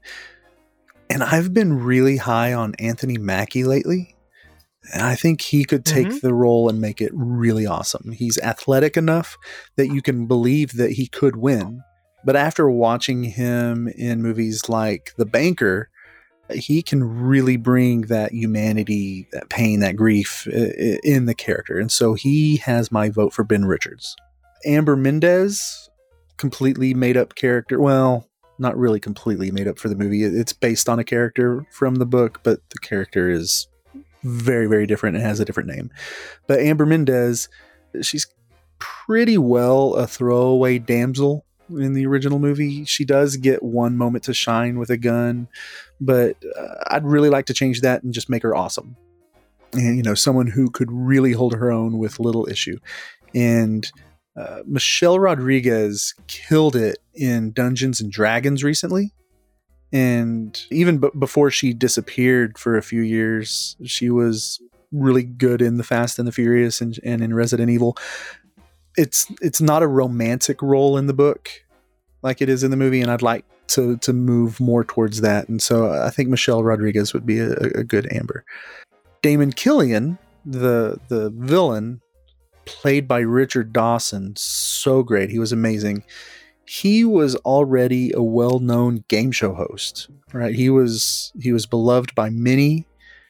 And 1.09 1.23
I've 1.23 1.53
been 1.53 1.73
really 1.83 2.17
high 2.17 2.53
on 2.53 2.75
Anthony 2.75 3.17
Mackie 3.17 3.63
lately. 3.63 4.15
And 4.93 5.01
I 5.01 5.15
think 5.15 5.41
he 5.41 5.65
could 5.65 5.83
take 5.85 6.07
Mhm. 6.07 6.21
the 6.21 6.33
role 6.33 6.69
and 6.69 6.79
make 6.79 7.01
it 7.01 7.11
really 7.13 7.65
awesome. 7.65 8.11
He's 8.11 8.37
athletic 8.37 8.95
enough 8.95 9.37
that 9.75 9.87
you 9.87 10.01
can 10.01 10.27
believe 10.27 10.73
that 10.73 10.91
he 10.91 11.07
could 11.07 11.35
win. 11.35 11.81
But 12.25 12.35
after 12.35 12.69
watching 12.69 13.23
him 13.23 13.87
in 13.87 14.21
movies 14.21 14.69
like 14.69 15.11
The 15.17 15.25
Banker, 15.25 15.89
he 16.53 16.81
can 16.81 17.03
really 17.03 17.57
bring 17.57 18.01
that 18.03 18.31
humanity, 18.33 19.27
that 19.33 19.49
pain, 19.49 19.81
that 19.81 19.97
grief 19.97 20.47
i- 20.47 20.99
in 21.03 21.25
the 21.25 21.35
character. 21.35 21.77
And 21.77 21.91
so 21.91 22.13
he 22.13 22.57
has 22.57 22.91
my 22.91 23.09
vote 23.09 23.33
for 23.33 23.43
Ben 23.43 23.65
Richards. 23.65 24.15
Amber 24.65 24.95
Mendez, 24.95 25.89
completely 26.37 26.93
made 26.93 27.17
up 27.17 27.35
character. 27.35 27.79
Well, 27.81 28.29
not 28.59 28.77
really 28.77 28.99
completely 28.99 29.51
made 29.51 29.67
up 29.67 29.79
for 29.79 29.89
the 29.89 29.95
movie. 29.95 30.23
It's 30.23 30.53
based 30.53 30.89
on 30.89 30.99
a 30.99 31.03
character 31.03 31.65
from 31.71 31.95
the 31.95 32.05
book, 32.05 32.39
but 32.43 32.59
the 32.69 32.79
character 32.79 33.29
is 33.29 33.67
very, 34.23 34.67
very 34.67 34.85
different 34.85 35.15
and 35.15 35.25
has 35.25 35.39
a 35.39 35.45
different 35.45 35.69
name. 35.69 35.91
But 36.47 36.59
Amber 36.59 36.85
Mendez, 36.85 37.49
she's 38.01 38.27
pretty 38.79 39.37
well 39.37 39.95
a 39.95 40.07
throwaway 40.07 40.79
damsel 40.79 41.45
in 41.69 41.93
the 41.93 42.05
original 42.05 42.39
movie. 42.39 42.85
She 42.85 43.05
does 43.05 43.37
get 43.37 43.61
one 43.63 43.97
moment 43.97 44.23
to 44.25 44.33
shine 44.33 44.79
with 44.79 44.89
a 44.89 44.97
gun, 44.97 45.47
but 45.99 46.37
uh, 46.57 46.75
I'd 46.87 47.05
really 47.05 47.29
like 47.29 47.45
to 47.47 47.53
change 47.53 47.81
that 47.81 48.03
and 48.03 48.13
just 48.13 48.29
make 48.29 48.43
her 48.43 48.55
awesome. 48.55 48.95
And, 49.73 49.97
you 49.97 50.03
know, 50.03 50.15
someone 50.15 50.47
who 50.47 50.69
could 50.69 50.91
really 50.91 51.33
hold 51.33 51.53
her 51.53 51.71
own 51.71 51.97
with 51.97 52.19
little 52.19 52.47
issue. 52.49 52.77
And 53.35 53.89
uh, 54.37 54.61
Michelle 54.65 55.19
Rodriguez 55.19 56.13
killed 56.27 56.75
it 56.75 56.99
in 57.15 57.51
Dungeons 57.51 57.99
and 57.99 58.11
Dragons 58.11 58.63
recently. 58.63 59.13
And 59.91 60.59
even 60.69 60.99
b- 60.99 61.09
before 61.17 61.49
she 61.49 61.73
disappeared 61.73 62.57
for 62.57 62.77
a 62.77 62.83
few 62.83 63.01
years, 63.01 63.75
she 63.85 64.09
was 64.09 64.61
really 64.91 65.23
good 65.23 65.61
in 65.61 65.77
The 65.77 65.83
Fast 65.83 66.19
and 66.19 66.27
the 66.27 66.31
Furious 66.31 66.81
and, 66.81 66.99
and 67.03 67.21
in 67.21 67.33
Resident 67.33 67.69
Evil. 67.69 67.97
It's 68.95 69.31
it's 69.41 69.61
not 69.61 69.83
a 69.83 69.87
romantic 69.87 70.61
role 70.61 70.97
in 70.97 71.07
the 71.07 71.13
book 71.13 71.49
like 72.23 72.41
it 72.41 72.49
is 72.49 72.63
in 72.63 72.71
the 72.71 72.77
movie, 72.77 73.01
and 73.01 73.11
I'd 73.11 73.21
like 73.21 73.45
to 73.67 73.97
to 73.97 74.13
move 74.13 74.59
more 74.59 74.83
towards 74.83 75.21
that. 75.21 75.47
And 75.49 75.61
so 75.61 75.91
I 75.91 76.09
think 76.09 76.29
Michelle 76.29 76.63
Rodriguez 76.63 77.13
would 77.13 77.25
be 77.25 77.39
a, 77.39 77.51
a 77.53 77.83
good 77.83 78.11
Amber. 78.11 78.43
Damon 79.21 79.51
Killian, 79.51 80.17
the 80.45 80.99
the 81.09 81.29
villain, 81.29 82.01
played 82.67 83.07
by 83.07 83.19
Richard 83.19 83.73
Dawson, 83.73 84.33
so 84.35 85.01
great. 85.01 85.31
He 85.31 85.39
was 85.39 85.51
amazing. 85.51 86.03
He 86.67 87.03
was 87.05 87.35
already 87.37 88.11
a 88.13 88.21
well-known 88.21 89.05
game 89.07 89.31
show 89.31 89.53
host, 89.53 90.09
right? 90.33 90.53
He 90.53 90.69
was 90.69 91.31
he 91.39 91.51
was 91.51 91.65
beloved 91.65 92.13
by 92.13 92.29
many. 92.29 92.85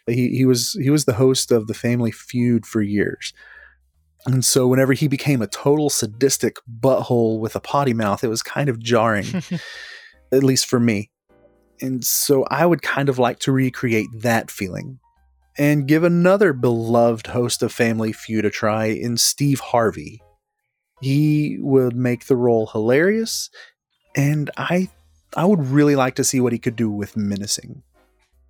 He 0.08 0.30
he 0.30 0.46
was 0.46 0.74
he 0.74 0.90
was 0.90 1.06
the 1.06 1.14
host 1.14 1.52
of 1.52 1.68
the 1.68 1.74
Family 1.74 2.12
Feud 2.12 2.66
for 2.66 2.82
years. 2.82 3.34
And 4.26 4.44
so 4.44 4.68
whenever 4.68 4.92
he 4.92 5.08
became 5.08 5.42
a 5.42 5.48
total 5.48 5.90
sadistic 5.90 6.58
butthole 6.82 7.40
with 7.40 7.56
a 7.56 7.62
potty 7.62 7.94
mouth, 7.94 8.24
it 8.24 8.28
was 8.28 8.44
kind 8.44 8.68
of 8.68 8.80
jarring, 8.80 9.26
at 10.34 10.44
least 10.44 10.66
for 10.66 10.80
me. 10.80 11.12
And 11.80 12.04
so 12.04 12.44
I 12.50 12.66
would 12.66 12.82
kind 12.82 13.08
of 13.08 13.20
like 13.20 13.40
to 13.40 13.52
recreate 13.52 14.10
that 14.22 14.52
feeling 14.52 15.00
and 15.58 15.88
give 15.88 16.04
another 16.04 16.54
beloved 16.54 17.28
host 17.28 17.64
of 17.64 17.72
Family 17.72 18.12
Feud 18.12 18.46
a 18.46 18.50
try 18.50 18.86
in 18.86 19.18
Steve 19.18 19.60
Harvey. 19.60 20.22
He 21.02 21.58
would 21.60 21.96
make 21.96 22.26
the 22.26 22.36
role 22.36 22.68
hilarious, 22.68 23.50
and 24.16 24.50
I 24.58 24.90
I 25.36 25.46
would 25.46 25.68
really 25.68 25.96
like 25.96 26.16
to 26.16 26.24
see 26.24 26.40
what 26.40 26.54
he 26.54 26.60
could 26.60 26.76
do 26.76 26.90
with 26.90 27.18
menacing. 27.18 27.84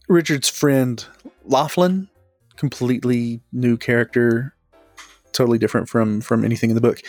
Richard's 0.07 0.49
friend 0.49 1.03
Laughlin, 1.43 2.07
completely 2.55 3.41
new 3.51 3.77
character, 3.77 4.55
totally 5.33 5.57
different 5.57 5.89
from 5.89 6.21
from 6.21 6.45
anything 6.45 6.69
in 6.69 6.75
the 6.75 6.81
book. 6.81 7.01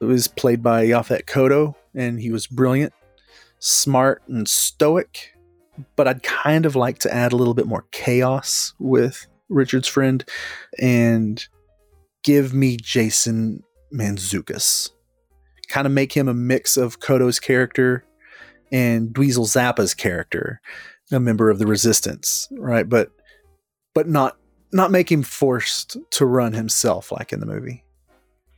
It 0.00 0.04
was 0.04 0.26
played 0.26 0.62
by 0.62 0.84
Yaphet 0.86 1.26
Kotto, 1.26 1.74
and 1.94 2.20
he 2.20 2.30
was 2.30 2.46
brilliant, 2.46 2.92
smart, 3.60 4.22
and 4.28 4.48
stoic. 4.48 5.34
But 5.96 6.06
I'd 6.06 6.22
kind 6.22 6.66
of 6.66 6.76
like 6.76 6.98
to 6.98 7.14
add 7.14 7.32
a 7.32 7.36
little 7.36 7.54
bit 7.54 7.66
more 7.66 7.86
chaos 7.92 8.74
with 8.78 9.26
Richard's 9.52 9.88
friend, 9.88 10.24
and 10.78 11.44
give 12.22 12.54
me 12.54 12.76
Jason 12.76 13.62
Mantzoukas. 13.92 14.90
Kind 15.68 15.86
of 15.86 15.92
make 15.92 16.12
him 16.12 16.28
a 16.28 16.34
mix 16.34 16.76
of 16.76 17.00
Kotto's 17.00 17.40
character 17.40 18.04
and 18.70 19.10
Dweezil 19.10 19.46
Zappa's 19.46 19.94
character, 19.94 20.60
a 21.10 21.20
member 21.20 21.50
of 21.50 21.58
the 21.58 21.66
Resistance, 21.66 22.48
right? 22.52 22.88
But 22.88 23.10
but 23.94 24.08
not 24.08 24.36
not 24.72 24.90
make 24.90 25.12
him 25.12 25.22
forced 25.22 25.98
to 26.12 26.26
run 26.26 26.54
himself 26.54 27.12
like 27.12 27.32
in 27.32 27.40
the 27.40 27.46
movie. 27.46 27.84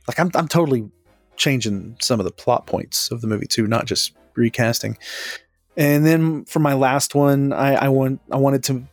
Like 0.07 0.19
I'm 0.19 0.31
I'm 0.35 0.47
totally 0.47 0.89
changing 1.35 1.97
some 1.99 2.19
of 2.19 2.25
the 2.25 2.31
plot 2.31 2.65
points 2.65 3.11
of 3.11 3.21
the 3.21 3.27
movie 3.27 3.47
too, 3.47 3.67
not 3.67 3.85
just 3.85 4.13
recasting. 4.35 4.97
And 5.77 6.05
then 6.05 6.45
for 6.45 6.59
my 6.59 6.73
last 6.73 7.15
one, 7.15 7.51
I, 7.51 7.75
I 7.75 7.89
want 7.89 8.21
I 8.31 8.37
wanted 8.37 8.63
to 8.65 8.83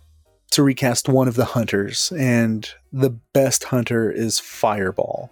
to 0.52 0.62
recast 0.62 1.08
one 1.08 1.28
of 1.28 1.34
the 1.34 1.46
hunters, 1.46 2.12
and 2.12 2.68
the 2.92 3.10
best 3.32 3.64
hunter 3.64 4.10
is 4.10 4.38
Fireball, 4.38 5.30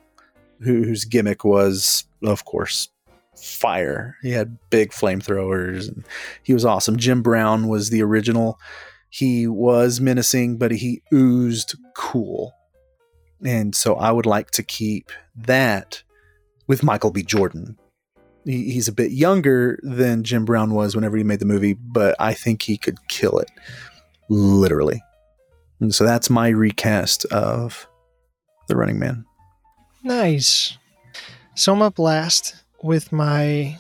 who, 0.60 0.82
whose 0.82 1.04
gimmick 1.04 1.44
was, 1.44 2.04
of 2.22 2.46
course, 2.46 2.88
fire. 3.36 4.16
He 4.22 4.30
had 4.30 4.58
big 4.70 4.92
flamethrowers, 4.92 5.88
and 5.88 6.06
he 6.42 6.54
was 6.54 6.64
awesome. 6.64 6.96
Jim 6.96 7.22
Brown 7.22 7.68
was 7.68 7.90
the 7.90 8.02
original. 8.02 8.58
He 9.10 9.46
was 9.46 10.00
menacing, 10.00 10.56
but 10.56 10.70
he 10.70 11.02
oozed 11.12 11.74
cool. 11.94 12.54
And 13.44 13.74
so 13.74 13.96
I 13.96 14.12
would 14.12 14.26
like 14.26 14.50
to 14.52 14.62
keep 14.62 15.10
that 15.36 16.02
with 16.66 16.82
Michael 16.82 17.10
B. 17.10 17.22
Jordan. 17.22 17.76
He, 18.46 18.70
he's 18.70 18.88
a 18.88 18.92
bit 18.92 19.12
younger 19.12 19.78
than 19.82 20.24
Jim 20.24 20.46
Brown 20.46 20.72
was 20.72 20.94
whenever 20.94 21.18
he 21.18 21.24
made 21.24 21.40
the 21.40 21.46
movie, 21.46 21.74
but 21.74 22.16
I 22.18 22.32
think 22.32 22.62
he 22.62 22.78
could 22.78 22.96
kill 23.08 23.38
it, 23.38 23.50
literally. 24.30 25.02
And 25.80 25.94
so 25.94 26.04
that's 26.04 26.30
my 26.30 26.48
recast 26.48 27.24
of 27.26 27.88
The 28.68 28.76
Running 28.76 28.98
Man. 28.98 29.24
Nice. 30.02 30.78
So 31.54 31.72
I'm 31.72 31.82
up 31.82 31.98
last 31.98 32.54
with 32.82 33.12
my 33.12 33.78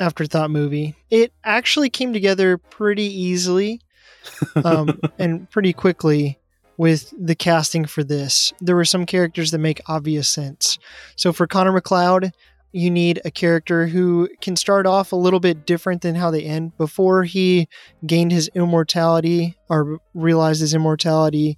afterthought 0.00 0.50
movie. 0.50 0.94
It 1.10 1.32
actually 1.44 1.90
came 1.90 2.12
together 2.12 2.58
pretty 2.58 3.04
easily 3.04 3.80
um, 4.64 5.00
and 5.18 5.48
pretty 5.50 5.72
quickly 5.72 6.38
with 6.76 7.12
the 7.18 7.34
casting 7.34 7.84
for 7.84 8.02
this. 8.02 8.52
There 8.60 8.76
were 8.76 8.84
some 8.84 9.06
characters 9.06 9.50
that 9.52 9.58
make 9.58 9.80
obvious 9.86 10.28
sense. 10.28 10.78
So 11.16 11.32
for 11.32 11.46
Connor 11.46 11.72
MacLeod, 11.72 12.32
you 12.74 12.90
need 12.90 13.20
a 13.24 13.30
character 13.30 13.86
who 13.86 14.28
can 14.40 14.56
start 14.56 14.84
off 14.84 15.12
a 15.12 15.16
little 15.16 15.38
bit 15.38 15.64
different 15.64 16.02
than 16.02 16.16
how 16.16 16.32
they 16.32 16.42
end. 16.42 16.76
Before 16.76 17.22
he 17.22 17.68
gained 18.04 18.32
his 18.32 18.50
immortality 18.52 19.56
or 19.68 20.00
realized 20.12 20.60
his 20.60 20.74
immortality, 20.74 21.56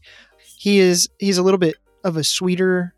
he 0.59 0.79
is 0.79 1.09
he's 1.19 1.39
a 1.39 1.43
little 1.43 1.59
bit 1.59 1.77
of 2.05 2.19
a 2.19 2.25
sweeter 2.25 2.95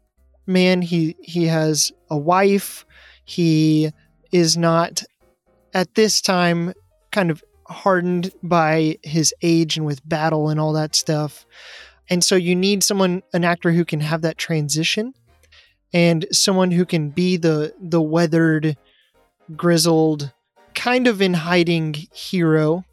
man. 0.48 0.82
He 0.82 1.14
he 1.22 1.46
has 1.46 1.92
a 2.10 2.18
wife. 2.18 2.84
He 3.24 3.92
is 4.32 4.56
not 4.56 5.04
at 5.72 5.94
this 5.94 6.20
time 6.20 6.72
kind 7.12 7.30
of 7.30 7.44
hardened 7.68 8.32
by 8.42 8.98
his 9.04 9.32
age 9.42 9.76
and 9.76 9.86
with 9.86 10.06
battle 10.08 10.48
and 10.48 10.58
all 10.58 10.72
that 10.72 10.96
stuff. 10.96 11.46
And 12.10 12.24
so 12.24 12.34
you 12.34 12.56
need 12.56 12.82
someone 12.82 13.22
an 13.32 13.44
actor 13.44 13.70
who 13.70 13.84
can 13.84 14.00
have 14.00 14.22
that 14.22 14.38
transition 14.38 15.14
and 15.92 16.26
someone 16.32 16.70
who 16.70 16.84
can 16.84 17.10
be 17.10 17.36
the 17.36 17.74
the 17.80 18.00
weathered 18.00 18.76
grizzled 19.56 20.32
kind 20.74 21.06
of 21.06 21.20
in 21.22 21.34
hiding 21.34 21.94
hero. 22.12 22.84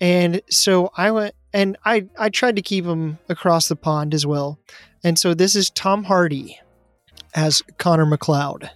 And 0.00 0.42
so 0.50 0.90
I 0.96 1.10
went 1.10 1.34
and 1.52 1.76
I 1.84 2.06
I 2.18 2.28
tried 2.28 2.56
to 2.56 2.62
keep 2.62 2.84
him 2.84 3.18
across 3.28 3.68
the 3.68 3.76
pond 3.76 4.14
as 4.14 4.26
well. 4.26 4.58
And 5.02 5.18
so 5.18 5.34
this 5.34 5.54
is 5.54 5.70
Tom 5.70 6.04
Hardy 6.04 6.58
as 7.34 7.62
Connor 7.78 8.06
MacLeod. 8.06 8.70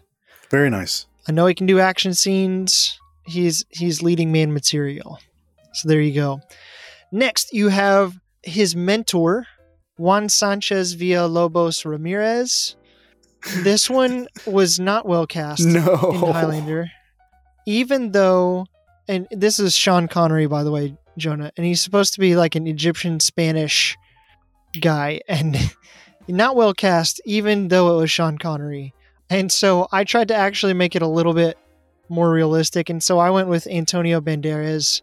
Very 0.51 0.71
nice. 0.71 1.07
I 1.27 1.33
know 1.33 1.47
he 1.47 1.55
can 1.55 1.67
do 1.67 1.81
action 1.81 2.15
scenes. 2.15 2.99
He's 3.27 3.65
he's 3.71 4.03
leading 4.03 4.33
man 4.33 4.53
material. 4.53 5.19
So 5.73 5.89
there 5.89 6.01
you 6.01 6.15
go. 6.15 6.41
Next, 7.13 7.53
you 7.53 7.69
have 7.69 8.19
his 8.43 8.77
mentor, 8.77 9.47
Juan 9.97 10.29
Sanchez 10.29 10.97
Villalobos 10.97 11.85
Ramirez. 11.85 12.77
This 13.59 13.89
one 13.91 14.29
was 14.47 14.79
not 14.79 15.07
well 15.07 15.27
cast 15.27 15.65
No. 15.65 15.81
in 16.13 16.33
Highlander. 16.33 16.91
Even 17.67 18.13
though, 18.13 18.67
and 19.07 19.29
this 19.31 19.59
is 19.59 19.77
Sean 19.77 20.09
Connery, 20.09 20.47
by 20.47 20.65
the 20.65 20.71
way, 20.71 20.97
Jonah, 21.17 21.53
and 21.57 21.67
he's 21.67 21.81
supposed 21.81 22.15
to 22.15 22.21
be 22.21 22.37
like 22.37 22.55
an 22.55 22.67
Egyptian 22.67 23.21
Spanish 23.21 23.97
guy 24.81 25.21
and 25.29 25.57
not 26.29 26.57
well 26.57 26.73
cast, 26.73 27.21
even 27.25 27.69
though 27.69 27.97
it 27.97 28.01
was 28.01 28.11
Sean 28.11 28.39
Connery. 28.39 28.95
And 29.31 29.53
so 29.53 29.89
I 29.93 30.05
tried 30.05 30.29
to 30.29 30.35
actually 30.35 30.73
make 30.75 30.97
it 30.97 31.03
a 31.03 31.07
little 31.09 31.35
bit 31.35 31.59
more 32.09 32.31
realistic. 32.31 32.89
And 32.89 33.03
so 33.03 33.19
I 33.19 33.31
went 33.31 33.49
with 33.49 33.67
Antonio 33.67 34.21
Banderas, 34.23 35.03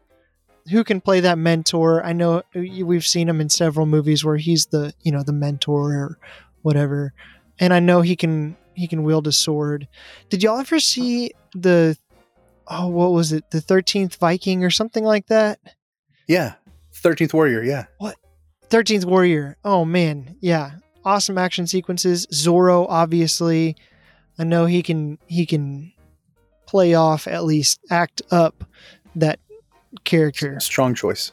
who 0.71 0.83
can 0.83 0.99
play 1.01 1.19
that 1.19 1.37
mentor. 1.37 2.03
I 2.03 2.13
know 2.13 2.37
uh, 2.55 2.61
we've 2.83 3.05
seen 3.05 3.29
him 3.29 3.39
in 3.39 3.49
several 3.49 3.85
movies 3.85 4.25
where 4.25 4.37
he's 4.37 4.67
the, 4.67 4.93
you 5.03 5.11
know, 5.11 5.21
the 5.21 5.33
mentor 5.33 5.93
or 5.93 6.17
whatever. 6.63 7.13
And 7.59 7.73
I 7.73 7.79
know 7.79 8.01
he 8.01 8.15
can 8.15 8.57
he 8.73 8.87
can 8.87 9.03
wield 9.03 9.27
a 9.27 9.31
sword. 9.31 9.87
Did 10.29 10.43
y'all 10.43 10.59
ever 10.59 10.79
see 10.79 11.31
the 11.53 11.97
oh 12.67 12.87
what 12.87 13.11
was 13.11 13.31
it? 13.31 13.49
The 13.51 13.61
13th 13.61 14.17
Viking 14.17 14.63
or 14.63 14.69
something 14.69 15.03
like 15.03 15.27
that? 15.27 15.59
Yeah. 16.27 16.55
13th 16.93 17.33
Warrior, 17.33 17.63
yeah. 17.63 17.85
What? 17.97 18.15
13th 18.69 19.05
Warrior. 19.05 19.57
Oh 19.63 19.85
man, 19.85 20.35
yeah. 20.41 20.71
Awesome 21.03 21.37
action 21.37 21.67
sequences. 21.67 22.25
Zorro 22.27 22.85
obviously. 22.89 23.75
I 24.37 24.43
know 24.43 24.65
he 24.65 24.83
can 24.83 25.17
he 25.27 25.45
can 25.45 25.93
play 26.65 26.93
off 26.93 27.27
at 27.27 27.45
least 27.45 27.79
act 27.89 28.21
up 28.31 28.65
that 29.15 29.39
character. 30.03 30.59
Strong 30.59 30.95
choice. 30.95 31.31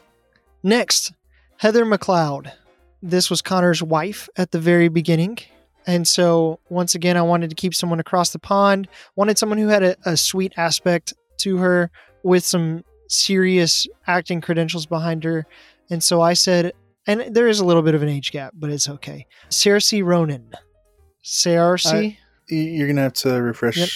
Next, 0.61 1.11
Heather 1.57 1.83
MacLeod. 1.85 2.53
This 3.01 3.29
was 3.29 3.41
Connor's 3.41 3.83
wife 3.83 4.29
at 4.37 4.51
the 4.51 4.59
very 4.59 4.87
beginning. 4.87 5.39
And 5.85 6.07
so, 6.07 6.59
once 6.69 6.95
again, 6.95 7.17
I 7.17 7.21
wanted 7.21 7.49
to 7.49 7.55
keep 7.55 7.75
someone 7.75 7.99
across 7.99 8.29
the 8.31 8.39
pond, 8.39 8.87
wanted 9.15 9.37
someone 9.37 9.57
who 9.57 9.67
had 9.67 9.83
a, 9.83 9.95
a 10.05 10.15
sweet 10.15 10.53
aspect 10.57 11.13
to 11.39 11.57
her 11.57 11.91
with 12.23 12.43
some 12.45 12.83
serious 13.09 13.85
acting 14.07 14.39
credentials 14.41 14.85
behind 14.85 15.23
her. 15.25 15.45
And 15.89 16.01
so 16.01 16.21
I 16.21 16.33
said, 16.33 16.71
and 17.05 17.35
there 17.35 17.49
is 17.49 17.59
a 17.59 17.65
little 17.65 17.81
bit 17.81 17.95
of 17.95 18.01
an 18.01 18.07
age 18.09 18.31
gap, 18.31 18.53
but 18.55 18.69
it's 18.69 18.87
okay. 18.87 19.27
Cersei 19.49 20.03
Ronan. 20.03 20.53
Cersei? 21.23 22.17
Y- 22.49 22.57
You're 22.57 22.87
going 22.87 22.95
to 22.97 23.01
have 23.03 23.13
to 23.13 23.41
refresh. 23.41 23.77
Yep. 23.77 23.89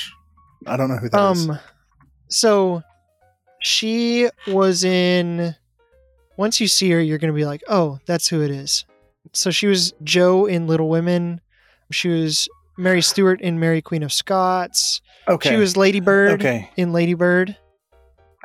I 0.68 0.78
don't 0.78 0.90
know 0.90 0.98
who 0.98 1.10
that 1.10 1.32
is. 1.32 1.50
um, 1.50 1.60
so 2.30 2.82
she 3.60 4.30
was 4.48 4.84
in. 4.84 5.56
Once 6.38 6.60
you 6.60 6.68
see 6.68 6.90
her, 6.92 7.02
you're 7.02 7.18
going 7.18 7.34
to 7.34 7.38
be 7.38 7.46
like, 7.46 7.64
oh, 7.68 8.00
that's 8.06 8.28
who 8.28 8.42
it 8.42 8.52
is. 8.52 8.86
So 9.34 9.50
she 9.52 9.68
was 9.68 9.94
Jo 10.04 10.46
in 10.46 10.68
Little 10.68 10.90
Women. 10.90 11.42
She 11.92 12.10
was 12.10 12.48
Mary 12.78 13.02
Stuart 13.02 13.42
in 13.42 13.60
Mary 13.60 13.82
Queen 13.82 14.04
of 14.04 14.12
Scots. 14.14 15.02
Okay. 15.28 15.50
She 15.52 15.56
was 15.58 15.76
Lady 15.78 16.00
Bird 16.00 16.40
Okay. 16.40 16.70
in 16.78 16.94
Lady 16.94 17.14
Bird. 17.14 17.58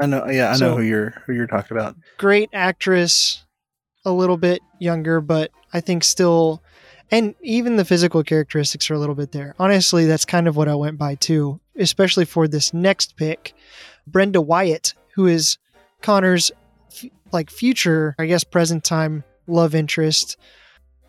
I 0.01 0.07
know. 0.07 0.27
Yeah, 0.29 0.51
I 0.51 0.57
So- 0.57 0.71
know 0.71 0.77
who 0.79 0.83
you're 0.83 1.11
who 1.27 1.33
you're 1.35 1.47
talking 1.47 1.77
about. 1.77 1.97
Great 2.19 2.49
actress, 2.53 3.45
a 4.05 4.11
little 4.13 4.37
bit 4.39 4.61
younger, 4.79 5.21
but 5.21 5.51
I 5.73 5.81
think 5.81 6.03
still. 6.05 6.63
And 7.11 7.35
even 7.43 7.77
the 7.77 7.85
physical 7.85 8.23
characteristics 8.25 8.91
are 8.91 8.95
a 8.95 8.99
little 8.99 9.15
bit 9.15 9.33
there. 9.33 9.55
Honestly, 9.59 10.07
that's 10.07 10.25
kind 10.25 10.49
of 10.49 10.57
what 10.57 10.67
I 10.67 10.75
went 10.75 10.97
by 10.97 11.15
too, 11.15 11.61
especially 11.79 12.25
for 12.25 12.49
this 12.49 12.73
next 12.73 13.17
pick. 13.17 13.53
Brenda 14.07 14.41
Wyatt, 14.41 14.95
who 15.15 15.27
is 15.27 15.59
Connor's 16.01 16.51
f- 16.91 17.11
like 17.31 17.51
future, 17.51 18.15
I 18.19 18.25
guess 18.27 18.45
present 18.45 18.83
time 18.83 19.25
love 19.47 19.75
interest. 19.75 20.39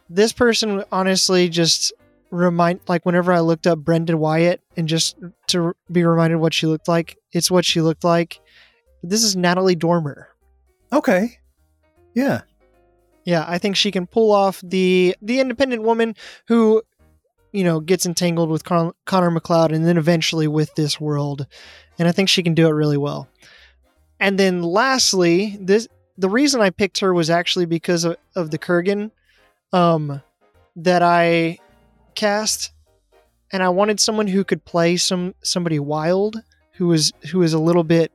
This 0.10 0.34
person 0.34 0.84
honestly 0.92 1.48
just 1.48 1.94
remind 2.34 2.82
like 2.88 3.06
whenever 3.06 3.32
I 3.32 3.40
looked 3.40 3.68
up 3.68 3.80
Brenda 3.80 4.18
Wyatt 4.18 4.62
and 4.76 4.88
just 4.88 5.16
to 5.48 5.76
be 5.92 6.04
reminded 6.04 6.38
what 6.38 6.54
she 6.54 6.68
looked 6.68 6.88
like, 6.88 7.18
it's 7.32 7.52
what 7.52 7.66
she 7.66 7.82
looked 7.82 8.04
like. 8.04 8.40
This 9.04 9.24
is 9.24 9.36
Natalie 9.36 9.76
Dormer. 9.76 10.30
Okay. 10.92 11.40
Yeah. 12.14 12.42
Yeah, 13.26 13.46
I 13.48 13.58
think 13.58 13.76
she 13.76 13.92
can 13.92 14.08
pull 14.08 14.32
off 14.32 14.62
the 14.64 15.16
the 15.22 15.40
independent 15.40 15.84
woman 15.84 16.16
who, 16.48 16.82
you 17.52 17.64
know, 17.64 17.80
gets 17.80 18.06
entangled 18.06 18.50
with 18.50 18.66
Con- 18.66 18.94
Connor 19.06 19.32
MacLeod 19.32 19.72
and 19.72 19.86
then 19.86 19.98
eventually 19.98 20.48
with 20.48 20.74
this 20.76 21.00
world, 21.00 21.48
and 21.98 22.08
I 22.08 22.12
think 22.12 22.28
she 22.28 22.44
can 22.44 22.54
do 22.54 22.68
it 22.68 22.72
really 22.72 22.98
well. 22.98 23.30
And 24.20 24.38
then 24.38 24.62
lastly, 24.62 25.58
this 25.62 25.88
the 26.18 26.30
reason 26.30 26.62
I 26.62 26.70
picked 26.70 27.00
her 27.00 27.14
was 27.14 27.30
actually 27.30 27.66
because 27.66 28.04
of, 28.04 28.18
of 28.36 28.52
the 28.52 28.60
Kurgan, 28.60 29.12
um, 29.72 30.22
that 30.76 31.02
I 31.02 31.60
cast, 32.16 32.72
and 33.52 33.62
I 33.64 33.70
wanted 33.70 34.00
someone 34.00 34.28
who 34.28 34.44
could 34.44 34.66
play 34.66 34.98
some 34.98 35.36
somebody 35.44 35.80
wild, 35.80 36.42
who 36.74 36.88
was 36.88 37.12
who 37.32 37.40
was 37.40 37.54
a 37.54 37.60
little 37.60 37.84
bit, 37.84 38.12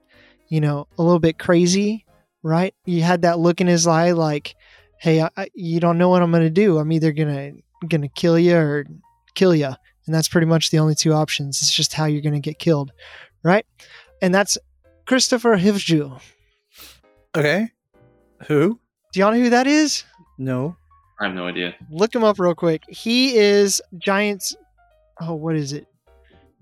you 0.48 0.60
know, 0.60 0.86
a 0.98 1.02
little 1.02 1.20
bit 1.20 1.38
crazy, 1.38 2.04
right? 2.42 2.74
You 2.84 3.02
had 3.02 3.22
that 3.22 3.38
look 3.38 3.60
in 3.60 3.66
his 3.66 3.86
eye, 3.86 4.12
like 4.12 4.54
hey, 4.98 5.22
I, 5.22 5.30
I, 5.36 5.48
you 5.54 5.80
don't 5.80 5.98
know 5.98 6.08
what 6.08 6.22
I'm 6.22 6.30
going 6.30 6.42
to 6.42 6.50
do. 6.50 6.78
I'm 6.78 6.92
either 6.92 7.12
going 7.12 7.28
to 7.28 7.86
going 7.86 8.02
to 8.02 8.08
kill 8.08 8.38
you 8.38 8.56
or 8.56 8.86
kill 9.34 9.54
you. 9.54 9.66
And 10.06 10.14
that's 10.14 10.28
pretty 10.28 10.46
much 10.46 10.70
the 10.70 10.78
only 10.78 10.94
two 10.94 11.12
options. 11.12 11.62
It's 11.62 11.72
just 11.72 11.92
how 11.92 12.06
you're 12.06 12.22
going 12.22 12.34
to 12.34 12.40
get 12.40 12.58
killed, 12.58 12.92
right? 13.42 13.64
And 14.20 14.34
that's 14.34 14.58
Kristofer 15.06 15.58
Hivju. 15.58 16.20
Okay. 17.36 17.70
Who? 18.46 18.80
Do 19.12 19.20
y'all 19.20 19.32
know 19.32 19.38
who 19.38 19.50
that 19.50 19.66
is? 19.66 20.04
No. 20.38 20.76
I 21.20 21.26
have 21.26 21.34
no 21.34 21.46
idea. 21.46 21.74
Look 21.90 22.14
him 22.14 22.22
up 22.24 22.38
real 22.38 22.54
quick. 22.54 22.82
He 22.88 23.36
is 23.36 23.82
Giants. 23.98 24.54
Oh, 25.20 25.34
what 25.34 25.56
is 25.56 25.72
it? 25.72 25.86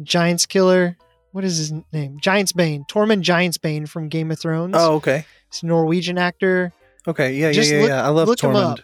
Giants 0.02 0.46
Killer. 0.46 0.96
What 1.32 1.44
is 1.44 1.58
his 1.58 1.72
name? 1.92 2.18
Giantsbane. 2.22 2.88
Tormund 2.88 3.22
Giantsbane 3.22 3.86
from 3.88 4.08
Game 4.08 4.30
of 4.30 4.38
Thrones. 4.38 4.74
Oh, 4.76 4.94
okay. 4.94 5.26
He's 5.52 5.62
a 5.62 5.66
Norwegian 5.66 6.16
actor. 6.16 6.72
Okay. 7.06 7.34
Yeah, 7.34 7.48
yeah, 7.48 7.52
Just 7.52 7.70
yeah, 7.70 7.80
look- 7.80 7.88
yeah. 7.90 8.04
I 8.04 8.08
love 8.08 8.28
look 8.28 8.40
him 8.42 8.52
Tormund. 8.52 8.80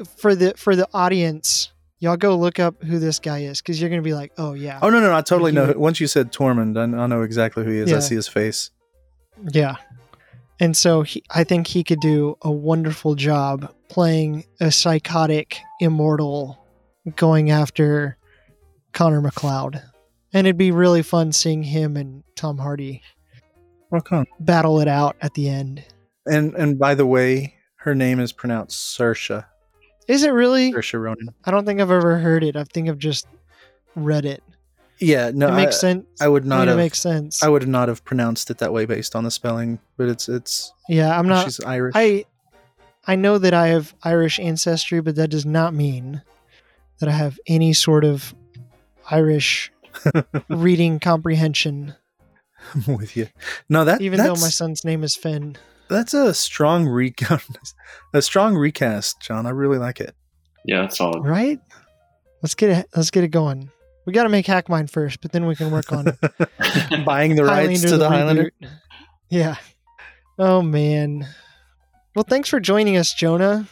up 0.00 0.08
for 0.18 0.34
the 0.34 0.52
for 0.56 0.76
the 0.76 0.86
audience. 0.92 1.72
Y'all 2.00 2.16
go 2.16 2.36
look 2.36 2.60
up 2.60 2.80
who 2.84 2.98
this 3.00 3.18
guy 3.18 3.38
is 3.40 3.60
because 3.60 3.80
you're 3.80 3.90
gonna 3.90 4.02
be 4.02 4.14
like, 4.14 4.32
oh 4.38 4.52
yeah, 4.52 4.78
Oh 4.82 4.90
no, 4.90 5.00
no, 5.00 5.06
no, 5.08 5.16
I 5.16 5.22
totally 5.22 5.50
Like 5.50 5.66
know. 5.68 5.72
you- 5.74 5.80
Once 5.80 5.98
you 6.00 6.06
said 6.06 6.30
Tormund, 6.32 6.76
I, 6.78 6.82
I 7.02 7.06
know 7.06 7.22
exactly 7.22 7.64
who 7.64 7.70
he 7.70 7.78
is. 7.78 7.92
I 7.92 7.98
see 8.00 8.14
his 8.14 8.28
face. 8.28 8.70
yeah. 9.52 9.76
And 10.60 10.76
so 10.76 11.02
he, 11.02 11.22
I 11.30 11.44
think 11.44 11.66
he 11.66 11.84
could 11.84 12.00
do 12.00 12.36
a 12.42 12.50
wonderful 12.50 13.14
job 13.14 13.72
playing 13.88 14.44
a 14.60 14.70
psychotic 14.70 15.58
immortal 15.80 16.58
going 17.16 17.50
after 17.50 18.16
Connor 18.92 19.20
MacLeod, 19.20 19.80
and 20.32 20.46
it'd 20.46 20.58
be 20.58 20.72
really 20.72 21.02
fun 21.02 21.32
seeing 21.32 21.62
him 21.62 21.96
and 21.96 22.24
Tom 22.34 22.58
Hardy 22.58 23.02
Rock 23.90 24.12
on. 24.12 24.26
battle 24.40 24.80
it 24.80 24.88
out 24.88 25.16
at 25.20 25.34
the 25.34 25.48
end. 25.48 25.84
And 26.26 26.54
and 26.54 26.78
by 26.78 26.94
the 26.94 27.06
way, 27.06 27.54
her 27.76 27.94
name 27.94 28.18
is 28.20 28.32
pronounced 28.32 28.98
Saoirse. 28.98 29.44
Is 30.08 30.24
it 30.24 30.30
really? 30.30 30.72
Saoirse 30.72 31.00
Ronan. 31.00 31.28
I 31.44 31.50
don't 31.50 31.64
think 31.64 31.80
I've 31.80 31.90
ever 31.90 32.18
heard 32.18 32.42
it. 32.42 32.56
I 32.56 32.64
think 32.64 32.88
I've 32.88 32.98
just 32.98 33.26
read 33.94 34.24
it. 34.24 34.42
Yeah, 35.00 35.30
no, 35.32 35.48
it 35.48 35.52
I, 35.52 35.56
makes 35.64 35.80
sense. 35.80 36.06
I 36.20 36.28
would 36.28 36.44
I 36.44 36.48
not 36.48 36.58
mean, 36.60 36.68
it 36.68 36.70
have. 36.72 36.76
makes 36.78 36.98
sense. 37.00 37.42
I 37.42 37.48
would 37.48 37.68
not 37.68 37.88
have 37.88 38.04
pronounced 38.04 38.50
it 38.50 38.58
that 38.58 38.72
way 38.72 38.84
based 38.84 39.14
on 39.14 39.24
the 39.24 39.30
spelling, 39.30 39.78
but 39.96 40.08
it's 40.08 40.28
it's. 40.28 40.72
yeah, 40.88 41.16
I'm 41.18 41.28
not. 41.28 41.44
she's 41.44 41.60
Irish. 41.60 41.92
I 41.96 42.24
I 43.06 43.16
know 43.16 43.38
that 43.38 43.54
I 43.54 43.68
have 43.68 43.94
Irish 44.02 44.38
ancestry, 44.38 45.00
but 45.00 45.14
that 45.16 45.28
does 45.28 45.46
not 45.46 45.72
mean 45.74 46.22
that 47.00 47.08
I 47.08 47.12
have 47.12 47.38
any 47.46 47.72
sort 47.72 48.04
of 48.04 48.34
Irish 49.10 49.72
reading 50.48 50.98
comprehension. 51.00 51.94
I'm 52.74 52.96
with 52.96 53.16
you. 53.16 53.28
No, 53.68 53.84
that 53.84 54.00
Even 54.02 54.18
though 54.18 54.34
my 54.34 54.48
son's 54.50 54.84
name 54.84 55.04
is 55.04 55.14
Finn. 55.16 55.56
that's 55.88 56.12
a 56.12 56.34
strong 56.34 56.86
recast. 56.86 57.74
a 58.12 58.20
strong 58.20 58.56
recast, 58.56 59.20
Jon. 59.20 59.46
I 59.46 59.50
really 59.50 59.78
like 59.78 60.00
it. 60.00 60.14
Yeah, 60.64 60.82
that's 60.82 60.98
solid. 60.98 61.24
Right? 61.24 61.60
Let's 62.42 62.54
get 62.54 62.70
it. 62.70 62.88
Let's 62.94 63.10
get 63.10 63.24
it 63.24 63.28
going. 63.28 63.70
We 64.08 64.14
got 64.14 64.22
to 64.22 64.30
make 64.30 64.46
Hackmine 64.46 64.88
first, 64.88 65.20
but 65.20 65.32
then 65.32 65.44
we 65.44 65.54
can 65.54 65.70
work 65.70 65.92
on 65.92 66.04
Buying 67.04 67.36
the 67.36 67.44
rights 67.44 67.82
Highlander 67.82 67.88
to 67.88 67.96
the 67.98 68.08
Highlander. 68.08 68.52
reboot. 68.62 68.70
Yeah. 69.28 69.56
Oh 70.38 70.62
man. 70.62 71.28
Well, 72.16 72.24
thanks 72.26 72.48
for 72.48 72.58
joining 72.58 72.96
us, 72.96 73.12
Jonah. 73.12 73.68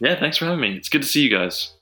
Yeah, 0.00 0.18
thanks 0.18 0.36
for 0.36 0.46
having 0.46 0.58
me. 0.60 0.74
It's 0.76 0.88
good 0.88 1.02
to 1.02 1.06
see 1.08 1.20
you 1.22 1.30
guys. 1.30 1.74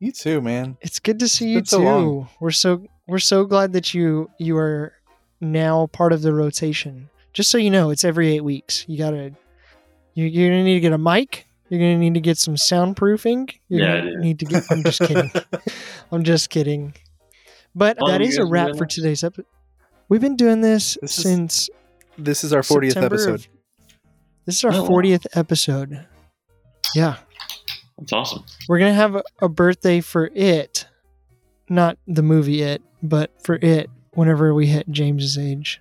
You 0.00 0.10
too, 0.10 0.40
man. 0.40 0.78
It's 0.80 1.00
good 1.00 1.18
to 1.18 1.28
see 1.28 1.54
It's 1.54 1.70
you 1.70 1.78
been 1.80 1.86
so 1.86 2.00
too. 2.00 2.26
We're 2.40 2.50
so 2.50 2.86
we're 3.06 3.18
so 3.18 3.44
glad 3.44 3.74
that 3.74 3.92
you 3.92 4.30
you 4.38 4.56
are 4.56 4.94
now 5.42 5.88
part 5.88 6.14
of 6.14 6.22
the 6.22 6.32
rotation. 6.32 7.10
Just 7.34 7.50
so 7.50 7.58
you 7.58 7.68
know, 7.68 7.90
it's 7.90 8.04
every 8.04 8.30
eight 8.34 8.42
weeks. 8.42 8.86
You 8.88 8.96
gotta 8.96 9.34
you, 10.14 10.24
you're 10.24 10.48
gonna 10.48 10.64
need 10.64 10.76
to 10.76 10.80
get 10.80 10.94
a 10.94 10.98
mic. 10.98 11.46
You're 11.68 11.80
gonna 11.80 11.98
need 11.98 12.14
to 12.14 12.20
get 12.20 12.38
some 12.38 12.54
soundproofing. 12.54 13.54
You're 13.68 13.80
Yeah, 13.82 13.98
gonna 13.98 14.16
need 14.16 14.38
to 14.38 14.46
get. 14.46 14.64
I'm 14.70 14.82
just 14.82 15.00
kidding. 15.00 15.30
I'm 16.10 16.24
just 16.24 16.48
kidding. 16.48 16.94
But 17.74 17.98
How 17.98 18.06
long 18.06 18.18
that 18.20 18.38
a 18.38 18.46
wrap 18.46 18.76
for 18.76 18.86
today's 18.86 19.22
episode. 19.22 19.46
We've 20.08 20.20
been 20.20 20.36
doing 20.36 20.60
this, 20.60 20.96
This 21.00 21.16
is 21.18 21.22
since 21.22 21.70
This 22.16 22.42
is 22.44 22.52
our 22.52 22.62
40th 22.62 22.92
September 22.94 23.14
episode. 23.14 23.34
of- 23.34 23.48
this 24.46 24.56
is 24.56 24.64
our 24.64 24.72
Oh, 24.72 24.86
40th 24.88 25.26
episode. 25.34 26.06
Yeah. 26.94 27.16
That's 27.98 28.12
awesome. 28.12 28.44
We're 28.68 28.78
gonna 28.78 28.94
have 28.94 29.16
a, 29.16 29.22
a 29.42 29.48
birthday 29.48 30.00
for 30.00 30.30
it, 30.34 30.86
not 31.68 31.98
the 32.06 32.22
movie 32.22 32.62
it, 32.62 32.80
but 33.02 33.30
for 33.42 33.56
it. 33.56 33.90
Whenever 34.12 34.52
we 34.54 34.66
hit 34.66 34.88
James's 34.90 35.36
age, 35.38 35.80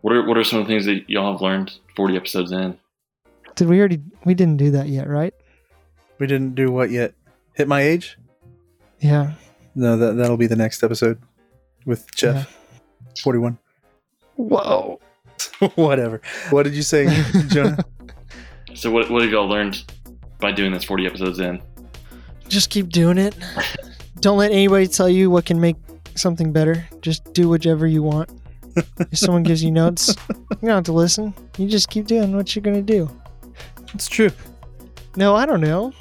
What 0.00 0.14
are 0.14 0.26
what 0.26 0.36
are 0.38 0.42
some 0.44 0.58
of 0.60 0.66
the 0.66 0.72
things 0.72 0.86
that 0.86 1.08
y'all 1.08 1.32
have 1.32 1.40
learned 1.42 1.72
40 1.94 2.16
episodes 2.16 2.50
in? 2.50 2.78
did 3.54 3.68
we 3.68 3.78
already? 3.78 4.00
We 4.24 4.34
didn't 4.34 4.56
do 4.56 4.70
that 4.72 4.88
yet, 4.88 5.06
right? 5.08 5.34
We 6.18 6.26
didn't 6.26 6.54
do 6.54 6.70
what 6.72 6.90
yet? 6.90 7.12
Hit 7.54 7.68
my 7.68 7.82
age? 7.82 8.16
Yeah. 9.00 9.32
No, 9.74 9.96
that 9.96 10.16
that'll 10.16 10.36
be 10.36 10.46
the 10.46 10.56
next 10.56 10.82
episode 10.82 11.20
with 11.86 12.12
Jeff. 12.14 12.58
Forty 13.22 13.38
one. 13.38 13.58
Whoa. 14.36 15.00
Whatever. 15.74 16.20
What 16.50 16.64
did 16.64 16.74
you 16.74 16.82
say, 16.82 17.06
Jonah? 17.48 17.78
So 18.74 18.90
what 18.90 19.10
what 19.10 19.22
have 19.22 19.30
y'all 19.30 19.48
learned 19.48 19.82
by 20.40 20.52
doing 20.52 20.72
this 20.72 20.84
40 20.84 21.06
episodes 21.06 21.38
in? 21.38 21.62
Just 22.48 22.70
keep 22.70 22.88
doing 22.88 23.16
it. 23.18 23.34
Don't 24.20 24.38
let 24.38 24.50
anybody 24.50 24.86
tell 24.88 25.08
you 25.08 25.30
what 25.30 25.44
can 25.44 25.60
make 25.60 25.76
something 26.16 26.52
better. 26.52 26.86
Just 27.00 27.32
do 27.32 27.48
whichever 27.48 27.86
you 27.86 28.02
want. 28.02 28.30
if 28.76 29.18
someone 29.18 29.42
gives 29.42 29.62
you 29.62 29.70
notes, 29.70 30.16
you 30.30 30.58
don't 30.62 30.70
have 30.70 30.84
to 30.84 30.92
listen. 30.92 31.34
You 31.58 31.68
just 31.68 31.90
keep 31.90 32.06
doing 32.06 32.34
what 32.34 32.54
you're 32.56 32.62
gonna 32.62 32.82
do. 32.82 33.08
it's 33.94 34.08
true. 34.08 34.30
No, 35.16 35.34
I 35.36 35.46
don't 35.46 35.60
know. 35.60 35.92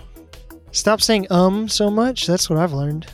Stop 0.72 1.02
saying 1.02 1.28
um 1.30 1.68
so 1.68 1.90
much. 1.92 2.26
That's 2.26 2.50
what 2.50 2.58
I've 2.58 2.74
learned. 2.74 3.08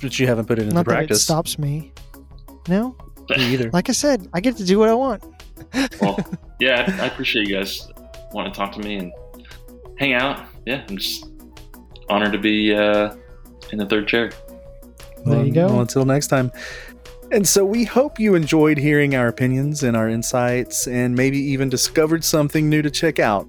But 0.00 0.18
you 0.18 0.26
haven't 0.26 0.46
put 0.46 0.58
it 0.58 0.62
into 0.62 0.74
Not 0.74 0.86
that 0.86 0.92
it 0.92 0.94
practice. 0.94 1.22
stops 1.24 1.58
me. 1.58 1.92
No, 2.68 2.96
Me 3.30 3.52
either. 3.52 3.70
like 3.72 3.88
I 3.88 3.92
said, 3.92 4.28
I 4.32 4.40
get 4.40 4.56
to 4.56 4.64
do 4.64 4.78
what 4.78 4.88
I 4.88 4.94
want. 4.94 5.22
Well, 6.00 6.18
yeah, 6.60 6.94
I, 7.00 7.04
I 7.04 7.06
appreciate 7.06 7.48
you 7.48 7.54
guys 7.56 7.88
wanting 8.32 8.52
to 8.52 8.58
talk 8.58 8.72
to 8.72 8.80
me 8.80 8.96
and 8.96 9.12
hang 9.98 10.12
out. 10.14 10.46
Yeah, 10.66 10.84
I'm 10.88 10.96
just 10.96 11.28
honored 12.08 12.32
to 12.32 12.38
be 12.38 12.74
uh, 12.74 13.14
in 13.72 13.78
the 13.78 13.86
third 13.86 14.06
chair. 14.08 14.30
There 15.24 15.44
you 15.44 15.52
go. 15.52 15.66
Well, 15.66 15.80
until 15.80 16.04
next 16.04 16.28
time. 16.28 16.52
And 17.32 17.46
so 17.48 17.64
we 17.64 17.84
hope 17.84 18.20
you 18.20 18.34
enjoyed 18.36 18.78
hearing 18.78 19.16
our 19.16 19.26
opinions 19.28 19.82
and 19.82 19.96
our 19.96 20.08
insights 20.08 20.86
and 20.86 21.14
maybe 21.16 21.38
even 21.38 21.68
discovered 21.68 22.22
something 22.22 22.68
new 22.70 22.82
to 22.82 22.90
check 22.90 23.18
out. 23.18 23.48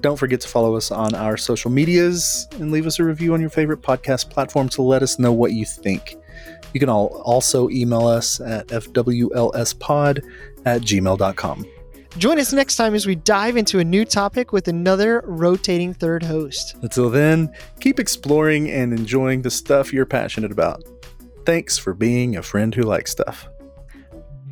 Don't 0.00 0.16
forget 0.16 0.40
to 0.42 0.48
follow 0.48 0.76
us 0.76 0.90
on 0.90 1.14
our 1.14 1.36
social 1.36 1.70
medias 1.70 2.46
and 2.52 2.70
leave 2.70 2.86
us 2.86 2.98
a 2.98 3.04
review 3.04 3.34
on 3.34 3.40
your 3.40 3.50
favorite 3.50 3.82
podcast 3.82 4.30
platform 4.30 4.68
to 4.70 4.82
let 4.82 5.02
us 5.02 5.18
know 5.18 5.32
what 5.32 5.52
you 5.52 5.64
think. 5.64 6.16
You 6.72 6.80
can 6.80 6.88
all 6.88 7.20
also 7.24 7.68
email 7.68 8.06
us 8.06 8.40
at 8.40 8.68
fwlspod 8.68 10.22
at 10.64 10.82
gmail.com. 10.82 11.66
Join 12.18 12.38
us 12.38 12.52
next 12.52 12.76
time 12.76 12.94
as 12.94 13.06
we 13.06 13.14
dive 13.14 13.56
into 13.56 13.78
a 13.78 13.84
new 13.84 14.04
topic 14.04 14.52
with 14.52 14.68
another 14.68 15.22
rotating 15.24 15.94
third 15.94 16.22
host. 16.22 16.76
Until 16.82 17.08
then, 17.08 17.50
keep 17.80 17.98
exploring 17.98 18.70
and 18.70 18.92
enjoying 18.92 19.42
the 19.42 19.50
stuff 19.50 19.92
you're 19.92 20.06
passionate 20.06 20.52
about. 20.52 20.84
Thanks 21.46 21.78
for 21.78 21.94
being 21.94 22.36
a 22.36 22.42
friend 22.42 22.74
who 22.74 22.82
likes 22.82 23.10
stuff. 23.10 23.48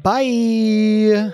Bye. 0.02 1.32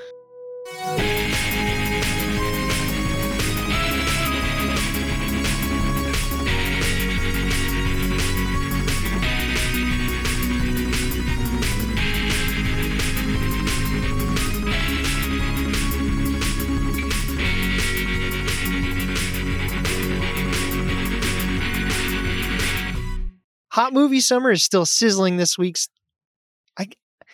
Hot 23.77 23.93
movie 23.93 24.21
summer 24.21 24.51
is 24.53 24.65
still 24.65 24.87
sizzling 24.87 25.37
this 25.37 25.59
week's. 25.59 25.91
I 26.79 26.89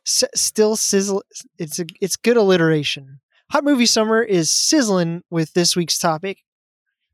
s- 0.05 0.25
still 0.35 0.75
sizzle. 0.75 1.23
It's 1.57 1.79
a 1.79 1.85
it's 2.01 2.17
good 2.17 2.37
alliteration. 2.37 3.21
Hot 3.53 3.63
movie 3.63 3.87
summer 3.87 4.21
is 4.21 4.51
sizzling 4.51 5.23
with 5.31 5.53
this 5.53 5.77
week's 5.77 5.99
topic. 5.99 6.39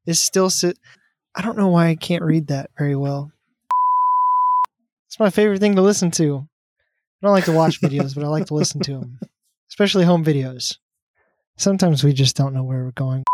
Is 0.06 0.18
still 0.18 0.48
si- 0.48 0.72
I 1.36 1.42
don't 1.42 1.58
know 1.58 1.68
why 1.68 1.88
I 1.88 1.94
can't 1.94 2.24
read 2.24 2.46
that 2.46 2.70
very 2.78 2.96
well. 2.96 3.30
It's 5.08 5.20
my 5.20 5.28
favorite 5.28 5.60
thing 5.60 5.76
to 5.76 5.82
listen 5.82 6.10
to. 6.12 6.38
I 6.38 7.26
don't 7.26 7.34
like 7.34 7.44
to 7.44 7.52
watch 7.52 7.82
videos, 7.82 8.14
but 8.14 8.24
I 8.24 8.28
like 8.28 8.46
to 8.46 8.54
listen 8.54 8.80
to 8.80 8.92
them, 8.92 9.20
especially 9.68 10.06
home 10.06 10.24
videos. 10.24 10.78
Sometimes 11.58 12.02
we 12.02 12.14
just 12.14 12.34
don't 12.34 12.54
know 12.54 12.64
where 12.64 12.82
we're 12.82 12.92
going. 12.92 13.24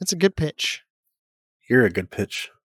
It's 0.00 0.12
a 0.12 0.16
good 0.16 0.36
pitch. 0.36 0.84
You're 1.68 1.84
a 1.84 1.90
good 1.90 2.10
pitch. 2.10 2.48